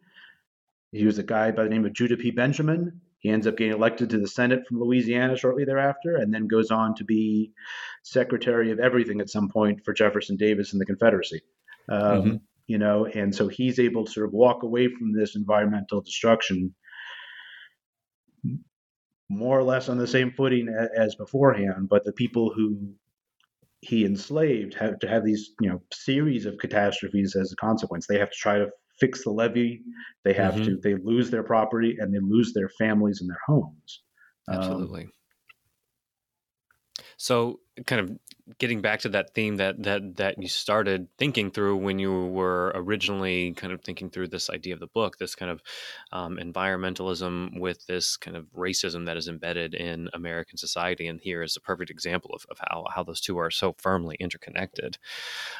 He 0.95 1.05
was 1.05 1.17
a 1.17 1.23
guy 1.23 1.51
by 1.51 1.63
the 1.63 1.69
name 1.69 1.85
of 1.85 1.93
Judah 1.93 2.15
P. 2.15 2.31
Benjamin. 2.31 3.01
He 3.19 3.29
ends 3.29 3.47
up 3.47 3.57
getting 3.57 3.73
elected 3.73 4.11
to 4.11 4.19
the 4.19 4.27
Senate 4.27 4.65
from 4.67 4.79
Louisiana 4.79 5.35
shortly 5.35 5.65
thereafter, 5.65 6.15
and 6.15 6.33
then 6.33 6.47
goes 6.47 6.71
on 6.71 6.95
to 6.95 7.03
be 7.03 7.51
Secretary 8.03 8.71
of 8.71 8.79
Everything 8.79 9.19
at 9.19 9.29
some 9.29 9.49
point 9.49 9.83
for 9.83 9.93
Jefferson 9.93 10.37
Davis 10.37 10.71
and 10.71 10.81
the 10.81 10.85
Confederacy. 10.85 11.41
Um, 11.89 12.01
mm-hmm. 12.01 12.35
You 12.67 12.77
know, 12.77 13.05
and 13.05 13.35
so 13.35 13.47
he's 13.47 13.79
able 13.79 14.05
to 14.05 14.11
sort 14.11 14.27
of 14.27 14.33
walk 14.33 14.63
away 14.63 14.87
from 14.87 15.11
this 15.13 15.35
environmental 15.35 16.01
destruction 16.01 16.73
more 19.29 19.57
or 19.57 19.63
less 19.63 19.89
on 19.89 19.97
the 19.97 20.07
same 20.07 20.31
footing 20.31 20.67
as 20.95 21.15
beforehand. 21.15 21.89
But 21.89 22.05
the 22.05 22.13
people 22.13 22.53
who 22.55 22.93
he 23.81 24.05
enslaved 24.05 24.75
have 24.75 24.99
to 24.99 25.07
have 25.07 25.25
these 25.25 25.51
you 25.59 25.69
know 25.69 25.81
series 25.91 26.45
of 26.45 26.57
catastrophes 26.57 27.35
as 27.35 27.51
a 27.51 27.55
consequence. 27.55 28.07
They 28.07 28.19
have 28.19 28.31
to 28.31 28.37
try 28.37 28.59
to 28.59 28.69
fix 28.99 29.23
the 29.23 29.31
levee. 29.31 29.81
They 30.23 30.33
have 30.33 30.55
mm-hmm. 30.55 30.63
to. 30.63 30.79
They 30.83 30.95
lose 30.95 31.29
their 31.29 31.43
property 31.43 31.97
and 31.99 32.13
they 32.13 32.19
lose 32.19 32.53
their 32.53 32.69
families 32.69 33.21
and 33.21 33.29
their 33.29 33.39
homes. 33.45 34.03
Um, 34.49 34.57
Absolutely. 34.57 35.03
Um, 35.03 35.11
so, 37.17 37.59
kind 37.87 38.01
of 38.01 38.11
getting 38.59 38.81
back 38.81 38.99
to 38.99 39.09
that 39.09 39.33
theme 39.33 39.57
that 39.57 39.81
that 39.81 40.17
that 40.17 40.41
you 40.41 40.47
started 40.47 41.07
thinking 41.17 41.49
through 41.49 41.77
when 41.77 41.97
you 41.97 42.27
were 42.27 42.71
originally 42.75 43.53
kind 43.53 43.73
of 43.73 43.81
thinking 43.81 44.09
through 44.09 44.27
this 44.27 44.49
idea 44.49 44.73
of 44.73 44.79
the 44.79 44.87
book, 44.87 45.17
this 45.17 45.33
kind 45.33 45.49
of 45.49 45.63
um, 46.11 46.37
environmentalism 46.37 47.59
with 47.59 47.85
this 47.87 48.17
kind 48.17 48.37
of 48.37 48.45
racism 48.55 49.07
that 49.07 49.17
is 49.17 49.27
embedded 49.27 49.73
in 49.73 50.09
American 50.13 50.57
society, 50.57 51.07
and 51.07 51.19
here 51.21 51.41
is 51.41 51.57
a 51.57 51.61
perfect 51.61 51.89
example 51.89 52.31
of, 52.33 52.45
of 52.51 52.59
how 52.69 52.85
how 52.93 53.03
those 53.03 53.19
two 53.19 53.37
are 53.37 53.49
so 53.49 53.75
firmly 53.79 54.15
interconnected. 54.19 54.97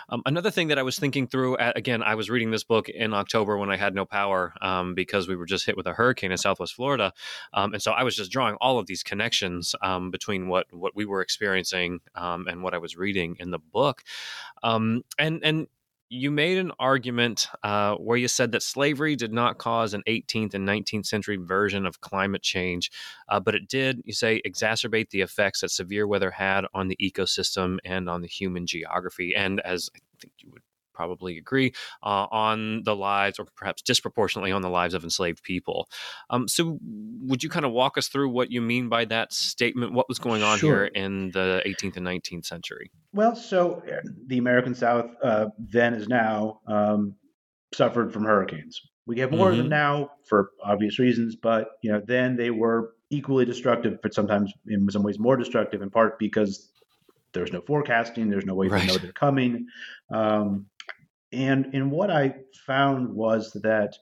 Um, 0.10 0.22
another 0.26 0.52
thing 0.52 0.68
that 0.68 0.78
I 0.78 0.84
was 0.84 1.00
thinking 1.00 1.28
through, 1.28 1.58
again, 1.58 2.04
I 2.04 2.14
was 2.14 2.30
reading 2.30 2.52
this 2.52 2.64
book 2.64 2.88
in 2.88 3.14
October 3.14 3.58
when 3.58 3.72
I 3.72 3.78
had 3.78 3.96
no 3.96 4.06
power 4.06 4.54
um, 4.62 4.94
because 4.94 5.28
we 5.28 5.36
were 5.36 5.48
just 5.48 5.66
hit 5.66 5.76
with 5.76 5.88
a 5.88 5.94
hurricane 5.94 6.32
in 6.32 6.38
Southwest 6.38 6.76
Florida, 6.76 7.14
um, 7.54 7.74
and 7.74 7.82
so 7.82 7.94
I 7.94 8.04
was 8.04 8.16
just 8.16 8.32
drawing 8.32 8.56
all 8.62 8.78
of 8.78 8.86
these 8.86 9.02
connections 9.02 9.74
um, 9.82 10.12
between 10.12 10.48
what 10.48 10.72
what 10.72 10.96
we 10.96 11.06
were 11.06 11.22
experiencing 11.22 12.00
um, 12.14 12.48
and 12.48 12.62
what 12.62 12.75
I 12.76 12.80
was 12.80 12.96
reading 12.98 13.38
in 13.40 13.52
the 13.52 13.60
book. 13.60 14.04
Um, 14.62 15.04
and 15.18 15.42
and 15.44 15.68
you 16.10 16.30
made 16.30 16.58
an 16.58 16.72
argument 16.80 17.48
uh, 17.64 17.96
where 17.96 18.18
you 18.18 18.28
said 18.28 18.52
that 18.52 18.62
slavery 18.62 19.16
did 19.16 19.34
not 19.34 19.58
cause 19.58 19.94
an 19.94 20.04
18th 20.08 20.54
and 20.54 20.68
19th 20.68 21.06
century 21.06 21.38
version 21.38 21.86
of 21.86 22.02
climate 22.02 22.44
change, 22.44 22.92
uh, 23.30 23.40
but 23.40 23.56
it 23.56 23.68
did, 23.68 24.02
you 24.06 24.14
say, 24.14 24.42
exacerbate 24.46 25.10
the 25.10 25.22
effects 25.22 25.62
that 25.62 25.72
severe 25.72 26.06
weather 26.08 26.30
had 26.30 26.66
on 26.74 26.88
the 26.88 26.98
ecosystem 26.98 27.80
and 27.84 28.08
on 28.08 28.22
the 28.22 28.28
human 28.28 28.68
geography. 28.68 29.36
And 29.36 29.60
as 29.62 29.90
I 29.96 30.00
think 30.20 30.34
you 30.40 30.52
would 30.52 30.62
probably 30.96 31.38
agree 31.38 31.74
uh, 32.04 32.28
on 32.32 32.84
the 32.84 32.96
lives, 32.96 33.40
or 33.40 33.46
perhaps 33.56 33.82
disproportionately 33.82 34.52
on 34.52 34.62
the 34.62 34.70
lives 34.70 34.94
of 34.94 35.04
enslaved 35.04 35.44
people. 35.44 35.88
Um, 36.30 36.48
so, 36.48 36.80
would 37.22 37.44
you 37.44 37.50
kind 37.50 37.66
of 37.66 37.72
walk 37.72 37.98
us 37.98 38.08
through 38.08 38.30
what 38.30 38.52
you 38.52 38.62
mean 38.62 38.90
by 38.90 39.06
that 39.06 39.34
statement? 39.34 39.94
What 39.94 40.10
was 40.10 40.20
going 40.20 40.44
on 40.44 40.58
sure. 40.58 40.86
here 40.86 40.86
in 40.86 41.32
the 41.32 41.62
18th 41.66 41.98
and 41.98 42.08
19th 42.08 42.46
century? 42.46 42.92
Well, 43.14 43.36
so 43.36 43.84
uh, 43.92 44.08
the 44.28 44.38
American 44.38 44.76
South 44.76 45.10
uh, 45.24 45.48
then 45.60 45.94
as 45.94 46.08
now 46.08 46.62
um, 46.68 47.16
suffered 47.74 48.14
from 48.14 48.24
hurricanes. 48.24 48.82
We 49.06 49.16
get 49.16 49.32
more 49.32 49.48
mm-hmm. 49.48 49.52
of 49.52 49.58
them 49.58 49.66
mm-hmm. 49.66 49.70
now 49.70 50.12
for 50.28 50.52
obvious 50.64 50.98
reasons, 50.98 51.36
but 51.36 51.70
you 51.82 51.92
know 51.92 52.02
then 52.06 52.36
they 52.36 52.50
were 52.50 52.92
equally 53.10 53.46
destructive, 53.46 54.00
but 54.02 54.14
sometimes 54.14 54.52
in 54.68 54.90
some 54.90 55.04
ways 55.04 55.20
more 55.20 55.38
destructive, 55.38 55.82
in 55.82 55.90
part 55.90 56.18
because 56.18 56.72
there's 57.34 57.52
no 57.52 57.62
forecasting, 57.62 58.30
there's 58.30 58.46
no 58.46 58.56
way 58.56 58.68
right. 58.68 58.82
to 58.82 58.88
know 58.88 58.98
they're 58.98 59.12
coming. 59.12 59.68
Um, 60.12 60.68
and 61.32 61.68
and 61.74 61.92
what 61.92 62.10
I 62.10 62.36
found 62.66 63.14
was 63.14 63.52
that 63.64 63.96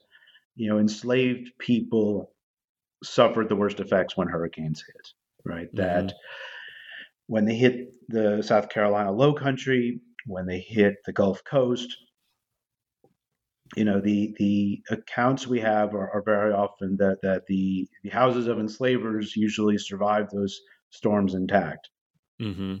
you 0.56 0.68
know 0.68 0.78
enslaved 0.78 1.50
people 1.58 2.32
suffered 3.02 3.48
the 3.48 3.56
worst 3.56 3.80
effects 3.80 4.16
when 4.16 4.28
hurricanes 4.28 4.84
hit. 4.86 5.08
Right, 5.44 5.66
mm-hmm. 5.66 5.76
that 5.76 6.14
when 7.26 7.44
they 7.44 7.54
hit 7.54 7.88
the 8.08 8.42
South 8.42 8.68
Carolina 8.68 9.12
Low 9.12 9.34
Country, 9.34 10.00
when 10.26 10.46
they 10.46 10.60
hit 10.60 10.94
the 11.06 11.12
Gulf 11.12 11.42
Coast, 11.44 11.94
you 13.76 13.84
know 13.84 14.00
the 14.00 14.34
the 14.38 14.82
accounts 14.90 15.46
we 15.46 15.60
have 15.60 15.94
are, 15.94 16.10
are, 16.10 16.22
very 16.24 16.52
often 16.52 16.96
that 16.98 17.18
that 17.22 17.46
the 17.46 17.88
the 18.02 18.10
houses 18.10 18.46
of 18.46 18.58
enslavers 18.58 19.34
usually 19.36 19.78
survive 19.78 20.30
those 20.30 20.60
storms 20.90 21.34
intact, 21.34 21.88
mm-hmm. 22.40 22.76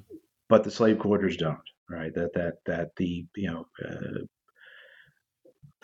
but 0.48 0.64
the 0.64 0.70
slave 0.70 0.98
quarters 0.98 1.36
don't. 1.36 1.58
Right, 1.88 2.14
that 2.14 2.32
that 2.34 2.54
that 2.66 2.90
the 2.96 3.26
you 3.36 3.50
know 3.50 3.66
uh, 3.84 4.24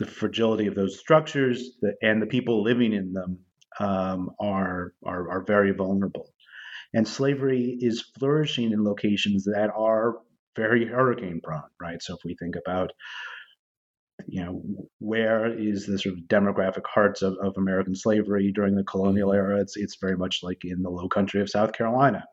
the 0.01 0.07
fragility 0.07 0.67
of 0.67 0.75
those 0.75 0.99
structures 0.99 1.77
the, 1.83 1.95
and 2.03 2.21
the 2.21 2.27
people 2.27 2.65
living 2.65 2.93
in 2.93 3.13
them 3.13 3.39
um, 3.79 4.31
are, 4.41 4.95
are, 5.05 5.31
are 5.31 5.45
very 5.47 5.73
vulnerable. 5.73 6.33
And 6.93 7.07
slavery 7.07 7.79
is 7.81 8.03
flourishing 8.19 8.73
in 8.73 8.83
locations 8.83 9.45
that 9.45 9.71
are 9.77 10.17
very 10.57 10.87
hurricane 10.87 11.41
prone, 11.45 11.63
right? 11.81 12.03
So 12.03 12.15
if 12.15 12.21
we 12.25 12.35
think 12.35 12.57
about 12.57 12.91
you 14.27 14.45
know, 14.45 14.63
where 14.99 15.47
is 15.47 15.87
the 15.87 15.99
sort 15.99 16.15
of 16.15 16.25
demographic 16.25 16.87
hearts 16.87 17.23
of, 17.23 17.37
of 17.43 17.55
American 17.57 17.95
slavery 17.95 18.53
during 18.53 18.75
the 18.75 18.85
colonial 18.85 19.33
era? 19.33 19.61
It's 19.61 19.77
it's 19.77 19.97
very 19.99 20.17
much 20.17 20.41
like 20.43 20.63
in 20.65 20.83
the 20.83 20.91
low 20.91 21.09
country 21.09 21.41
of 21.41 21.49
South 21.49 21.73
Carolina. 21.73 22.25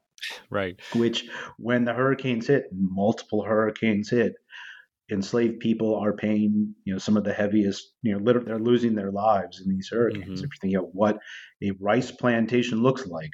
Right. 0.49 0.79
Which 0.95 1.29
when 1.57 1.85
the 1.85 1.93
hurricanes 1.93 2.47
hit, 2.47 2.65
multiple 2.73 3.43
hurricanes 3.43 4.09
hit, 4.09 4.33
enslaved 5.09 5.59
people 5.59 5.95
are 5.95 6.13
paying, 6.13 6.73
you 6.83 6.93
know, 6.93 6.99
some 6.99 7.17
of 7.17 7.23
the 7.23 7.33
heaviest, 7.33 7.93
you 8.01 8.13
know, 8.13 8.19
literally 8.19 8.47
they're 8.47 8.59
losing 8.59 8.95
their 8.95 9.11
lives 9.11 9.61
in 9.61 9.69
these 9.69 9.89
hurricanes. 9.91 10.25
Mm-hmm. 10.25 10.33
If 10.33 10.41
you 10.41 10.59
think 10.61 10.75
about 10.75 10.93
what 10.93 11.17
a 11.63 11.71
rice 11.79 12.11
plantation 12.11 12.81
looks 12.81 13.05
like, 13.07 13.31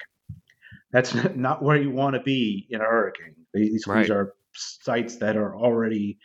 that's 0.92 1.14
not 1.36 1.62
where 1.62 1.76
you 1.76 1.90
want 1.90 2.14
to 2.14 2.22
be 2.22 2.66
in 2.70 2.80
a 2.80 2.84
hurricane. 2.84 3.34
These, 3.52 3.86
right. 3.86 4.02
these 4.02 4.10
are 4.10 4.34
sites 4.54 5.16
that 5.16 5.36
are 5.36 5.56
already, 5.56 6.18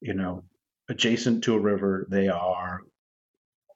you 0.00 0.14
know, 0.14 0.44
adjacent 0.88 1.44
to 1.44 1.54
a 1.54 1.60
river. 1.60 2.06
They 2.10 2.28
are, 2.28 2.80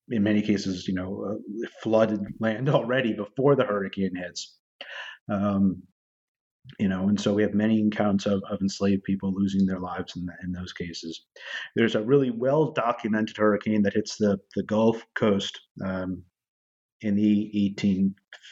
in 0.08 0.22
many 0.22 0.42
cases, 0.42 0.86
you 0.86 0.94
know, 0.94 1.26
uh, 1.28 1.68
flooded 1.82 2.20
land 2.38 2.68
already 2.70 3.12
before 3.12 3.56
the 3.56 3.64
hurricane 3.64 4.14
hits. 4.14 4.56
Um, 5.28 5.82
you 6.78 6.88
know 6.88 7.08
and 7.08 7.20
so 7.20 7.34
we 7.34 7.42
have 7.42 7.54
many 7.54 7.86
accounts 7.86 8.26
of, 8.26 8.42
of 8.50 8.60
enslaved 8.60 9.04
people 9.04 9.32
losing 9.34 9.66
their 9.66 9.80
lives 9.80 10.16
in, 10.16 10.26
the, 10.26 10.32
in 10.44 10.52
those 10.52 10.72
cases. 10.72 11.24
There's 11.74 11.94
a 11.94 12.02
really 12.02 12.30
well 12.30 12.72
documented 12.72 13.36
hurricane 13.36 13.82
that 13.82 13.94
hits 13.94 14.16
the, 14.16 14.38
the 14.54 14.62
gulf 14.62 15.04
coast 15.14 15.60
um, 15.84 16.22
in 17.00 17.16
the 17.16 17.74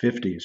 1850s 0.02 0.44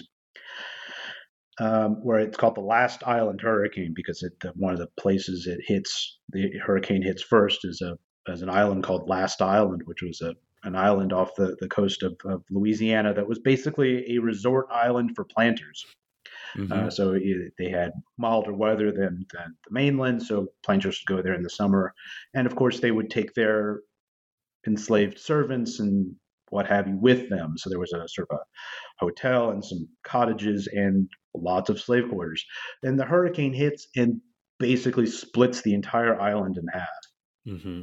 um, 1.59 2.03
where 2.03 2.20
it's 2.20 2.38
called 2.38 2.55
the 2.55 2.61
last 2.61 3.03
island 3.05 3.41
hurricane 3.41 3.93
because 3.95 4.24
it, 4.24 4.34
the, 4.41 4.51
one 4.55 4.74
of 4.74 4.80
the 4.80 4.89
places 4.99 5.47
it 5.47 5.59
hits 5.66 6.20
the 6.30 6.51
hurricane 6.66 7.01
hits 7.01 7.24
first 7.24 7.59
is 7.63 7.82
a 7.82 7.97
as 8.32 8.41
an 8.41 8.49
island 8.49 8.84
called 8.84 9.07
last 9.07 9.41
island 9.41 9.82
which 9.86 10.01
was 10.01 10.22
a 10.22 10.34
an 10.63 10.76
island 10.76 11.13
off 11.13 11.36
the, 11.36 11.55
the 11.59 11.68
coast 11.68 12.01
of, 12.01 12.16
of 12.26 12.43
louisiana 12.49 13.13
that 13.13 13.28
was 13.28 13.39
basically 13.39 14.16
a 14.16 14.20
resort 14.20 14.68
island 14.72 15.11
for 15.16 15.24
planters 15.24 15.86
mm-hmm. 16.58 16.72
Uh, 16.72 16.89
so 16.89 17.14
it, 17.14 17.53
they 17.58 17.70
had 17.70 17.91
milder 18.18 18.53
weather 18.53 18.91
than, 18.91 19.26
than 19.34 19.56
the 19.66 19.72
mainland, 19.72 20.24
so 20.24 20.47
planters 20.64 21.01
would 21.08 21.16
go 21.16 21.22
there 21.22 21.34
in 21.34 21.43
the 21.43 21.49
summer, 21.49 21.93
and 22.34 22.47
of 22.47 22.56
course 22.56 22.80
they 22.80 22.91
would 22.91 23.10
take 23.10 23.34
their 23.34 23.82
enslaved 24.68 25.20
servants 25.20 25.80
and 25.80 26.16
what 26.49 26.68
have 26.68 26.88
you 26.88 26.97
with 26.97 27.30
them. 27.30 27.58
So 27.58 27.70
there 27.70 27.80
was 27.80 27.93
a 27.93 28.08
sort 28.08 28.28
of 28.32 28.38
a 28.38 29.06
hotel 29.06 29.51
and 29.51 29.64
some 29.64 29.88
cottages 30.03 30.68
and 30.72 31.10
lots 31.34 31.70
of 31.70 31.82
slave 31.82 32.10
quarters. 32.10 32.45
And 32.84 32.99
the 32.99 33.06
hurricane 33.06 33.53
hits 33.53 33.88
and 33.95 34.22
basically 34.60 35.08
splits 35.08 35.62
the 35.62 35.74
entire 35.74 36.20
island 36.20 36.58
in 36.58 36.66
half. 36.72 36.88
Mm-hmm. 37.47 37.82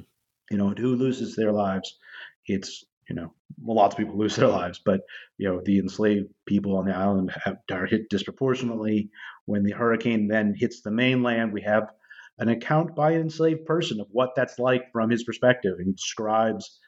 You 0.50 0.56
know, 0.58 0.70
who 0.70 0.96
loses 0.96 1.36
their 1.36 1.52
lives? 1.52 1.98
It's 2.46 2.84
you 3.08 3.16
know, 3.16 3.32
lots 3.62 3.94
of 3.94 3.98
people 3.98 4.16
lose 4.18 4.36
their 4.36 4.48
lives, 4.48 4.80
but 4.84 5.00
you 5.38 5.48
know, 5.48 5.60
the 5.64 5.78
enslaved 5.78 6.28
people 6.46 6.76
on 6.76 6.86
the 6.86 6.96
island 6.96 7.32
have, 7.44 7.56
are 7.70 7.86
hit 7.86 8.08
disproportionately. 8.08 9.10
When 9.46 9.64
the 9.64 9.72
hurricane 9.72 10.28
then 10.28 10.54
hits 10.56 10.82
the 10.82 10.90
mainland, 10.90 11.52
we 11.52 11.62
have 11.62 11.90
an 12.38 12.48
account 12.48 12.94
by 12.94 13.12
an 13.12 13.22
enslaved 13.22 13.66
person 13.66 14.00
of 14.00 14.06
what 14.10 14.30
that's 14.36 14.58
like 14.58 14.90
from 14.92 15.10
his 15.10 15.24
perspective, 15.24 15.74
and 15.78 15.86
he 15.86 15.92
describes 15.92 16.78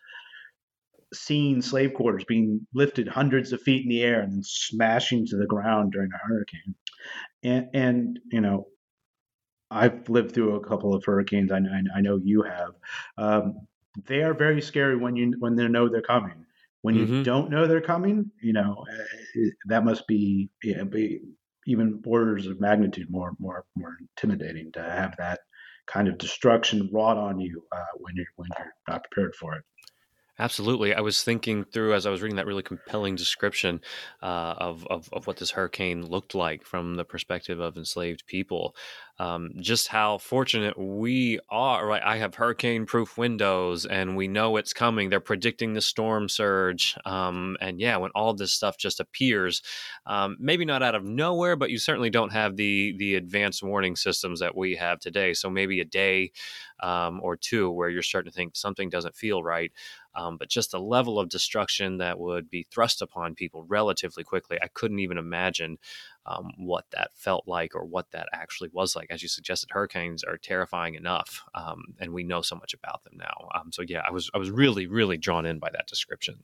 seeing 1.12 1.62
slave 1.62 1.94
quarters 1.94 2.24
being 2.24 2.66
lifted 2.74 3.06
hundreds 3.08 3.52
of 3.52 3.62
feet 3.62 3.82
in 3.84 3.88
the 3.88 4.02
air 4.02 4.20
and 4.20 4.32
then 4.32 4.42
smashing 4.42 5.26
to 5.26 5.36
the 5.36 5.46
ground 5.46 5.92
during 5.92 6.10
a 6.12 6.28
hurricane. 6.28 6.74
And, 7.42 7.68
and 7.72 8.20
you 8.32 8.40
know, 8.40 8.66
I've 9.70 10.08
lived 10.08 10.32
through 10.32 10.56
a 10.56 10.66
couple 10.66 10.94
of 10.94 11.04
hurricanes. 11.04 11.50
I, 11.52 11.58
I, 11.58 11.98
I 11.98 12.00
know 12.00 12.18
you 12.22 12.42
have. 12.42 12.72
Um, 13.16 13.66
they 14.07 14.22
are 14.22 14.34
very 14.34 14.61
scary 14.61 14.97
when 14.97 15.16
you 15.16 15.34
when 15.38 15.57
they 15.57 15.68
know 15.68 15.88
they're 15.88 16.03
coming. 16.03 16.45
When 16.82 16.95
you 16.95 17.07
mm-hmm. 17.07 17.22
don't 17.22 17.51
know 17.51 17.66
they're 17.66 17.80
coming, 17.80 18.30
you 18.42 18.53
know 18.53 18.84
eh, 18.90 19.49
that 19.66 19.84
must 19.84 20.07
be, 20.07 20.51
yeah, 20.62 20.84
be 20.84 21.20
even 21.66 22.03
orders 22.07 22.47
of 22.47 22.61
magnitude 22.61 23.11
more 23.11 23.32
more 23.38 23.64
more 23.76 23.97
intimidating 24.01 24.70
to 24.72 24.82
have 24.82 25.16
that 25.16 25.40
kind 25.86 26.09
of 26.09 26.18
destruction 26.18 26.88
wrought 26.92 27.16
on 27.16 27.40
you 27.40 27.62
uh, 27.72 27.97
when 27.99 28.14
you're 28.16 28.26
when 28.36 28.49
you're 28.59 28.74
not 28.88 29.05
prepared 29.11 29.34
for 29.34 29.55
it. 29.55 29.64
Absolutely. 30.37 30.93
I 30.93 31.01
was 31.01 31.22
thinking 31.22 31.62
through 31.62 31.95
as 31.95 32.07
I 32.07 32.11
was 32.11 32.20
reading 32.20 32.35
that 32.37 32.47
really 32.47 32.64
compelling 32.64 33.14
description 33.14 33.80
uh, 34.20 34.55
of, 34.59 34.85
of, 34.89 35.09
of, 35.12 35.28
what 35.28 35.37
this 35.37 35.53
hurricane 35.53 36.05
looked 36.05 36.35
like 36.35 36.64
from 36.64 36.97
the 36.97 37.05
perspective 37.05 37.61
of 37.61 37.76
enslaved 37.76 38.26
people. 38.26 38.74
Um, 39.20 39.51
just 39.61 39.87
how 39.87 40.18
fortunate 40.18 40.76
we 40.76 41.39
are. 41.51 41.87
Right, 41.87 42.03
I 42.05 42.16
have 42.16 42.35
hurricane-proof 42.35 43.16
windows, 43.16 43.87
and 43.87 44.16
we 44.16 44.26
know 44.26 44.57
it's 44.57 44.72
coming. 44.72 45.09
They're 45.09 45.20
predicting 45.20 45.72
the 45.74 45.80
storm 45.80 46.28
surge, 46.28 46.97
um, 47.05 47.57
and 47.61 47.78
yeah, 47.78 47.97
when 47.99 48.11
all 48.16 48.35
this 48.35 48.53
stuff 48.53 48.76
just 48.76 48.99
appears, 48.99 49.62
um, 50.05 50.37
maybe 50.41 50.64
not 50.64 50.82
out 50.82 50.97
of 50.97 51.05
nowhere, 51.05 51.55
but 51.55 51.70
you 51.70 51.78
certainly 51.78 52.11
don't 52.11 52.32
have 52.32 52.57
the 52.57 52.97
the 52.99 53.14
advanced 53.14 53.62
warning 53.62 53.95
systems 53.95 54.41
that 54.41 54.57
we 54.57 54.74
have 54.74 54.99
today. 54.99 55.32
So 55.32 55.49
maybe 55.49 55.80
a 55.80 55.85
day 55.85 56.32
um, 56.80 57.20
or 57.22 57.37
two 57.37 57.70
where 57.70 57.89
you're 57.89 58.03
starting 58.03 58.32
to 58.32 58.37
think 58.37 58.57
something 58.57 58.89
doesn't 58.89 59.14
feel 59.14 59.45
right. 59.45 59.72
Um, 60.16 60.36
but 60.36 60.48
just 60.48 60.70
the 60.70 60.80
level 60.80 61.18
of 61.18 61.28
destruction 61.28 61.98
that 61.98 62.18
would 62.18 62.50
be 62.50 62.66
thrust 62.70 63.02
upon 63.02 63.34
people 63.34 63.64
relatively 63.68 64.24
quickly, 64.24 64.58
I 64.62 64.68
couldn't 64.68 65.00
even 65.00 65.18
imagine 65.18 65.78
um, 66.26 66.52
what 66.56 66.86
that 66.92 67.10
felt 67.14 67.44
like 67.46 67.74
or 67.74 67.84
what 67.84 68.10
that 68.12 68.28
actually 68.32 68.70
was 68.72 68.96
like. 68.96 69.08
As 69.10 69.22
you 69.22 69.28
suggested, 69.28 69.70
hurricanes 69.70 70.24
are 70.24 70.38
terrifying 70.38 70.94
enough, 70.94 71.44
um, 71.54 71.82
and 71.98 72.12
we 72.12 72.24
know 72.24 72.40
so 72.40 72.56
much 72.56 72.72
about 72.72 73.04
them 73.04 73.14
now. 73.18 73.48
Um, 73.54 73.70
so 73.72 73.82
yeah, 73.82 74.02
I 74.06 74.10
was 74.10 74.30
I 74.34 74.38
was 74.38 74.50
really 74.50 74.86
really 74.86 75.18
drawn 75.18 75.44
in 75.44 75.58
by 75.58 75.68
that 75.72 75.86
description. 75.86 76.42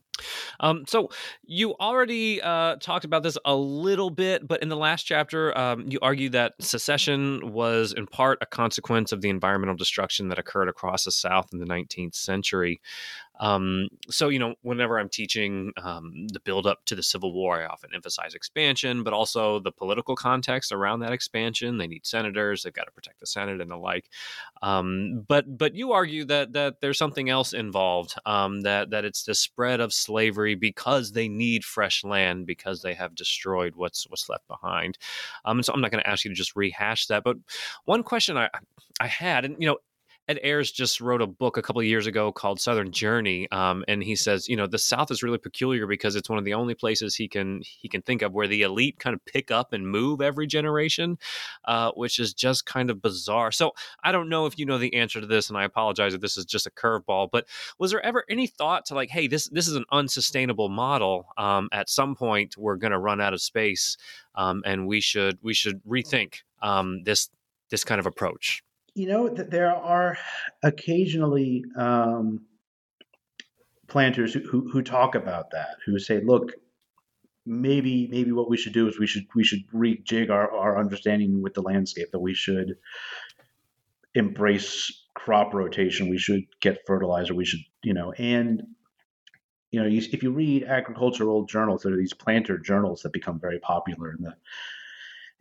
Um, 0.60 0.84
so 0.86 1.08
you 1.44 1.74
already 1.80 2.42
uh, 2.42 2.76
talked 2.76 3.04
about 3.04 3.22
this 3.22 3.38
a 3.44 3.54
little 3.54 4.10
bit, 4.10 4.46
but 4.46 4.62
in 4.62 4.68
the 4.68 4.76
last 4.76 5.04
chapter, 5.04 5.56
um, 5.56 5.86
you 5.88 5.98
argue 6.02 6.28
that 6.30 6.54
secession 6.60 7.52
was 7.52 7.94
in 7.94 8.06
part 8.06 8.38
a 8.42 8.46
consequence 8.46 9.12
of 9.12 9.22
the 9.22 9.30
environmental 9.30 9.76
destruction 9.76 10.28
that 10.28 10.38
occurred 10.38 10.68
across 10.68 11.04
the 11.04 11.12
South 11.12 11.48
in 11.52 11.58
the 11.58 11.66
19th 11.66 12.14
century. 12.14 12.80
Um, 13.41 13.88
so, 14.11 14.28
you 14.28 14.38
know, 14.38 14.55
whenever 14.62 14.99
I'm 15.01 15.09
teaching 15.09 15.72
um, 15.82 16.28
the 16.28 16.41
build 16.41 16.66
up 16.66 16.84
to 16.86 16.95
the 16.95 17.03
Civil 17.03 17.32
War, 17.32 17.62
I 17.62 17.66
often 17.66 17.91
emphasize 17.95 18.34
expansion, 18.34 19.03
but 19.03 19.12
also 19.14 19.59
the 19.61 19.72
political 19.72 20.14
context 20.14 20.72
around 20.72 21.01
that 21.01 21.12
expansion. 21.12 21.78
They 21.78 21.86
need 21.86 22.07
senators; 22.07 22.62
they've 22.62 22.72
got 22.72 22.84
to 22.84 22.93
protect 22.93 23.18
the 23.20 23.26
Senate 23.26 23.61
and 23.61 23.70
the 23.70 23.76
like. 23.76 24.11
Um, 24.62 25.24
but 25.26 25.59
but 25.59 25.74
you 25.74 25.93
argue 25.93 26.24
that 26.26 26.53
that 26.53 26.80
there's 26.80 26.99
something 26.99 27.30
else 27.30 27.53
involved. 27.55 28.14
Um, 28.26 28.61
that 28.61 28.91
that 28.91 29.05
it's 29.07 29.24
the 29.24 29.34
spread 29.34 29.80
of 29.80 29.93
slavery 29.93 30.55
because 30.55 31.12
they 31.12 31.28
need 31.28 31.64
fresh 31.64 32.05
land 32.05 32.47
because 32.47 32.82
they 32.82 32.95
have 32.95 33.14
destroyed 33.14 33.74
what's 33.74 34.05
what's 34.11 34.28
left 34.28 34.47
behind. 34.49 34.99
Um, 35.47 35.62
so 35.62 35.72
I'm 35.72 35.80
not 35.80 35.91
going 35.91 36.03
to 36.03 36.11
ask 36.11 36.24
you 36.24 36.30
to 36.30 36.34
just 36.34 36.57
rehash 36.57 37.07
that, 37.07 37.24
but 37.24 37.36
one 37.86 38.03
question 38.03 38.36
I 38.36 38.51
I 39.01 39.07
had, 39.07 39.47
and 39.47 39.57
you 39.59 39.66
know, 39.66 39.78
Ed 40.31 40.39
Ayers 40.45 40.70
just 40.70 41.01
wrote 41.01 41.20
a 41.20 41.26
book 41.26 41.57
a 41.57 41.62
couple 41.62 41.81
of 41.81 41.87
years 41.87 42.07
ago 42.07 42.31
called 42.31 42.61
Southern 42.61 42.93
Journey, 42.93 43.51
um, 43.51 43.85
and 43.89 44.01
he 44.01 44.14
says, 44.14 44.49
you 44.49 44.55
know, 44.55 44.68
the 44.68 44.78
South 44.78 45.11
is 45.11 45.24
really 45.24 45.39
peculiar 45.39 45.89
because 45.89 46.14
it's 46.14 46.31
one 46.31 46.39
of 46.39 46.45
the 46.45 46.55
only 46.55 46.72
places 46.72 47.16
he 47.16 47.26
can 47.26 47.62
he 47.64 47.89
can 47.89 48.01
think 48.01 48.22
of 48.22 48.33
where 48.33 48.47
the 48.47 48.62
elite 48.62 49.01
kind 49.01 49.12
of 49.12 49.24
pick 49.24 49.51
up 49.51 49.72
and 49.72 49.89
move 49.89 50.20
every 50.20 50.47
generation, 50.47 51.18
uh, 51.64 51.91
which 51.97 52.20
is 52.20 52.33
just 52.33 52.64
kind 52.64 52.91
of 52.91 53.03
bizarre. 53.03 53.51
So 53.51 53.72
I 54.05 54.12
don't 54.12 54.28
know 54.28 54.47
if 54.47 54.57
you 54.57 54.66
know 54.66 54.78
the 54.78 54.95
answer 54.95 55.20
to 55.20 55.26
this, 55.26 55.49
and 55.49 55.59
I 55.59 55.64
apologize 55.64 56.14
if 56.14 56.20
this 56.20 56.37
is 56.37 56.45
just 56.45 56.64
a 56.64 56.70
curveball, 56.70 57.31
but 57.33 57.49
was 57.81 57.91
there 57.91 58.07
ever 58.07 58.24
any 58.31 58.47
thought 58.47 58.87
to 58.87 58.95
like, 58.95 59.11
hey, 59.11 59.26
this 59.26 59.49
this 59.49 59.66
is 59.66 59.74
an 59.74 59.85
unsustainable 59.91 60.68
model? 60.68 61.26
Um, 61.39 61.68
at 61.72 61.91
some 61.91 62.14
point, 62.14 62.57
we're 62.57 62.76
going 62.76 62.93
to 62.93 63.01
run 63.01 63.20
out 63.20 63.35
of 63.35 63.43
space, 63.43 63.97
um, 64.37 64.62
and 64.64 64.87
we 64.87 65.01
should 65.01 65.41
we 65.43 65.55
should 65.55 65.83
rethink 65.83 66.43
um, 66.62 67.03
this 67.03 67.31
this 67.70 67.83
kind 67.83 67.99
of 67.99 68.07
approach 68.07 68.62
you 68.95 69.07
know, 69.07 69.28
that 69.28 69.51
there 69.51 69.74
are 69.74 70.18
occasionally 70.62 71.64
um, 71.76 72.41
planters 73.88 74.34
who, 74.34 74.41
who, 74.41 74.68
who 74.70 74.82
talk 74.82 75.14
about 75.14 75.51
that, 75.53 75.76
who 75.86 75.99
say, 75.99 76.20
look, 76.22 76.53
maybe 77.47 78.07
maybe 78.09 78.32
what 78.32 78.51
we 78.51 78.57
should 78.57 78.72
do 78.72 78.86
is 78.86 78.99
we 78.99 79.07
should 79.07 79.24
we 79.34 79.43
should 79.43 79.66
rejig 79.72 80.30
our, 80.30 80.51
our 80.53 80.78
understanding 80.78 81.41
with 81.43 81.55
the 81.55 81.62
landscape 81.62 82.11
that 82.12 82.20
we 82.20 82.34
should 82.34 82.76
embrace 84.14 85.07
crop 85.14 85.55
rotation 85.55 86.09
we 86.11 86.18
should 86.18 86.43
get 86.61 86.78
fertilizer 86.86 87.34
we 87.34 87.45
should 87.45 87.61
you 87.82 87.95
know 87.95 88.12
and 88.12 88.62
you 89.70 89.80
know 89.80 89.86
you, 89.88 90.03
if 90.12 90.22
you 90.22 90.30
read 90.30 90.64
agricultural 90.64 91.45
journals 91.47 91.82
there 91.82 91.95
are 91.95 91.97
these 91.97 92.12
planter 92.12 92.59
journals 92.59 93.01
that 93.01 93.12
become 93.12 93.41
very 93.41 93.59
popular 93.61 94.12
in 94.12 94.22
the 94.22 94.34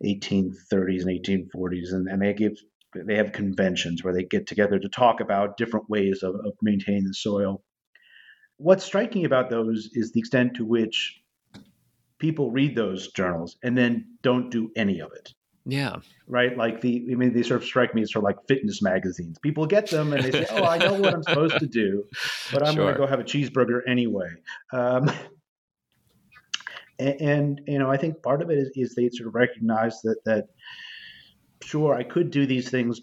1830s 0.02 1.02
and 1.02 1.50
1840s 1.52 1.92
and, 1.92 2.08
and 2.08 2.22
they 2.22 2.32
give 2.32 2.56
they 2.94 3.16
have 3.16 3.32
conventions 3.32 4.02
where 4.02 4.14
they 4.14 4.24
get 4.24 4.46
together 4.46 4.78
to 4.78 4.88
talk 4.88 5.20
about 5.20 5.56
different 5.56 5.88
ways 5.88 6.22
of, 6.22 6.34
of 6.34 6.52
maintaining 6.62 7.04
the 7.04 7.14
soil. 7.14 7.62
What's 8.56 8.84
striking 8.84 9.24
about 9.24 9.50
those 9.50 9.90
is 9.94 10.12
the 10.12 10.20
extent 10.20 10.54
to 10.56 10.64
which 10.64 11.20
people 12.18 12.50
read 12.50 12.76
those 12.76 13.10
journals 13.12 13.56
and 13.62 13.76
then 13.76 14.06
don't 14.22 14.50
do 14.50 14.70
any 14.76 15.00
of 15.00 15.12
it. 15.12 15.32
Yeah. 15.66 15.96
Right. 16.26 16.56
Like 16.56 16.80
the, 16.80 17.06
I 17.10 17.14
mean, 17.14 17.32
they 17.32 17.42
sort 17.42 17.62
of 17.62 17.66
strike 17.66 17.94
me 17.94 18.02
as 18.02 18.12
sort 18.12 18.24
of 18.24 18.28
like 18.28 18.38
fitness 18.48 18.82
magazines. 18.82 19.38
People 19.38 19.66
get 19.66 19.88
them 19.90 20.12
and 20.12 20.24
they 20.24 20.30
say, 20.30 20.46
"Oh, 20.50 20.64
I 20.64 20.78
know 20.78 20.94
what 20.94 21.12
I'm 21.14 21.22
supposed 21.22 21.58
to 21.58 21.66
do, 21.66 22.04
but 22.52 22.66
I'm 22.66 22.74
sure. 22.74 22.84
going 22.84 22.94
to 22.94 22.98
go 22.98 23.06
have 23.06 23.20
a 23.20 23.24
cheeseburger 23.24 23.80
anyway." 23.86 24.30
Um, 24.72 25.10
and, 26.98 27.20
and, 27.20 27.60
you 27.66 27.78
know, 27.78 27.90
I 27.90 27.96
think 27.96 28.22
part 28.22 28.42
of 28.42 28.50
it 28.50 28.58
is, 28.58 28.70
is 28.74 28.94
they 28.94 29.08
sort 29.10 29.28
of 29.28 29.34
recognize 29.34 30.00
that 30.02 30.24
that 30.24 30.48
sure, 31.62 31.94
I 31.94 32.02
could 32.02 32.30
do 32.30 32.46
these 32.46 32.70
things, 32.70 33.00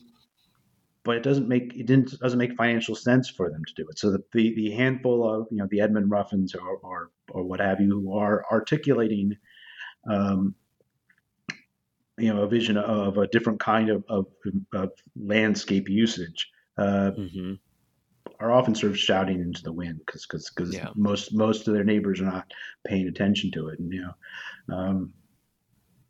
but 1.04 1.16
it 1.16 1.24
doesn't 1.24 1.48
make 1.48 1.76
it 1.76 1.86
didn't 1.86 2.20
doesn't 2.20 2.40
make 2.40 2.56
financial 2.56 2.96
sense 2.96 3.30
for 3.30 3.50
them 3.50 3.64
to 3.66 3.74
do 3.76 3.88
it. 3.90 3.98
So 3.98 4.12
the 4.12 4.24
the, 4.34 4.54
the 4.56 4.72
handful 4.72 5.28
of 5.30 5.48
you 5.52 5.58
know 5.58 5.68
the 5.70 5.82
Edmund 5.82 6.12
Ruffins 6.12 6.56
or, 6.56 6.78
or 6.78 7.12
or 7.32 7.44
what 7.44 7.60
have 7.60 7.80
you 7.80 7.90
who 7.90 8.18
are 8.18 8.46
articulating, 8.52 9.38
um, 10.10 10.56
you 12.18 12.34
know, 12.34 12.44
a 12.44 12.48
vision 12.48 12.78
of 12.78 13.18
a 13.18 13.28
different 13.28 13.60
kind 13.60 13.90
of 13.90 14.04
of, 14.10 14.28
of 14.74 14.92
landscape 15.16 15.90
usage. 15.90 16.50
Uh, 16.78 17.12
mm-hmm. 17.18 17.54
Are 18.40 18.52
often 18.52 18.76
sort 18.76 18.92
of 18.92 19.00
shouting 19.00 19.40
into 19.40 19.64
the 19.64 19.74
wind 19.74 20.00
because 20.06 20.28
because 20.28 20.52
because 20.52 20.72
yeah. 20.72 20.90
most 20.96 21.34
most 21.34 21.68
of 21.68 21.74
their 21.74 21.84
neighbors 21.84 22.22
are 22.22 22.26
not 22.26 22.52
paying 22.86 23.08
attention 23.08 23.50
to 23.52 23.70
it, 23.70 23.80
and 23.80 23.92
you 23.92 24.02
know, 24.02 24.76
um, 24.76 25.14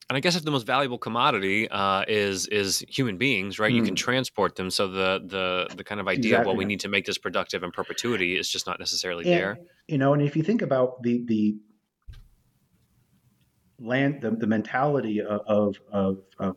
and 0.09 0.15
I 0.15 0.21
guess 0.21 0.35
if 0.35 0.43
the 0.43 0.51
most 0.51 0.65
valuable 0.65 0.97
commodity 0.97 1.69
uh, 1.69 2.05
is 2.07 2.47
is 2.47 2.83
human 2.87 3.17
beings, 3.17 3.59
right? 3.59 3.71
Mm. 3.71 3.75
You 3.75 3.83
can 3.83 3.91
hmm. 3.91 3.95
transport 3.95 4.55
them. 4.55 4.69
So 4.69 4.87
the 4.87 5.21
the 5.25 5.75
the 5.75 5.83
kind 5.83 5.99
of 5.99 6.07
idea 6.07 6.31
exactly. 6.31 6.41
of 6.41 6.47
well, 6.47 6.55
we 6.55 6.65
need 6.65 6.79
to 6.81 6.87
make 6.87 7.05
this 7.05 7.17
productive 7.17 7.63
in 7.63 7.71
perpetuity 7.71 8.37
is 8.37 8.49
just 8.49 8.67
not 8.67 8.79
necessarily 8.79 9.25
and, 9.25 9.33
there. 9.33 9.59
You 9.87 9.97
know, 9.97 10.13
and 10.13 10.21
if 10.21 10.35
you 10.35 10.43
think 10.43 10.61
about 10.61 11.03
the 11.03 11.25
the 11.25 11.57
land, 13.79 14.21
the, 14.21 14.31
the 14.31 14.47
mentality 14.47 15.21
of, 15.21 15.41
of 15.45 15.75
of, 15.91 16.17
of 16.39 16.55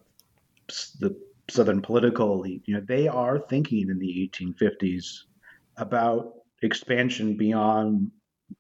the 1.01 1.17
Southern 1.49 1.83
political 1.83 2.33
elite, 2.35 2.63
you 2.67 2.75
know, 2.75 2.85
they 2.87 3.09
are 3.09 3.41
thinking 3.41 3.91
in 3.91 3.99
the 3.99 4.31
1850s 4.33 5.23
about 5.77 6.35
expansion 6.63 7.37
beyond 7.37 8.13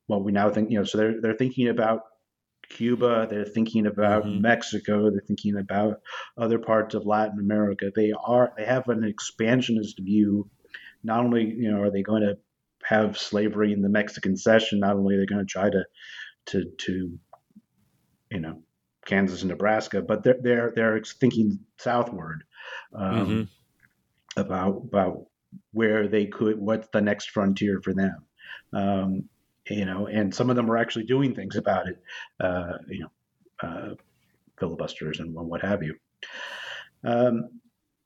what 0.08 0.24
we 0.24 0.32
now 0.32 0.50
think. 0.50 0.68
You 0.72 0.78
know, 0.78 0.84
so 0.84 0.98
they're 0.98 1.20
they're 1.20 1.36
thinking 1.36 1.68
about 1.68 2.02
Cuba, 2.70 3.26
they're 3.28 3.44
thinking 3.44 3.86
about 3.86 4.24
mm-hmm. 4.24 4.40
Mexico, 4.40 5.10
they're 5.10 5.20
thinking 5.26 5.58
about 5.58 6.00
other 6.38 6.58
parts 6.58 6.94
of 6.94 7.04
Latin 7.04 7.38
America. 7.38 7.90
They 7.94 8.12
are 8.12 8.52
they 8.56 8.64
have 8.64 8.88
an 8.88 9.04
expansionist 9.04 9.98
view. 9.98 10.48
Not 11.02 11.20
only 11.20 11.44
you 11.44 11.70
know 11.70 11.82
are 11.82 11.90
they 11.90 12.02
going 12.02 12.22
to 12.22 12.38
have 12.84 13.18
slavery 13.18 13.72
in 13.72 13.82
the 13.82 13.88
Mexican 13.88 14.36
cession, 14.36 14.80
not 14.80 14.96
only 14.96 15.16
are 15.16 15.20
they 15.20 15.26
going 15.26 15.46
to 15.46 15.52
try 15.52 15.68
to 15.68 15.84
to 16.46 16.64
to 16.64 17.18
you 18.30 18.40
know 18.40 18.62
Kansas 19.04 19.42
and 19.42 19.50
Nebraska, 19.50 20.00
but 20.00 20.22
they're 20.22 20.38
they're 20.40 20.72
they're 20.74 21.02
thinking 21.02 21.58
southward 21.78 22.44
um, 22.94 23.26
mm-hmm. 23.26 24.40
about 24.40 24.82
about 24.86 25.26
where 25.72 26.06
they 26.06 26.26
could 26.26 26.58
what's 26.58 26.88
the 26.92 27.00
next 27.00 27.30
frontier 27.30 27.80
for 27.82 27.92
them. 27.92 28.24
Um, 28.72 29.28
you 29.70 29.84
know, 29.84 30.06
and 30.06 30.34
some 30.34 30.50
of 30.50 30.56
them 30.56 30.70
are 30.70 30.76
actually 30.76 31.04
doing 31.04 31.34
things 31.34 31.56
about 31.56 31.88
it, 31.88 32.02
uh, 32.40 32.72
you 32.88 33.00
know, 33.00 33.10
uh, 33.62 33.94
filibusters 34.58 35.20
and 35.20 35.34
what 35.34 35.62
have 35.62 35.82
you. 35.82 35.94
Um, 37.04 37.60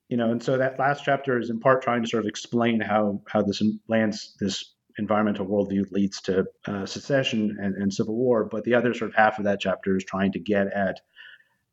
you 0.08 0.16
know, 0.16 0.30
and 0.30 0.42
so 0.42 0.58
that 0.58 0.78
last 0.78 1.02
chapter 1.04 1.38
is 1.38 1.50
in 1.50 1.58
part 1.58 1.82
trying 1.82 2.02
to 2.02 2.08
sort 2.08 2.24
of 2.24 2.28
explain 2.28 2.80
how 2.80 3.22
how 3.26 3.42
this 3.42 3.62
lands 3.88 4.36
this 4.38 4.74
environmental 4.98 5.46
worldview 5.46 5.90
leads 5.90 6.20
to 6.20 6.46
uh, 6.68 6.86
secession 6.86 7.56
and, 7.60 7.74
and, 7.74 7.92
civil 7.92 8.14
war, 8.14 8.44
but 8.44 8.62
the 8.62 8.74
other 8.74 8.94
sort 8.94 9.10
of 9.10 9.16
half 9.16 9.38
of 9.38 9.44
that 9.44 9.58
chapter 9.58 9.96
is 9.96 10.04
trying 10.04 10.30
to 10.30 10.38
get 10.38 10.68
at 10.68 11.00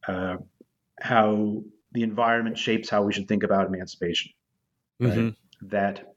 uh, 0.08 0.38
how 1.00 1.62
the 1.92 2.02
environment 2.02 2.58
shapes 2.58 2.90
how 2.90 3.04
we 3.04 3.14
should 3.14 3.28
think 3.28 3.44
about 3.44 3.68
emancipation. 3.68 4.32
Right? 5.00 5.14
Mm-hmm. 5.14 5.68
That 5.68 6.16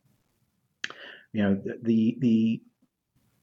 you 1.32 1.42
know 1.42 1.62
the 1.82 2.16
the 2.20 2.62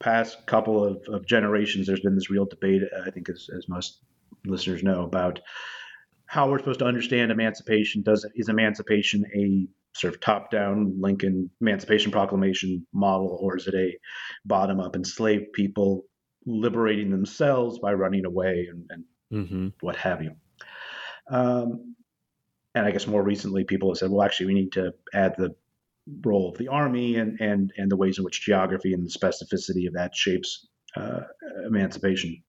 past 0.01 0.45
couple 0.45 0.83
of, 0.83 0.97
of 1.07 1.25
generations, 1.25 1.87
there's 1.87 2.01
been 2.01 2.15
this 2.15 2.29
real 2.29 2.45
debate. 2.45 2.81
I 3.07 3.11
think, 3.11 3.29
as, 3.29 3.47
as 3.55 3.69
most 3.69 4.01
listeners 4.45 4.83
know, 4.83 5.03
about 5.03 5.39
how 6.25 6.49
we're 6.49 6.59
supposed 6.59 6.79
to 6.79 6.85
understand 6.85 7.31
emancipation. 7.31 8.03
Does 8.03 8.25
is 8.35 8.49
emancipation 8.49 9.25
a 9.35 9.67
sort 9.93 10.13
of 10.13 10.21
top-down 10.21 11.01
Lincoln 11.01 11.49
Emancipation 11.59 12.11
Proclamation 12.11 12.87
model, 12.93 13.37
or 13.41 13.57
is 13.57 13.67
it 13.67 13.75
a 13.75 13.97
bottom-up 14.45 14.95
enslaved 14.95 15.51
people 15.53 16.05
liberating 16.45 17.11
themselves 17.11 17.79
by 17.79 17.93
running 17.93 18.25
away 18.25 18.67
and, 18.71 18.85
and 18.89 19.03
mm-hmm. 19.31 19.67
what 19.81 19.97
have 19.97 20.23
you? 20.23 20.31
Um, 21.29 21.95
and 22.73 22.85
I 22.85 22.91
guess 22.91 23.05
more 23.05 23.21
recently, 23.21 23.65
people 23.65 23.91
have 23.91 23.97
said, 23.97 24.09
well, 24.09 24.23
actually, 24.23 24.47
we 24.47 24.53
need 24.53 24.71
to 24.73 24.93
add 25.13 25.35
the 25.37 25.53
role 26.25 26.49
of 26.49 26.57
the 26.57 26.67
army 26.67 27.15
and 27.15 27.39
and 27.39 27.71
and 27.77 27.91
the 27.91 27.95
ways 27.95 28.17
in 28.17 28.23
which 28.23 28.41
geography 28.41 28.93
and 28.93 29.05
the 29.05 29.09
specificity 29.09 29.87
of 29.87 29.93
that 29.93 30.15
shapes 30.15 30.67
uh, 30.95 31.21
emancipation. 31.65 32.43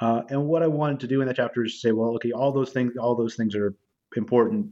Uh, 0.00 0.22
and 0.28 0.46
what 0.46 0.62
I 0.62 0.66
wanted 0.66 1.00
to 1.00 1.06
do 1.06 1.20
in 1.20 1.26
that 1.26 1.36
chapter 1.36 1.64
is 1.64 1.80
say, 1.80 1.92
well, 1.92 2.14
okay, 2.16 2.32
all 2.32 2.52
those 2.52 2.72
things, 2.72 2.92
all 3.00 3.16
those 3.16 3.34
things 3.34 3.54
are 3.54 3.74
important 4.16 4.66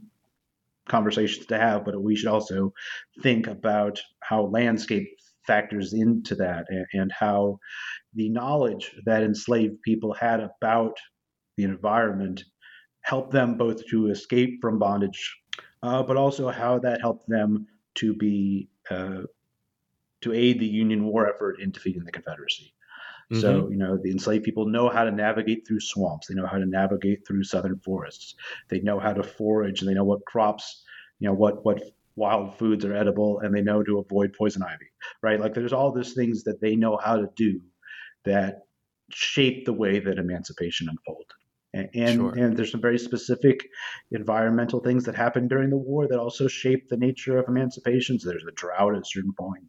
conversations 0.87 1.47
to 1.47 1.57
have, 1.57 1.83
but 1.83 1.99
we 2.01 2.15
should 2.15 2.29
also 2.29 2.73
think 3.23 3.47
about 3.47 3.99
how 4.19 4.43
landscape 4.43 5.07
factors 5.47 5.93
into 5.93 6.35
that 6.35 6.65
and, 6.69 6.85
and 6.93 7.11
how 7.11 7.59
the 8.13 8.29
knowledge 8.29 8.95
that 9.05 9.23
enslaved 9.23 9.81
people 9.81 10.13
had 10.13 10.39
about 10.39 10.95
the 11.57 11.63
environment 11.63 12.43
helped 13.01 13.31
them 13.31 13.57
both 13.57 13.85
to 13.87 14.07
escape 14.07 14.57
from 14.61 14.79
bondage 14.79 15.35
uh, 15.85 16.01
but 16.01 16.17
also 16.17 16.49
how 16.49 16.79
that 16.79 16.99
helped 16.99 17.29
them 17.29 17.67
to 17.93 18.13
be 18.15 18.67
uh, 18.89 19.21
to 20.21 20.33
aid 20.33 20.59
the 20.59 20.65
Union 20.65 21.05
war 21.05 21.29
effort 21.29 21.59
in 21.61 21.69
defeating 21.69 22.03
the 22.03 22.11
Confederacy. 22.11 22.73
Mm-hmm. 23.31 23.41
So, 23.41 23.69
you 23.69 23.77
know, 23.77 23.97
the 24.01 24.11
enslaved 24.11 24.43
people 24.43 24.65
know 24.65 24.89
how 24.89 25.03
to 25.03 25.11
navigate 25.11 25.67
through 25.67 25.79
swamps. 25.79 26.27
They 26.27 26.33
know 26.33 26.47
how 26.47 26.57
to 26.57 26.65
navigate 26.65 27.25
through 27.27 27.43
southern 27.43 27.77
forests. 27.79 28.35
They 28.69 28.79
know 28.79 28.99
how 28.99 29.13
to 29.13 29.23
forage 29.23 29.81
and 29.81 29.89
they 29.89 29.93
know 29.93 30.03
what 30.03 30.25
crops, 30.25 30.83
you 31.19 31.27
know, 31.27 31.35
what, 31.35 31.63
what 31.63 31.83
wild 32.15 32.57
foods 32.57 32.83
are 32.85 32.95
edible 32.95 33.39
and 33.39 33.53
they 33.53 33.61
know 33.61 33.83
to 33.83 33.99
avoid 33.99 34.33
poison 34.33 34.63
ivy, 34.63 34.89
right? 35.21 35.39
Like 35.39 35.53
there's 35.53 35.73
all 35.73 35.91
these 35.91 36.13
things 36.13 36.43
that 36.45 36.61
they 36.61 36.75
know 36.75 36.97
how 36.97 37.17
to 37.17 37.29
do 37.35 37.61
that 38.23 38.61
shape 39.11 39.65
the 39.65 39.73
way 39.73 39.99
that 39.99 40.17
emancipation 40.17 40.89
unfolded. 40.89 41.27
And, 41.75 42.15
sure. 42.15 42.33
and 42.37 42.55
there's 42.55 42.71
some 42.71 42.81
very 42.81 42.97
specific 42.97 43.67
environmental 44.11 44.79
things 44.79 45.03
that 45.05 45.15
happened 45.15 45.49
during 45.49 45.69
the 45.69 45.77
war 45.77 46.07
that 46.07 46.19
also 46.19 46.47
shaped 46.47 46.89
the 46.89 46.95
nature 46.95 47.37
of 47.37 47.49
emancipation. 47.49 48.17
So 48.17 48.29
there's 48.29 48.45
a 48.47 48.53
drought 48.53 48.95
at 48.95 49.01
a 49.01 49.05
certain 49.05 49.33
point, 49.33 49.65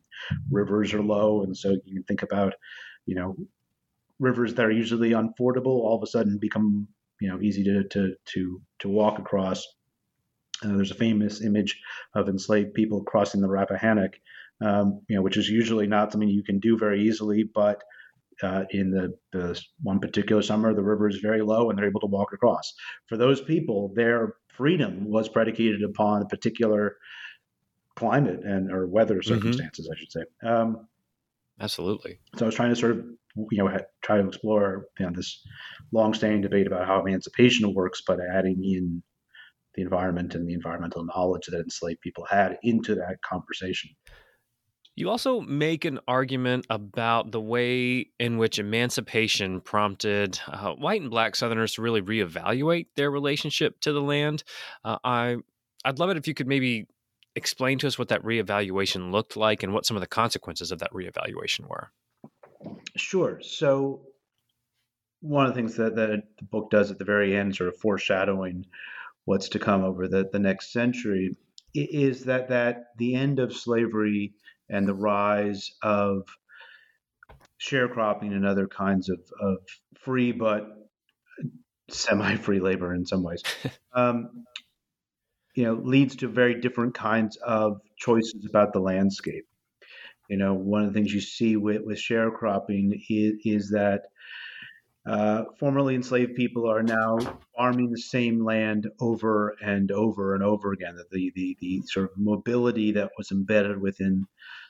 rivers 0.49 0.95
are 0.95 1.03
low, 1.03 1.43
and 1.43 1.57
so 1.57 1.71
you 1.85 1.95
can 1.95 2.05
think 2.05 2.23
about, 2.23 2.55
you 3.07 3.17
know, 3.17 3.37
rivers 4.21 4.55
that 4.55 4.67
are 4.67 4.71
usually 4.71 5.11
unfordable 5.11 5.67
all 5.67 5.97
of 5.97 6.03
a 6.03 6.07
sudden 6.07 6.39
become 6.39 6.89
you 7.21 7.29
know 7.29 7.41
easy 7.41 7.65
to 7.65 7.85
to 7.89 8.15
to 8.27 8.61
to 8.81 8.89
walk 8.89 9.19
across. 9.19 9.67
Uh, 10.65 10.69
there's 10.77 10.91
a 10.91 10.95
famous 10.95 11.43
image 11.43 11.81
of 12.15 12.29
enslaved 12.29 12.73
people 12.73 13.05
crossing 13.05 13.43
the 13.43 13.49
Rappahannock, 13.49 14.15
um, 14.63 15.03
you 15.07 15.17
know, 15.17 15.23
which 15.23 15.37
is 15.37 15.51
usually 15.51 15.87
not 15.87 16.11
something 16.13 16.29
you 16.29 16.45
can 16.45 16.61
do 16.61 16.79
very 16.79 17.03
easily, 17.03 17.45
but 17.45 17.83
uh, 18.43 18.65
in 18.71 18.91
the, 18.91 19.15
the 19.33 19.61
one 19.83 19.99
particular 19.99 20.43
summer, 20.43 20.75
the 20.75 20.83
river 20.83 21.09
is 21.09 21.17
very 21.19 21.43
low 21.43 21.71
and 21.71 21.79
they're 21.79 21.89
able 21.89 22.01
to 22.01 22.07
walk 22.07 22.33
across. 22.33 22.75
For 23.07 23.17
those 23.17 23.41
people, 23.41 23.93
their 23.95 24.35
freedom 24.49 25.09
was 25.09 25.29
predicated 25.29 25.83
upon 25.83 26.23
a 26.23 26.27
particular 26.27 26.97
climate 27.95 28.41
and 28.45 28.71
or 28.71 28.87
weather 28.87 29.17
mm-hmm. 29.17 29.35
circumstances, 29.35 29.87
mm-hmm. 29.87 29.93
I 29.93 29.99
should 29.99 30.13
say. 30.13 30.49
Um, 30.49 30.87
Absolutely. 31.61 32.19
So 32.37 32.45
I 32.45 32.47
was 32.47 32.55
trying 32.55 32.71
to 32.71 32.77
sort 32.77 32.93
of 32.93 33.05
you 33.51 33.59
know 33.59 33.79
try 34.03 34.19
to 34.19 34.27
explore 34.27 34.87
you 34.99 35.07
know, 35.07 35.13
this 35.15 35.43
long-standing 35.93 36.43
debate 36.43 36.67
about 36.67 36.87
how 36.87 37.01
emancipation 37.01 37.73
works, 37.75 38.03
but 38.07 38.19
adding 38.21 38.63
in 38.63 39.03
the 39.75 39.83
environment 39.83 40.35
and 40.35 40.49
the 40.49 40.55
environmental 40.55 41.05
knowledge 41.05 41.47
that 41.47 41.61
enslaved 41.61 42.01
people 42.01 42.25
had 42.29 42.59
into 42.63 42.95
that 42.95 43.17
conversation. 43.23 43.91
You 44.97 45.11
also 45.11 45.43
make 45.43 45.85
an 45.85 46.01
argument 46.09 46.67
about 46.71 47.31
the 47.31 47.41
way 47.41 48.09
in 48.19 48.39
which 48.39 48.59
emancipation 48.59 49.61
prompted 49.61 50.41
uh, 50.49 50.73
white 50.73 51.03
and 51.03 51.11
black 51.11 51.37
Southerners 51.37 51.75
to 51.75 51.83
really 51.83 52.01
reevaluate 52.01 52.87
their 52.97 53.11
relationship 53.11 53.79
to 53.81 53.93
the 53.93 54.01
land. 54.01 54.43
Uh, 54.87 54.97
I, 55.05 55.37
I'd 55.85 55.99
love 55.99 56.09
it 56.09 56.17
if 56.17 56.27
you 56.27 56.33
could 56.33 56.47
maybe 56.47 56.87
explain 57.35 57.79
to 57.81 57.87
us 57.87 57.99
what 57.99 58.09
that 58.09 58.23
reevaluation 58.23 59.13
looked 59.13 59.37
like 59.37 59.63
and 59.63 59.75
what 59.75 59.85
some 59.85 59.99
of 59.99 60.01
the 60.01 60.07
consequences 60.07 60.73
of 60.73 60.79
that 60.79 60.93
reevaluation 60.93 61.69
were. 61.69 61.91
Sure. 62.97 63.39
So, 63.43 64.01
one 65.21 65.45
of 65.45 65.53
the 65.53 65.61
things 65.61 65.77
that, 65.77 65.95
that 65.97 66.23
the 66.39 66.45
book 66.45 66.71
does 66.71 66.91
at 66.91 66.99
the 66.99 67.05
very 67.05 67.37
end, 67.37 67.55
sort 67.55 67.69
of 67.69 67.77
foreshadowing 67.77 68.65
what's 69.27 69.51
to 69.51 69.59
come 69.59 69.85
over 69.85 70.09
the, 70.09 70.27
the 70.33 70.39
next 70.39 70.73
century, 70.73 71.37
is 71.75 72.25
that 72.25 72.49
that 72.49 72.87
the 72.97 73.15
end 73.15 73.39
of 73.39 73.55
slavery 73.55 74.33
and 74.69 74.87
the 74.87 74.95
rise 74.95 75.71
of 75.83 76.23
sharecropping 77.61 78.33
and 78.33 78.47
other 78.47 78.67
kinds 78.67 79.09
of, 79.09 79.21
of 79.41 79.59
free 79.99 80.33
but 80.33 80.69
semi-free 81.89 82.61
labor 82.61 82.95
in 82.95 83.07
some 83.07 83.23
ways 83.23 83.43
um, 83.95 84.45
you 85.57 85.65
know 85.65 85.75
leads 85.75 86.15
to 86.15 86.29
very 86.29 86.61
different 86.61 86.95
kinds 86.95 87.37
of 87.37 87.81
choices 87.99 88.47
about 88.49 88.73
the 88.73 88.79
landscape. 88.79 89.47
You 90.29 90.37
know 90.37 90.55
one 90.55 90.83
of 90.83 90.89
the 90.89 90.95
things 90.95 91.13
you 91.13 91.21
see 91.21 91.57
with, 91.57 91.83
with 91.83 91.99
sharecropping 91.99 92.93
is, 93.09 93.35
is 93.45 93.71
that 93.71 94.03
uh, 95.07 95.45
formerly 95.61 95.95
enslaved 95.95 96.35
people 96.35 96.69
are 96.69 96.83
now 96.83 97.19
farming 97.57 97.91
the 97.91 98.01
same 98.01 98.45
land 98.45 98.89
over 98.99 99.55
and 99.61 99.93
over 99.93 100.35
and 100.35 100.43
over 100.43 100.73
again. 100.73 100.97
The, 101.13 101.33
the, 101.35 101.57
the 101.61 101.83
sort 101.87 102.11
of 102.11 102.19
mobility 102.19 102.93
that 102.93 103.11
was 103.17 103.31
embedded 103.31 103.81
within 103.81 104.27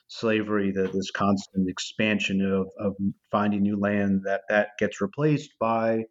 slavery, 0.07 0.71
the, 0.71 0.89
this 0.93 1.09
constant 1.09 1.67
expansion 1.67 2.41
of, 2.41 2.67
of 2.79 2.95
finding 3.31 3.63
new 3.63 3.79
land, 3.79 4.21
that, 4.25 4.41
that 4.49 4.69
gets 4.77 5.01
replaced 5.01 5.51
by 5.59 6.03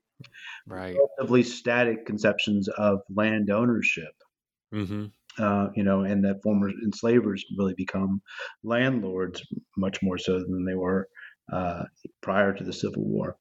right. 0.66 0.96
relatively 0.96 1.44
static 1.44 2.04
conceptions 2.04 2.68
of 2.68 3.00
land 3.14 3.50
ownership. 3.50 4.12
Mm-hmm. 4.74 5.06
Uh, 5.38 5.68
you 5.76 5.84
know, 5.84 6.00
and 6.00 6.24
that 6.24 6.42
former 6.42 6.70
enslavers 6.82 7.44
really 7.58 7.74
become 7.74 8.22
landlords 8.64 9.42
much 9.76 10.02
more 10.02 10.16
so 10.16 10.38
than 10.38 10.64
they 10.64 10.74
were 10.74 11.06
uh, 11.52 11.84
prior 12.22 12.54
to 12.54 12.64
the 12.64 12.72
Civil 12.72 13.04
War 13.04 13.36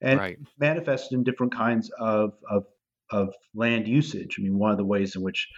and 0.00 0.18
right. 0.18 0.38
manifested 0.58 1.16
in 1.16 1.24
different 1.24 1.54
kinds 1.54 1.90
of, 1.98 2.32
of 2.50 2.64
of 3.10 3.34
land 3.54 3.86
usage. 3.86 4.36
I 4.38 4.42
mean, 4.42 4.58
one 4.58 4.70
of 4.70 4.78
the 4.78 4.84
ways 4.84 5.14
in 5.14 5.22
which 5.22 5.48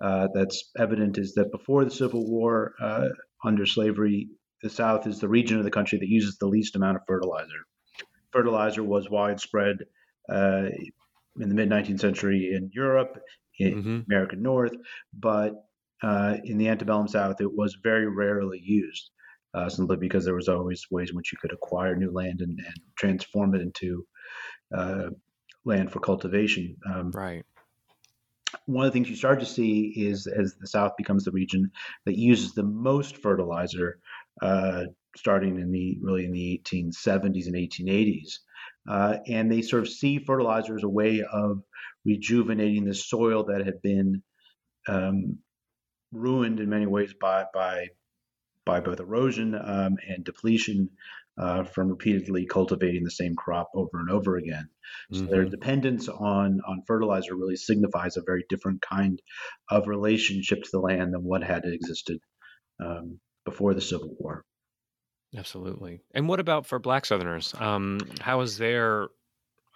uh, 0.00 0.28
that's 0.34 0.70
evident 0.78 1.18
is 1.18 1.34
that 1.34 1.52
before 1.52 1.84
the 1.84 1.90
Civil 1.90 2.28
War, 2.28 2.74
uh, 2.80 3.08
under 3.44 3.66
slavery, 3.66 4.28
the 4.62 4.70
South 4.70 5.06
is 5.06 5.20
the 5.20 5.28
region 5.28 5.58
of 5.58 5.64
the 5.64 5.70
country 5.70 5.98
that 5.98 6.08
uses 6.08 6.38
the 6.38 6.46
least 6.46 6.76
amount 6.76 6.96
of 6.96 7.02
fertilizer. 7.06 7.66
Fertilizer 8.32 8.82
was 8.82 9.10
widespread 9.10 9.76
uh, 10.28 10.64
in 11.38 11.48
the 11.48 11.54
mid 11.54 11.68
19th 11.68 12.00
century 12.00 12.52
in 12.56 12.70
Europe, 12.72 13.20
in 13.58 13.74
mm-hmm. 13.74 14.00
American 14.10 14.42
North, 14.42 14.74
but 15.12 15.52
uh, 16.02 16.36
in 16.44 16.58
the 16.58 16.68
antebellum 16.68 17.08
South, 17.08 17.40
it 17.40 17.54
was 17.54 17.76
very 17.82 18.08
rarely 18.08 18.60
used 18.62 19.10
uh, 19.54 19.68
simply 19.68 19.96
because 19.96 20.24
there 20.24 20.34
was 20.34 20.48
always 20.48 20.84
ways 20.90 21.10
in 21.10 21.16
which 21.16 21.32
you 21.32 21.38
could 21.40 21.52
acquire 21.52 21.94
new 21.94 22.10
land 22.10 22.40
and, 22.40 22.58
and 22.58 22.74
transform 22.96 23.54
it 23.54 23.60
into 23.60 24.04
uh, 24.76 25.10
land 25.64 25.90
for 25.92 26.00
cultivation. 26.00 26.76
Um, 26.92 27.10
right. 27.12 27.44
One 28.66 28.86
of 28.86 28.92
the 28.92 28.96
things 28.96 29.10
you 29.10 29.16
start 29.16 29.40
to 29.40 29.46
see 29.46 29.92
is 29.96 30.26
as 30.26 30.54
the 30.60 30.66
South 30.66 30.92
becomes 30.96 31.24
the 31.24 31.32
region 31.32 31.70
that 32.06 32.16
uses 32.16 32.52
the 32.52 32.62
most 32.62 33.16
fertilizer, 33.18 33.98
uh, 34.42 34.84
starting 35.16 35.58
in 35.58 35.70
the 35.70 35.98
really 36.00 36.24
in 36.24 36.32
the 36.32 36.60
1870s 36.64 37.46
and 37.46 37.56
1880s, 37.56 38.38
uh, 38.88 39.18
and 39.28 39.50
they 39.50 39.60
sort 39.60 39.82
of 39.82 39.88
see 39.88 40.18
fertilizer 40.18 40.76
as 40.76 40.82
a 40.82 40.88
way 40.88 41.22
of 41.32 41.62
rejuvenating 42.04 42.84
the 42.84 42.94
soil 42.94 43.44
that 43.44 43.64
had 43.64 43.82
been 43.82 44.22
um, 44.88 45.38
ruined 46.12 46.60
in 46.60 46.68
many 46.68 46.86
ways 46.86 47.12
by 47.20 47.44
by 47.52 47.88
by 48.64 48.80
both 48.80 49.00
erosion 49.00 49.54
um, 49.54 49.96
and 50.08 50.24
depletion 50.24 50.90
uh, 51.36 51.64
from 51.64 51.88
repeatedly 51.88 52.46
cultivating 52.46 53.02
the 53.04 53.10
same 53.10 53.34
crop 53.34 53.70
over 53.74 53.98
and 54.00 54.10
over 54.10 54.36
again. 54.36 54.68
So 55.12 55.22
mm-hmm. 55.22 55.30
their 55.30 55.44
dependence 55.44 56.08
on 56.08 56.60
on 56.66 56.82
fertilizer 56.86 57.34
really 57.34 57.56
signifies 57.56 58.16
a 58.16 58.22
very 58.24 58.44
different 58.48 58.82
kind 58.82 59.20
of 59.68 59.88
relationship 59.88 60.62
to 60.62 60.70
the 60.72 60.80
land 60.80 61.12
than 61.12 61.24
what 61.24 61.42
had 61.42 61.64
existed 61.64 62.20
um, 62.80 63.18
before 63.44 63.74
the 63.74 63.80
Civil 63.80 64.14
War. 64.18 64.44
Absolutely. 65.36 66.00
And 66.14 66.28
what 66.28 66.38
about 66.38 66.66
for 66.66 66.78
Black 66.78 67.04
Southerners? 67.04 67.54
Um, 67.58 67.98
how 68.20 68.40
is 68.42 68.56
their 68.56 69.08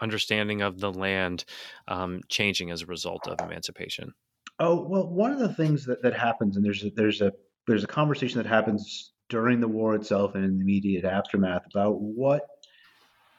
understanding 0.01 0.63
of 0.63 0.79
the 0.79 0.93
land 0.93 1.45
um, 1.89 2.21
changing 2.29 2.71
as 2.71 2.83
a 2.83 2.87
result 2.87 3.27
of 3.27 3.41
emancipation? 3.41 4.15
Oh 4.61 4.87
well, 4.89 5.09
one 5.09 5.33
of 5.33 5.41
the 5.41 5.53
things 5.53 5.87
that, 5.87 6.03
that 6.03 6.15
happens, 6.15 6.57
and 6.57 6.65
there's 6.65 6.85
a, 6.85 6.91
there's 6.91 7.21
a 7.21 7.33
there's 7.69 7.85
a 7.85 7.89
conversation 7.89 8.39
that 8.39 8.49
happens 8.49 9.13
during 9.29 9.61
the 9.61 9.69
war 9.69 9.95
itself 9.95 10.35
and 10.35 10.45
in 10.45 10.57
the 10.57 10.63
immediate 10.63 11.05
aftermath 11.05 11.67
about 11.73 12.01
what 12.01 12.43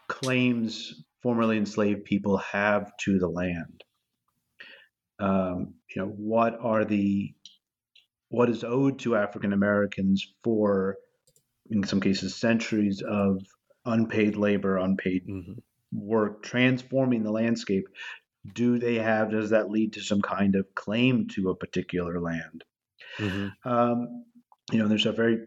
claims 0.08 1.04
formerly 1.22 1.58
enslaved 1.58 2.06
people 2.06 2.38
have 2.38 2.92
to 2.98 3.20
the 3.20 3.28
land. 3.28 3.84
Um, 5.20 5.74
you 5.94 6.02
know, 6.02 6.08
what 6.08 6.58
are 6.62 6.86
the 6.86 7.34
what 8.30 8.50
is 8.50 8.64
owed 8.64 9.00
to 9.00 9.16
African 9.16 9.54
Americans 9.54 10.26
for, 10.44 10.98
in 11.72 11.84
some 11.84 12.00
cases, 12.00 12.36
centuries 12.36 13.02
of 13.02 13.42
unpaid 13.86 14.36
labor, 14.36 14.78
unpaid 14.78 15.24
mm-hmm. 15.28 15.54
work, 15.92 16.44
transforming 16.44 17.24
the 17.24 17.32
landscape. 17.32 17.86
Do 18.54 18.78
they 18.78 18.96
have? 18.96 19.32
Does 19.32 19.50
that 19.50 19.72
lead 19.72 19.94
to 19.94 20.02
some 20.02 20.22
kind 20.22 20.56
of 20.56 20.74
claim 20.76 21.28
to 21.30 21.50
a 21.50 21.56
particular 21.56 22.22
land? 22.22 22.64
Mm-hmm. 23.18 23.70
Um, 23.70 24.26
you 24.72 24.80
know, 24.80 24.88
there's 24.88 25.06
a 25.06 25.12
very 25.12 25.40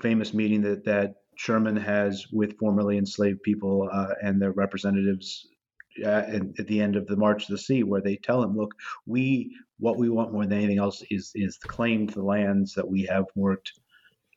famous 0.00 0.32
meeting 0.32 0.62
that 0.62 0.84
that 0.84 1.14
Sherman 1.36 1.76
has 1.76 2.26
with 2.32 2.58
formerly 2.58 2.98
enslaved 2.98 3.42
people 3.42 3.88
uh, 3.90 4.14
and 4.22 4.40
their 4.40 4.52
representatives 4.52 5.48
uh, 6.04 6.08
at, 6.08 6.42
at, 6.58 6.66
the 6.66 6.80
end 6.80 6.96
of 6.96 7.06
the 7.06 7.16
March 7.16 7.46
to 7.46 7.52
the 7.52 7.58
Sea, 7.58 7.82
where 7.82 8.00
they 8.00 8.16
tell 8.16 8.42
him, 8.42 8.56
"Look, 8.56 8.74
we 9.06 9.54
what 9.78 9.98
we 9.98 10.08
want 10.08 10.32
more 10.32 10.46
than 10.46 10.58
anything 10.58 10.78
else 10.78 11.02
is 11.10 11.32
is 11.34 11.58
the 11.58 11.68
claim 11.68 12.06
to 12.06 12.14
the 12.14 12.24
lands 12.24 12.74
that 12.74 12.88
we 12.88 13.02
have 13.10 13.26
worked 13.34 13.72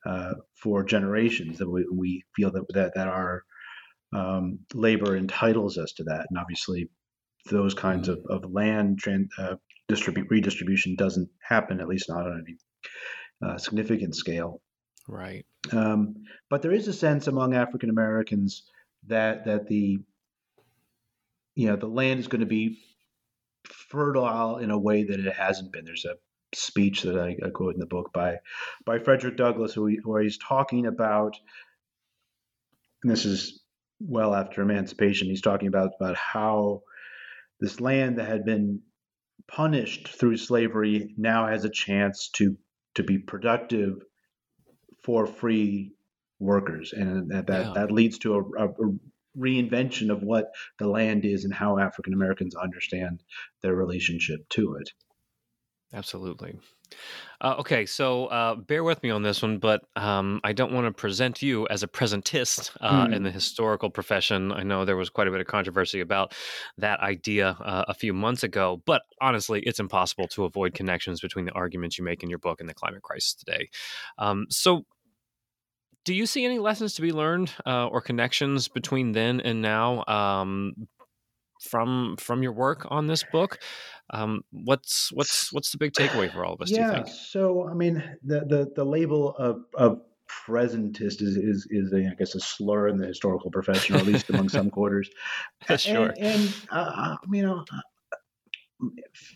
uh, 0.06 0.34
for 0.54 0.84
generations. 0.84 1.58
That 1.58 1.70
we, 1.70 1.86
we 1.92 2.24
feel 2.36 2.52
that 2.52 2.66
that 2.74 2.96
that 2.96 3.08
our 3.08 3.44
um, 4.14 4.60
labor 4.74 5.16
entitles 5.16 5.78
us 5.78 5.94
to 5.94 6.04
that, 6.06 6.26
and 6.30 6.38
obviously, 6.38 6.90
those 7.50 7.74
kinds 7.74 8.10
mm-hmm. 8.10 8.32
of 8.32 8.44
of 8.44 8.52
land 8.52 9.00
trans, 9.00 9.30
uh, 9.38 9.56
distribute 9.88 10.28
redistribution 10.30 10.96
doesn't 10.96 11.30
happen, 11.42 11.80
at 11.80 11.88
least 11.88 12.10
not 12.10 12.26
on 12.26 12.44
any 12.46 12.58
uh, 13.46 13.58
significant 13.58 14.16
scale. 14.16 14.62
Right. 15.08 15.46
Um, 15.72 16.16
but 16.50 16.62
there 16.62 16.72
is 16.72 16.88
a 16.88 16.94
sense 16.94 17.28
among 17.28 17.54
African 17.54 17.90
Americans 17.90 18.64
that 19.08 19.46
that 19.46 19.68
the 19.68 20.00
you 21.56 21.68
know 21.68 21.76
the 21.76 21.88
land 21.88 22.20
is 22.20 22.28
going 22.28 22.42
to 22.42 22.48
be 22.48 22.80
fertile 23.66 24.58
in 24.58 24.72
a 24.72 24.80
way 24.80 25.04
that 25.04 25.20
it 25.20 25.34
hasn't 25.34 25.72
been. 25.72 25.86
There's 25.86 26.06
a 26.06 26.16
speech 26.56 27.04
that 27.04 27.20
I, 27.20 27.36
I 27.46 27.50
quote 27.50 27.74
in 27.74 27.80
the 27.80 27.86
book 27.86 28.12
by 28.14 28.38
by 28.86 29.00
Frederick 29.00 29.38
Douglass, 29.38 29.74
who 29.74 29.88
he, 29.88 30.00
where 30.04 30.22
he's 30.22 30.38
talking 30.38 30.88
about, 30.88 31.36
and 33.04 33.12
this 33.12 33.26
is 33.26 33.62
well 34.00 34.34
after 34.34 34.62
emancipation. 34.62 35.28
He's 35.28 35.42
talking 35.42 35.68
about 35.68 35.92
about 36.00 36.16
how 36.16 36.82
this 37.60 37.80
land 37.80 38.18
that 38.18 38.28
had 38.28 38.44
been 38.44 38.82
punished 39.48 40.08
through 40.08 40.38
slavery 40.38 41.14
now 41.18 41.48
has 41.48 41.66
a 41.66 41.70
chance 41.70 42.30
to 42.30 42.58
to 42.96 43.04
be 43.04 43.18
productive 43.18 44.02
for 45.04 45.28
free 45.28 45.92
workers, 46.40 46.94
and 46.94 47.30
that 47.30 47.48
that, 47.48 47.66
yeah. 47.66 47.74
that 47.76 47.92
leads 47.92 48.18
to 48.20 48.36
a, 48.36 48.66
a, 48.66 48.74
reinvention 49.38 50.12
of 50.12 50.24
what 50.24 50.52
the 50.80 50.88
land 50.88 51.26
is 51.26 51.44
and 51.44 51.54
how 51.54 51.78
African 51.78 52.14
Americans 52.14 52.56
understand 52.56 53.22
their 53.62 53.76
relationship 53.76 54.48
to 54.50 54.76
it. 54.76 54.90
Absolutely. 55.96 56.60
Uh, 57.40 57.56
okay, 57.60 57.86
so 57.86 58.26
uh, 58.26 58.56
bear 58.56 58.84
with 58.84 59.02
me 59.02 59.10
on 59.10 59.24
this 59.24 59.42
one, 59.42 59.60
but 59.60 59.82
um, 59.96 60.42
I 60.44 60.52
don't 60.52 60.74
want 60.74 60.88
to 60.88 60.92
present 60.92 61.42
you 61.42 61.66
as 61.70 61.84
a 61.84 61.88
presentist 61.88 62.76
uh, 62.82 63.08
mm. 63.08 63.16
in 63.16 63.24
the 63.24 63.32
historical 63.32 63.90
profession. 63.90 64.52
I 64.52 64.64
know 64.64 64.84
there 64.84 64.98
was 64.98 65.10
quite 65.10 65.28
a 65.28 65.32
bit 65.32 65.40
of 65.40 65.48
controversy 65.48 66.02
about 66.02 66.34
that 66.78 67.00
idea 67.00 67.58
uh, 67.64 67.86
a 67.88 67.94
few 67.94 68.14
months 68.14 68.44
ago, 68.44 68.82
but 68.86 69.04
honestly, 69.22 69.62
it's 69.62 69.80
impossible 69.80 70.28
to 70.30 70.44
avoid 70.44 70.74
connections 70.74 71.22
between 71.22 71.46
the 71.46 71.54
arguments 71.54 71.98
you 71.98 72.04
make 72.04 72.24
in 72.24 72.30
your 72.30 72.40
book 72.40 72.60
and 72.60 72.68
the 72.68 72.74
climate 72.74 73.02
crisis 73.02 73.34
today. 73.34 73.70
Um, 74.18 74.46
so, 74.50 74.86
do 76.04 76.14
you 76.14 76.26
see 76.26 76.46
any 76.46 76.60
lessons 76.60 76.94
to 76.96 77.02
be 77.02 77.14
learned 77.14 77.52
uh, 77.66 77.88
or 77.88 78.02
connections 78.02 78.68
between 78.68 79.14
then 79.14 79.40
and 79.40 79.62
now 79.62 80.04
um, 80.08 80.88
from 81.66 82.16
from 82.18 82.44
your 82.44 82.54
work 82.54 82.86
on 82.90 83.08
this 83.08 83.24
book? 83.32 83.60
Um, 84.12 84.44
what's 84.52 85.12
what's 85.12 85.52
what's 85.52 85.72
the 85.72 85.78
big 85.78 85.94
takeaway 85.94 86.32
for 86.32 86.46
all 86.46 86.54
of 86.54 86.62
us? 86.62 86.72
Yeah, 86.72 87.04
so 87.06 87.68
I 87.68 87.74
mean, 87.74 88.04
the 88.24 88.42
the 88.42 88.72
the 88.76 88.86
label 88.86 89.36
of 89.36 89.66
of 89.74 90.02
presentist 90.28 91.22
is 91.22 91.38
is 91.38 91.68
is 91.70 91.94
a, 91.94 92.08
I 92.08 92.16
guess 92.18 92.36
a 92.36 92.40
slur 92.40 92.88
in 92.88 92.98
the 92.98 93.08
historical 93.08 93.52
profession, 93.52 93.96
or 93.96 94.00
at 94.00 94.06
least 94.06 94.30
among 94.30 94.50
some 94.50 94.70
quarters. 94.70 95.10
sure. 95.78 96.14
And, 96.18 96.18
and 96.20 96.54
uh, 96.70 97.18
you 97.32 97.44
know, 97.44 97.66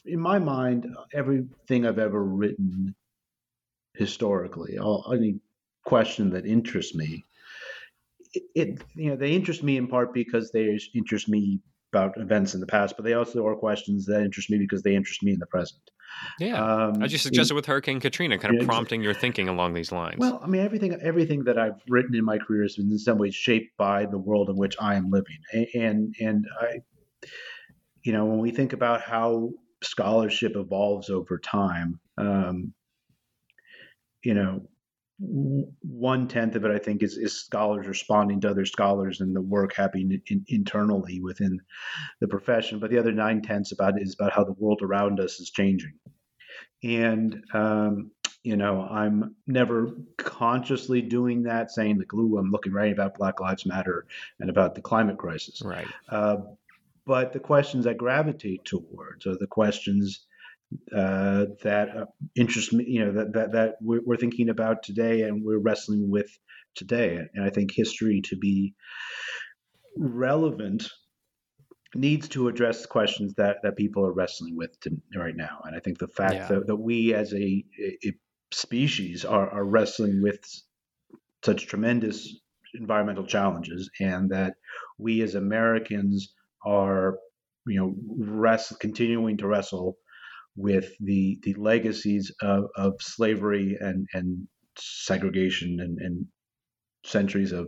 in 0.05 0.19
my 0.19 0.39
mind, 0.39 0.87
everything 1.13 1.85
I've 1.85 1.99
ever 1.99 2.23
written 2.23 2.95
historically, 3.95 4.77
all, 4.77 5.11
any 5.13 5.39
question 5.85 6.29
that 6.31 6.45
interests 6.45 6.95
me, 6.95 7.25
it, 8.33 8.43
it 8.55 8.83
you 8.95 9.09
know 9.09 9.15
they 9.15 9.31
interest 9.31 9.63
me 9.63 9.77
in 9.77 9.87
part 9.87 10.13
because 10.13 10.51
they 10.51 10.79
interest 10.93 11.27
me 11.29 11.59
about 11.91 12.17
events 12.17 12.53
in 12.53 12.59
the 12.59 12.67
past, 12.67 12.95
but 12.95 13.05
they 13.05 13.13
also 13.13 13.45
are 13.47 13.55
questions 13.55 14.05
that 14.05 14.21
interest 14.21 14.49
me 14.49 14.57
because 14.57 14.83
they 14.83 14.95
interest 14.95 15.23
me 15.23 15.33
in 15.33 15.39
the 15.39 15.47
present. 15.47 15.81
Yeah, 16.39 16.61
um, 16.63 17.03
as 17.03 17.11
you 17.11 17.17
suggested 17.17 17.53
in, 17.53 17.55
with 17.55 17.65
Hurricane 17.65 17.99
Katrina, 17.99 18.37
kind 18.37 18.55
of 18.55 18.61
yeah, 18.61 18.67
prompting 18.67 19.01
your 19.03 19.13
thinking 19.13 19.47
along 19.47 19.73
these 19.73 19.91
lines. 19.91 20.17
Well, 20.17 20.39
I 20.43 20.47
mean, 20.47 20.61
everything 20.61 20.97
everything 21.01 21.43
that 21.43 21.57
I've 21.57 21.81
written 21.87 22.15
in 22.15 22.25
my 22.25 22.37
career 22.37 22.63
has 22.63 22.75
been 22.75 22.91
in 22.91 22.97
some 22.97 23.17
ways 23.17 23.35
shaped 23.35 23.77
by 23.77 24.05
the 24.05 24.17
world 24.17 24.49
in 24.49 24.55
which 24.55 24.75
I 24.79 24.95
am 24.95 25.11
living, 25.11 25.37
and 25.75 26.15
and 26.19 26.45
I, 26.59 26.79
you 28.03 28.11
know, 28.11 28.25
when 28.25 28.39
we 28.39 28.51
think 28.51 28.73
about 28.73 29.01
how 29.01 29.51
scholarship 29.83 30.55
evolves 30.55 31.09
over 31.09 31.37
time, 31.37 31.99
um, 32.17 32.73
you 34.23 34.33
know, 34.33 34.67
one 35.19 36.27
tenth 36.27 36.55
of 36.55 36.63
it, 36.63 36.71
I 36.71 36.77
think, 36.77 37.03
is, 37.03 37.17
is 37.17 37.41
scholars 37.41 37.87
responding 37.87 38.39
to 38.41 38.49
other 38.49 38.65
scholars 38.65 39.19
and 39.19 39.35
the 39.35 39.41
work 39.41 39.73
happening 39.73 40.21
in, 40.27 40.45
internally 40.47 41.19
within 41.19 41.59
the 42.21 42.27
profession. 42.27 42.79
But 42.79 42.89
the 42.89 42.99
other 42.99 43.11
nine 43.11 43.41
tenths 43.41 43.73
about 43.73 44.01
is 44.01 44.13
about 44.13 44.31
how 44.31 44.43
the 44.43 44.53
world 44.53 44.81
around 44.81 45.19
us 45.19 45.39
is 45.39 45.49
changing. 45.49 45.93
And 46.83 47.43
um, 47.53 48.11
you 48.43 48.55
know, 48.55 48.87
I'm 48.89 49.35
never 49.47 49.91
consciously 50.17 51.01
doing 51.01 51.43
that, 51.43 51.71
saying 51.71 51.97
the 51.97 52.05
glue. 52.05 52.37
I'm 52.37 52.51
looking 52.51 52.71
right 52.71 52.91
about 52.91 53.17
Black 53.17 53.41
Lives 53.41 53.65
Matter 53.65 54.05
and 54.39 54.49
about 54.49 54.75
the 54.75 54.81
climate 54.81 55.17
crisis. 55.17 55.61
Right. 55.63 55.87
Uh, 56.07 56.37
but 57.05 57.33
the 57.33 57.39
questions 57.39 57.85
I 57.85 57.93
gravitate 57.93 58.63
towards 58.63 59.27
are 59.27 59.37
the 59.37 59.47
questions 59.47 60.27
uh, 60.95 61.45
that 61.63 61.89
uh, 61.95 62.05
interest 62.35 62.73
me, 62.73 62.85
you 62.87 63.03
know, 63.03 63.11
that, 63.11 63.33
that, 63.33 63.51
that 63.53 63.75
we're, 63.81 64.01
we're, 64.05 64.17
thinking 64.17 64.49
about 64.49 64.83
today 64.83 65.23
and 65.23 65.43
we're 65.43 65.57
wrestling 65.57 66.09
with 66.11 66.29
today. 66.75 67.19
And 67.33 67.43
I 67.43 67.49
think 67.49 67.71
history 67.73 68.21
to 68.25 68.37
be 68.37 68.75
relevant 69.97 70.87
needs 71.95 72.27
to 72.29 72.47
address 72.47 72.85
questions 72.85 73.33
that, 73.37 73.57
that 73.63 73.77
people 73.77 74.05
are 74.05 74.13
wrestling 74.13 74.55
with 74.55 74.79
to, 74.81 74.91
right 75.15 75.35
now. 75.35 75.59
And 75.65 75.75
I 75.75 75.79
think 75.79 75.97
the 75.97 76.07
fact 76.07 76.35
yeah. 76.35 76.47
that, 76.47 76.67
that 76.67 76.75
we 76.75 77.13
as 77.15 77.33
a, 77.33 77.65
a 78.05 78.13
species 78.51 79.25
are, 79.25 79.49
are 79.49 79.65
wrestling 79.65 80.21
with 80.21 80.39
such 81.43 81.67
tremendous 81.67 82.39
environmental 82.75 83.25
challenges 83.25 83.89
and 83.99 84.29
that 84.29 84.55
we 84.99 85.21
as 85.21 85.33
Americans 85.33 86.33
are, 86.63 87.17
you 87.65 87.79
know, 87.79 87.95
rest, 88.17 88.79
continuing 88.79 89.37
to 89.37 89.47
wrestle 89.47 89.97
with 90.55 90.91
the 90.99 91.39
the 91.43 91.53
legacies 91.55 92.31
of, 92.41 92.65
of 92.75 92.93
slavery 92.99 93.77
and 93.79 94.07
and 94.13 94.47
segregation 94.77 95.79
and, 95.79 95.97
and 95.99 96.25
centuries 97.05 97.51
of 97.51 97.67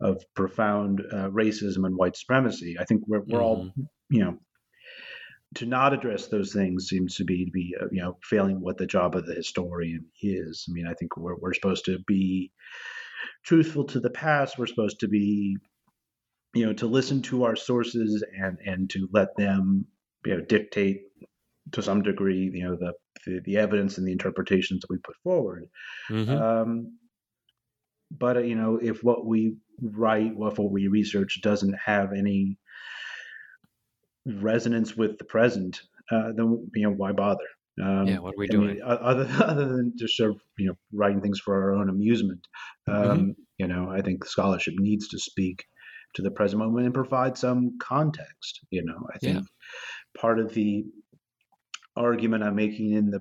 of 0.00 0.22
profound 0.34 1.02
uh, 1.12 1.28
racism 1.30 1.84
and 1.84 1.96
white 1.96 2.16
supremacy. 2.16 2.76
I 2.78 2.84
think 2.84 3.02
we're 3.06 3.20
we're 3.20 3.40
mm-hmm. 3.40 3.42
all 3.42 3.70
you 4.10 4.24
know 4.24 4.38
to 5.54 5.66
not 5.66 5.94
address 5.94 6.26
those 6.26 6.52
things 6.52 6.88
seems 6.88 7.16
to 7.16 7.24
be 7.24 7.46
to 7.46 7.50
be 7.50 7.74
uh, 7.80 7.86
you 7.90 8.02
know 8.02 8.16
failing 8.22 8.60
what 8.60 8.78
the 8.78 8.86
job 8.86 9.16
of 9.16 9.26
the 9.26 9.34
historian 9.34 10.06
is. 10.22 10.66
I 10.68 10.72
mean, 10.72 10.86
I 10.86 10.94
think 10.94 11.16
we're 11.16 11.36
we're 11.36 11.54
supposed 11.54 11.86
to 11.86 11.98
be 12.06 12.52
truthful 13.44 13.84
to 13.86 14.00
the 14.00 14.10
past. 14.10 14.58
We're 14.58 14.66
supposed 14.66 15.00
to 15.00 15.08
be 15.08 15.56
you 16.54 16.66
know 16.66 16.72
to 16.74 16.86
listen 16.86 17.22
to 17.22 17.44
our 17.44 17.56
sources 17.56 18.24
and 18.38 18.58
and 18.64 18.90
to 18.90 19.08
let 19.12 19.36
them 19.36 19.86
you 20.24 20.36
know 20.36 20.44
dictate 20.44 21.02
to 21.72 21.82
some 21.82 22.02
degree, 22.02 22.50
you 22.52 22.64
know, 22.64 22.76
the 22.76 22.92
the, 23.26 23.40
the 23.44 23.56
evidence 23.56 23.98
and 23.98 24.06
the 24.06 24.12
interpretations 24.12 24.80
that 24.80 24.90
we 24.90 24.98
put 24.98 25.16
forward. 25.22 25.66
Mm-hmm. 26.10 26.30
Um, 26.30 26.98
but 28.10 28.36
uh, 28.36 28.40
you 28.40 28.54
know, 28.54 28.78
if 28.80 29.02
what 29.02 29.26
we 29.26 29.56
write, 29.80 30.32
if 30.32 30.58
what 30.58 30.70
we 30.70 30.88
research 30.88 31.40
doesn't 31.42 31.74
have 31.84 32.12
any 32.12 32.58
resonance 34.26 34.96
with 34.96 35.18
the 35.18 35.24
present, 35.24 35.80
uh, 36.10 36.32
then 36.34 36.68
you 36.74 36.82
know, 36.82 36.94
why 36.94 37.12
bother? 37.12 37.44
Um, 37.82 38.06
yeah, 38.06 38.18
what 38.18 38.34
are 38.34 38.38
we 38.38 38.46
I 38.46 38.50
doing? 38.50 38.68
Mean, 38.74 38.82
other 38.82 39.28
other 39.44 39.68
than 39.68 39.92
just 39.96 40.16
sort 40.16 40.30
of 40.30 40.40
you 40.58 40.68
know 40.68 40.74
writing 40.92 41.20
things 41.20 41.40
for 41.40 41.54
our 41.54 41.74
own 41.74 41.88
amusement, 41.88 42.40
um, 42.86 43.04
mm-hmm. 43.04 43.30
you 43.58 43.68
know, 43.68 43.90
I 43.90 44.00
think 44.00 44.24
scholarship 44.24 44.74
needs 44.78 45.08
to 45.08 45.18
speak 45.18 45.64
to 46.14 46.22
the 46.22 46.30
present 46.30 46.60
moment 46.60 46.86
and 46.86 46.94
provide 46.94 47.36
some 47.36 47.78
context. 47.78 48.60
You 48.70 48.84
know, 48.84 49.06
I 49.14 49.18
think 49.18 49.36
yeah. 49.36 50.20
part 50.20 50.40
of 50.40 50.52
the 50.54 50.84
argument 51.98 52.44
I'm 52.44 52.56
making 52.56 52.92
in 52.92 53.10
the 53.10 53.20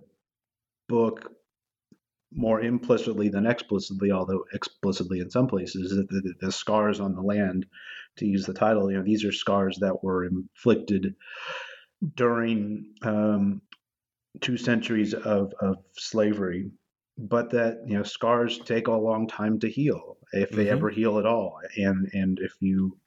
book 0.88 1.32
more 2.32 2.62
implicitly 2.62 3.30
than 3.30 3.46
explicitly, 3.46 4.12
although 4.12 4.44
explicitly 4.54 5.20
in 5.20 5.30
some 5.30 5.48
places, 5.48 5.92
that 5.92 6.10
the, 6.10 6.34
the, 6.42 6.52
scars 6.52 7.00
on 7.00 7.16
the 7.16 7.22
land, 7.22 7.66
to 8.18 8.26
use 8.26 8.46
the 8.46 8.54
title, 8.54 8.92
you 8.92 8.98
know, 8.98 9.04
these 9.04 9.24
are 9.24 9.32
scars 9.32 9.78
that 9.80 10.04
were 10.04 10.26
inflicted 10.26 11.16
during 12.16 12.94
um, 13.04 13.62
two 14.42 14.58
centuries 14.58 15.14
of, 15.14 15.54
of 15.62 15.78
slavery, 15.96 16.72
but 17.18 17.52
that 17.52 17.80
you 17.88 17.98
know 17.98 18.04
scars 18.04 18.60
take 18.60 18.88
a 18.88 18.92
long 18.92 19.28
time 19.28 19.60
to 19.60 19.70
heal 19.70 20.18
if 20.34 20.50
they 20.52 20.66
mm-hmm. 20.66 20.74
ever 20.74 20.90
heal 20.90 21.18
at 21.18 21.26
all, 21.26 21.60
and 21.76 22.10
and 22.14 22.40
if 22.40 22.54
you 22.60 22.98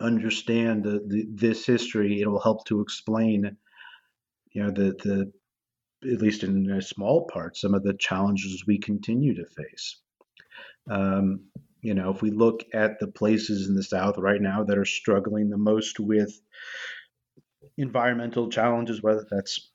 understand 0.00 0.84
the, 0.84 1.04
the, 1.06 1.26
this 1.30 1.66
history, 1.66 2.20
it 2.20 2.26
will 2.26 2.40
help 2.40 2.64
to 2.66 2.80
explain, 2.80 3.56
you 4.52 4.62
know, 4.62 4.70
the 4.70 4.94
the 5.02 5.32
at 6.12 6.20
least 6.20 6.44
in 6.44 6.70
a 6.70 6.80
small 6.80 7.26
part, 7.26 7.56
some 7.56 7.74
of 7.74 7.82
the 7.82 7.94
challenges 7.94 8.64
we 8.66 8.78
continue 8.78 9.34
to 9.34 9.44
face. 9.44 9.98
Um, 10.90 11.44
you 11.82 11.94
know, 11.94 12.10
if 12.10 12.22
we 12.22 12.30
look 12.30 12.64
at 12.72 12.98
the 12.98 13.06
places 13.06 13.68
in 13.68 13.74
the 13.74 13.82
South 13.82 14.16
right 14.18 14.40
now 14.40 14.64
that 14.64 14.78
are 14.78 14.84
struggling 14.84 15.48
the 15.48 15.58
most 15.58 16.00
with 16.00 16.40
environmental 17.76 18.48
challenges, 18.50 19.02
whether 19.02 19.26
that's 19.30 19.72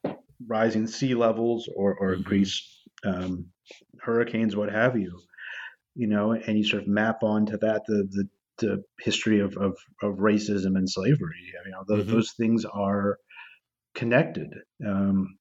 rising 0.47 0.88
sea 0.88 1.15
levels 1.15 1.69
or, 1.76 1.95
or 1.95 2.09
mm-hmm. 2.09 2.19
increased 2.19 2.89
um, 3.03 3.47
hurricanes, 4.01 4.55
what 4.55 4.71
have 4.71 4.97
you, 4.97 5.19
you 5.95 6.07
know, 6.07 6.32
and 6.32 6.57
you 6.57 6.63
sort 6.63 6.84
of 6.84 6.88
map 6.88 7.23
onto 7.23 7.57
that 7.59 7.84
the 7.88 8.07
the, 8.11 8.30
the 8.57 8.84
history 8.99 9.39
of, 9.39 9.55
of, 9.57 9.78
of 10.01 10.15
racism 10.17 10.78
and 10.78 10.89
slavery. 10.89 11.53
I 11.59 11.65
mean, 11.65 11.76
those, 11.88 12.05
mm-hmm. 12.05 12.15
those 12.15 12.32
things 12.32 12.65
are 12.65 13.17
connected. 13.95 14.53
Um, 14.85 15.37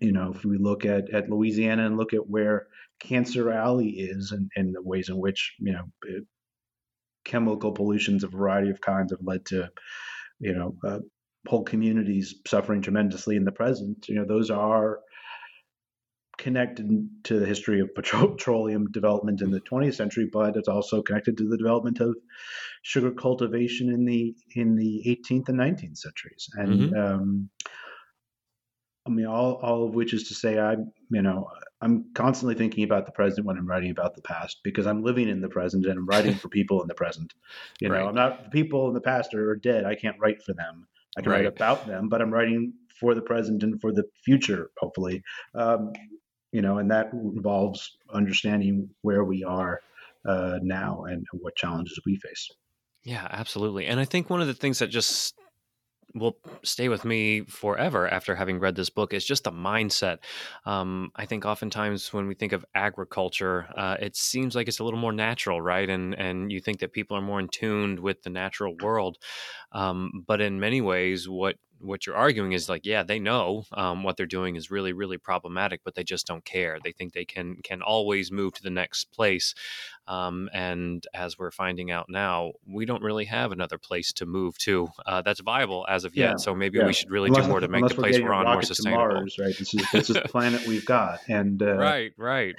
you 0.00 0.12
know, 0.12 0.32
if 0.34 0.44
we 0.44 0.58
look 0.58 0.84
at, 0.84 1.10
at 1.10 1.30
Louisiana 1.30 1.86
and 1.86 1.96
look 1.96 2.14
at 2.14 2.28
where 2.28 2.66
Cancer 3.00 3.52
Alley 3.52 3.90
is 3.90 4.32
and, 4.32 4.50
and 4.56 4.74
the 4.74 4.82
ways 4.82 5.08
in 5.08 5.18
which, 5.18 5.54
you 5.58 5.72
know, 5.72 5.84
it, 6.04 6.24
chemical 7.24 7.72
pollutions 7.72 8.24
of 8.24 8.32
a 8.32 8.36
variety 8.36 8.70
of 8.70 8.80
kinds 8.80 9.12
have 9.12 9.20
led 9.22 9.44
to, 9.46 9.70
you 10.38 10.54
know, 10.54 10.74
uh, 10.86 10.98
whole 11.46 11.64
communities 11.64 12.36
suffering 12.46 12.82
tremendously 12.82 13.36
in 13.36 13.44
the 13.44 13.52
present, 13.52 14.06
you 14.08 14.14
know, 14.14 14.24
those 14.26 14.50
are 14.50 15.00
connected 16.40 17.08
to 17.24 17.38
the 17.38 17.46
history 17.46 17.80
of 17.80 17.94
petroleum 17.94 18.90
development 18.90 19.42
in 19.42 19.50
the 19.50 19.60
20th 19.60 19.94
century, 19.94 20.28
but 20.32 20.56
it's 20.56 20.68
also 20.68 21.02
connected 21.02 21.36
to 21.38 21.48
the 21.48 21.56
development 21.56 22.00
of 22.00 22.16
sugar 22.82 23.12
cultivation 23.12 23.90
in 23.90 24.04
the 24.04 24.34
in 24.54 24.74
the 24.74 25.02
18th 25.06 25.48
and 25.50 25.58
19th 25.58 25.98
centuries. 25.98 26.48
And 26.54 26.80
mm-hmm. 26.80 26.98
um, 26.98 27.50
I 29.06 29.10
mean, 29.10 29.26
all, 29.26 29.54
all 29.62 29.84
of 29.84 29.94
which 29.94 30.12
is 30.12 30.28
to 30.28 30.34
say, 30.34 30.58
I'm, 30.58 30.92
you 31.10 31.22
know, 31.22 31.48
I'm 31.80 32.12
constantly 32.14 32.54
thinking 32.54 32.84
about 32.84 33.06
the 33.06 33.12
present 33.12 33.46
when 33.46 33.56
I'm 33.56 33.66
writing 33.66 33.90
about 33.90 34.14
the 34.14 34.22
past 34.22 34.58
because 34.62 34.86
I'm 34.86 35.02
living 35.02 35.28
in 35.28 35.40
the 35.40 35.48
present 35.48 35.86
and 35.86 35.98
I'm 35.98 36.06
writing 36.06 36.34
for 36.34 36.48
people 36.58 36.82
in 36.82 36.88
the 36.88 36.94
present. 36.94 37.32
You 37.80 37.88
know, 37.88 37.94
right. 37.94 38.06
I'm 38.06 38.14
not 38.14 38.50
people 38.50 38.88
in 38.88 38.94
the 38.94 39.00
past 39.00 39.34
are 39.34 39.56
dead. 39.56 39.84
I 39.84 39.94
can't 39.94 40.20
write 40.20 40.42
for 40.42 40.52
them. 40.52 40.86
I 41.16 41.22
can 41.22 41.32
right. 41.32 41.38
write 41.38 41.46
about 41.46 41.86
them, 41.86 42.08
but 42.08 42.22
I'm 42.22 42.32
writing 42.32 42.74
for 43.00 43.14
the 43.14 43.22
present 43.22 43.62
and 43.62 43.80
for 43.80 43.92
the 43.92 44.04
future, 44.24 44.70
hopefully. 44.78 45.22
Um, 45.54 45.92
you 46.52 46.62
know, 46.62 46.78
and 46.78 46.90
that 46.90 47.12
involves 47.12 47.96
understanding 48.12 48.88
where 49.02 49.24
we 49.24 49.44
are 49.44 49.80
uh, 50.24 50.58
now 50.62 51.04
and 51.04 51.26
what 51.32 51.56
challenges 51.56 51.98
we 52.04 52.16
face. 52.16 52.50
Yeah, 53.04 53.26
absolutely. 53.30 53.86
And 53.86 53.98
I 53.98 54.04
think 54.04 54.28
one 54.28 54.40
of 54.40 54.46
the 54.46 54.54
things 54.54 54.78
that 54.80 54.88
just 54.88 55.34
will 56.14 56.36
stay 56.62 56.88
with 56.88 57.04
me 57.04 57.42
forever 57.42 58.08
after 58.08 58.34
having 58.34 58.58
read 58.58 58.74
this 58.74 58.90
book 58.90 59.12
is 59.12 59.24
just 59.24 59.44
the 59.44 59.52
mindset. 59.52 60.18
Um, 60.64 61.10
I 61.16 61.26
think 61.26 61.44
oftentimes 61.44 62.12
when 62.12 62.26
we 62.26 62.34
think 62.34 62.52
of 62.52 62.64
agriculture, 62.74 63.68
uh, 63.76 63.96
it 64.00 64.16
seems 64.16 64.54
like 64.54 64.68
it's 64.68 64.80
a 64.80 64.84
little 64.84 64.98
more 65.00 65.12
natural, 65.12 65.60
right? 65.60 65.88
And 65.88 66.14
and 66.14 66.50
you 66.52 66.60
think 66.60 66.80
that 66.80 66.92
people 66.92 67.16
are 67.16 67.22
more 67.22 67.40
in 67.40 67.48
tune 67.48 68.02
with 68.02 68.22
the 68.22 68.30
natural 68.30 68.76
world, 68.82 69.18
um, 69.72 70.24
but 70.26 70.40
in 70.40 70.60
many 70.60 70.80
ways, 70.80 71.28
what 71.28 71.56
what 71.80 72.06
you're 72.06 72.16
arguing 72.16 72.52
is 72.52 72.68
like, 72.68 72.84
yeah, 72.84 73.02
they 73.02 73.18
know 73.18 73.64
um, 73.72 74.02
what 74.02 74.16
they're 74.16 74.26
doing 74.26 74.56
is 74.56 74.70
really, 74.70 74.92
really 74.92 75.18
problematic, 75.18 75.80
but 75.84 75.94
they 75.94 76.04
just 76.04 76.26
don't 76.26 76.44
care. 76.44 76.78
They 76.82 76.92
think 76.92 77.12
they 77.12 77.24
can 77.24 77.56
can 77.62 77.82
always 77.82 78.30
move 78.30 78.54
to 78.54 78.62
the 78.62 78.70
next 78.70 79.12
place. 79.12 79.54
Um, 80.10 80.50
and 80.52 81.06
as 81.14 81.38
we're 81.38 81.52
finding 81.52 81.92
out 81.92 82.06
now, 82.08 82.50
we 82.66 82.84
don't 82.84 83.02
really 83.02 83.26
have 83.26 83.52
another 83.52 83.78
place 83.78 84.12
to 84.14 84.26
move 84.26 84.58
to 84.58 84.88
uh, 85.06 85.22
that's 85.22 85.38
viable 85.38 85.86
as 85.88 86.02
of 86.02 86.16
yeah, 86.16 86.30
yet. 86.30 86.40
So 86.40 86.52
maybe 86.52 86.78
yeah. 86.78 86.86
we 86.86 86.92
should 86.92 87.12
really 87.12 87.28
unless, 87.28 87.44
do 87.44 87.48
more 87.48 87.60
to 87.60 87.68
make 87.68 87.86
the 87.86 87.94
place 87.94 88.18
we're 88.18 88.32
on 88.32 88.44
more 88.44 88.60
sustainable. 88.62 89.06
Mars, 89.06 89.36
right? 89.38 89.56
This 89.56 89.72
is 89.72 89.86
this 89.92 90.10
is 90.10 90.16
the 90.16 90.22
planet 90.28 90.66
we've 90.66 90.84
got, 90.84 91.20
and 91.28 91.62
uh, 91.62 91.76
right, 91.76 92.10
right. 92.18 92.56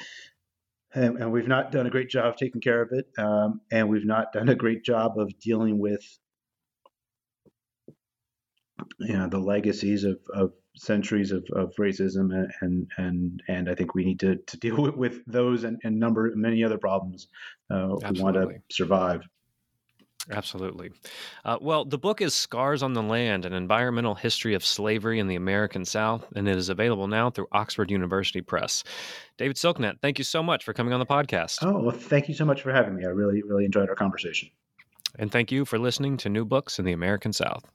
And, 0.94 1.18
and, 1.18 1.32
we've 1.32 1.48
not 1.48 1.74
done 1.74 1.88
a 1.88 1.90
great 1.90 2.10
job 2.10 2.28
of 2.28 2.36
taking 2.38 2.62
care 2.62 2.82
of 2.82 2.90
it, 2.94 3.08
um, 3.18 3.60
and 3.70 3.90
we've 3.90 4.06
not 4.06 4.32
done 4.32 4.48
a 4.48 4.56
great 4.56 4.86
job 4.86 5.20
of 5.20 5.38
dealing 5.40 5.78
with 5.78 6.06
you 9.00 9.18
know 9.18 9.28
the 9.28 9.40
legacies 9.40 10.06
of, 10.06 10.20
of 10.34 10.54
centuries 10.78 11.32
of, 11.32 11.46
of 11.54 11.74
racism 11.76 12.48
and, 12.62 12.88
and 12.98 13.44
and 13.48 13.70
I 13.70 13.76
think 13.76 13.94
we 13.94 14.06
need 14.06 14.20
to, 14.22 14.38
to 14.38 14.58
deal 14.58 14.82
with, 14.82 14.96
with 14.96 15.26
those 15.26 15.64
and, 15.64 15.80
and 15.84 16.00
number 16.00 16.32
many 16.36 16.64
other 16.64 16.78
problems 16.78 17.28
uh, 17.70 17.96
we 18.12 18.22
want 18.22 18.36
to 18.36 18.50
survive. 18.70 19.22
Absolutely. 20.30 20.92
Uh, 21.44 21.58
well, 21.60 21.84
the 21.84 21.98
book 21.98 22.22
is 22.22 22.36
Scars 22.36 22.84
on 22.84 22.94
the 22.94 23.02
Land 23.02 23.44
An 23.44 23.54
Environmental 23.54 24.14
History 24.14 24.54
of 24.54 24.64
Slavery 24.64 25.20
in 25.20 25.28
the 25.28 25.36
American 25.36 25.84
South, 25.84 26.26
and 26.36 26.48
it 26.48 26.56
is 26.56 26.70
available 26.70 27.08
now 27.08 27.32
through 27.32 27.48
Oxford 27.52 27.90
University 27.90 28.40
Press. 28.42 28.84
David 29.38 29.56
Silkenat, 29.56 30.00
thank 30.00 30.20
you 30.20 30.24
so 30.24 30.44
much 30.44 30.64
for 30.64 30.74
coming 30.74 30.94
on 30.94 31.00
the 31.00 31.08
podcast. 31.08 31.58
Oh, 31.64 31.82
well, 31.82 31.96
thank 31.96 32.28
you 32.28 32.36
so 32.36 32.46
much 32.46 32.62
for 32.62 32.72
having 32.72 32.96
me. 32.96 33.04
I 33.04 33.10
really, 33.10 33.42
really 33.42 33.66
enjoyed 33.66 33.90
our 33.90 33.96
conversation. 33.96 34.50
And 35.18 35.32
thank 35.32 35.52
you 35.52 35.66
for 35.66 35.80
listening 35.80 36.18
to 36.18 36.30
New 36.30 36.46
Books 36.46 36.78
in 36.78 36.86
the 36.86 36.94
American 36.94 37.34
South. 37.34 37.66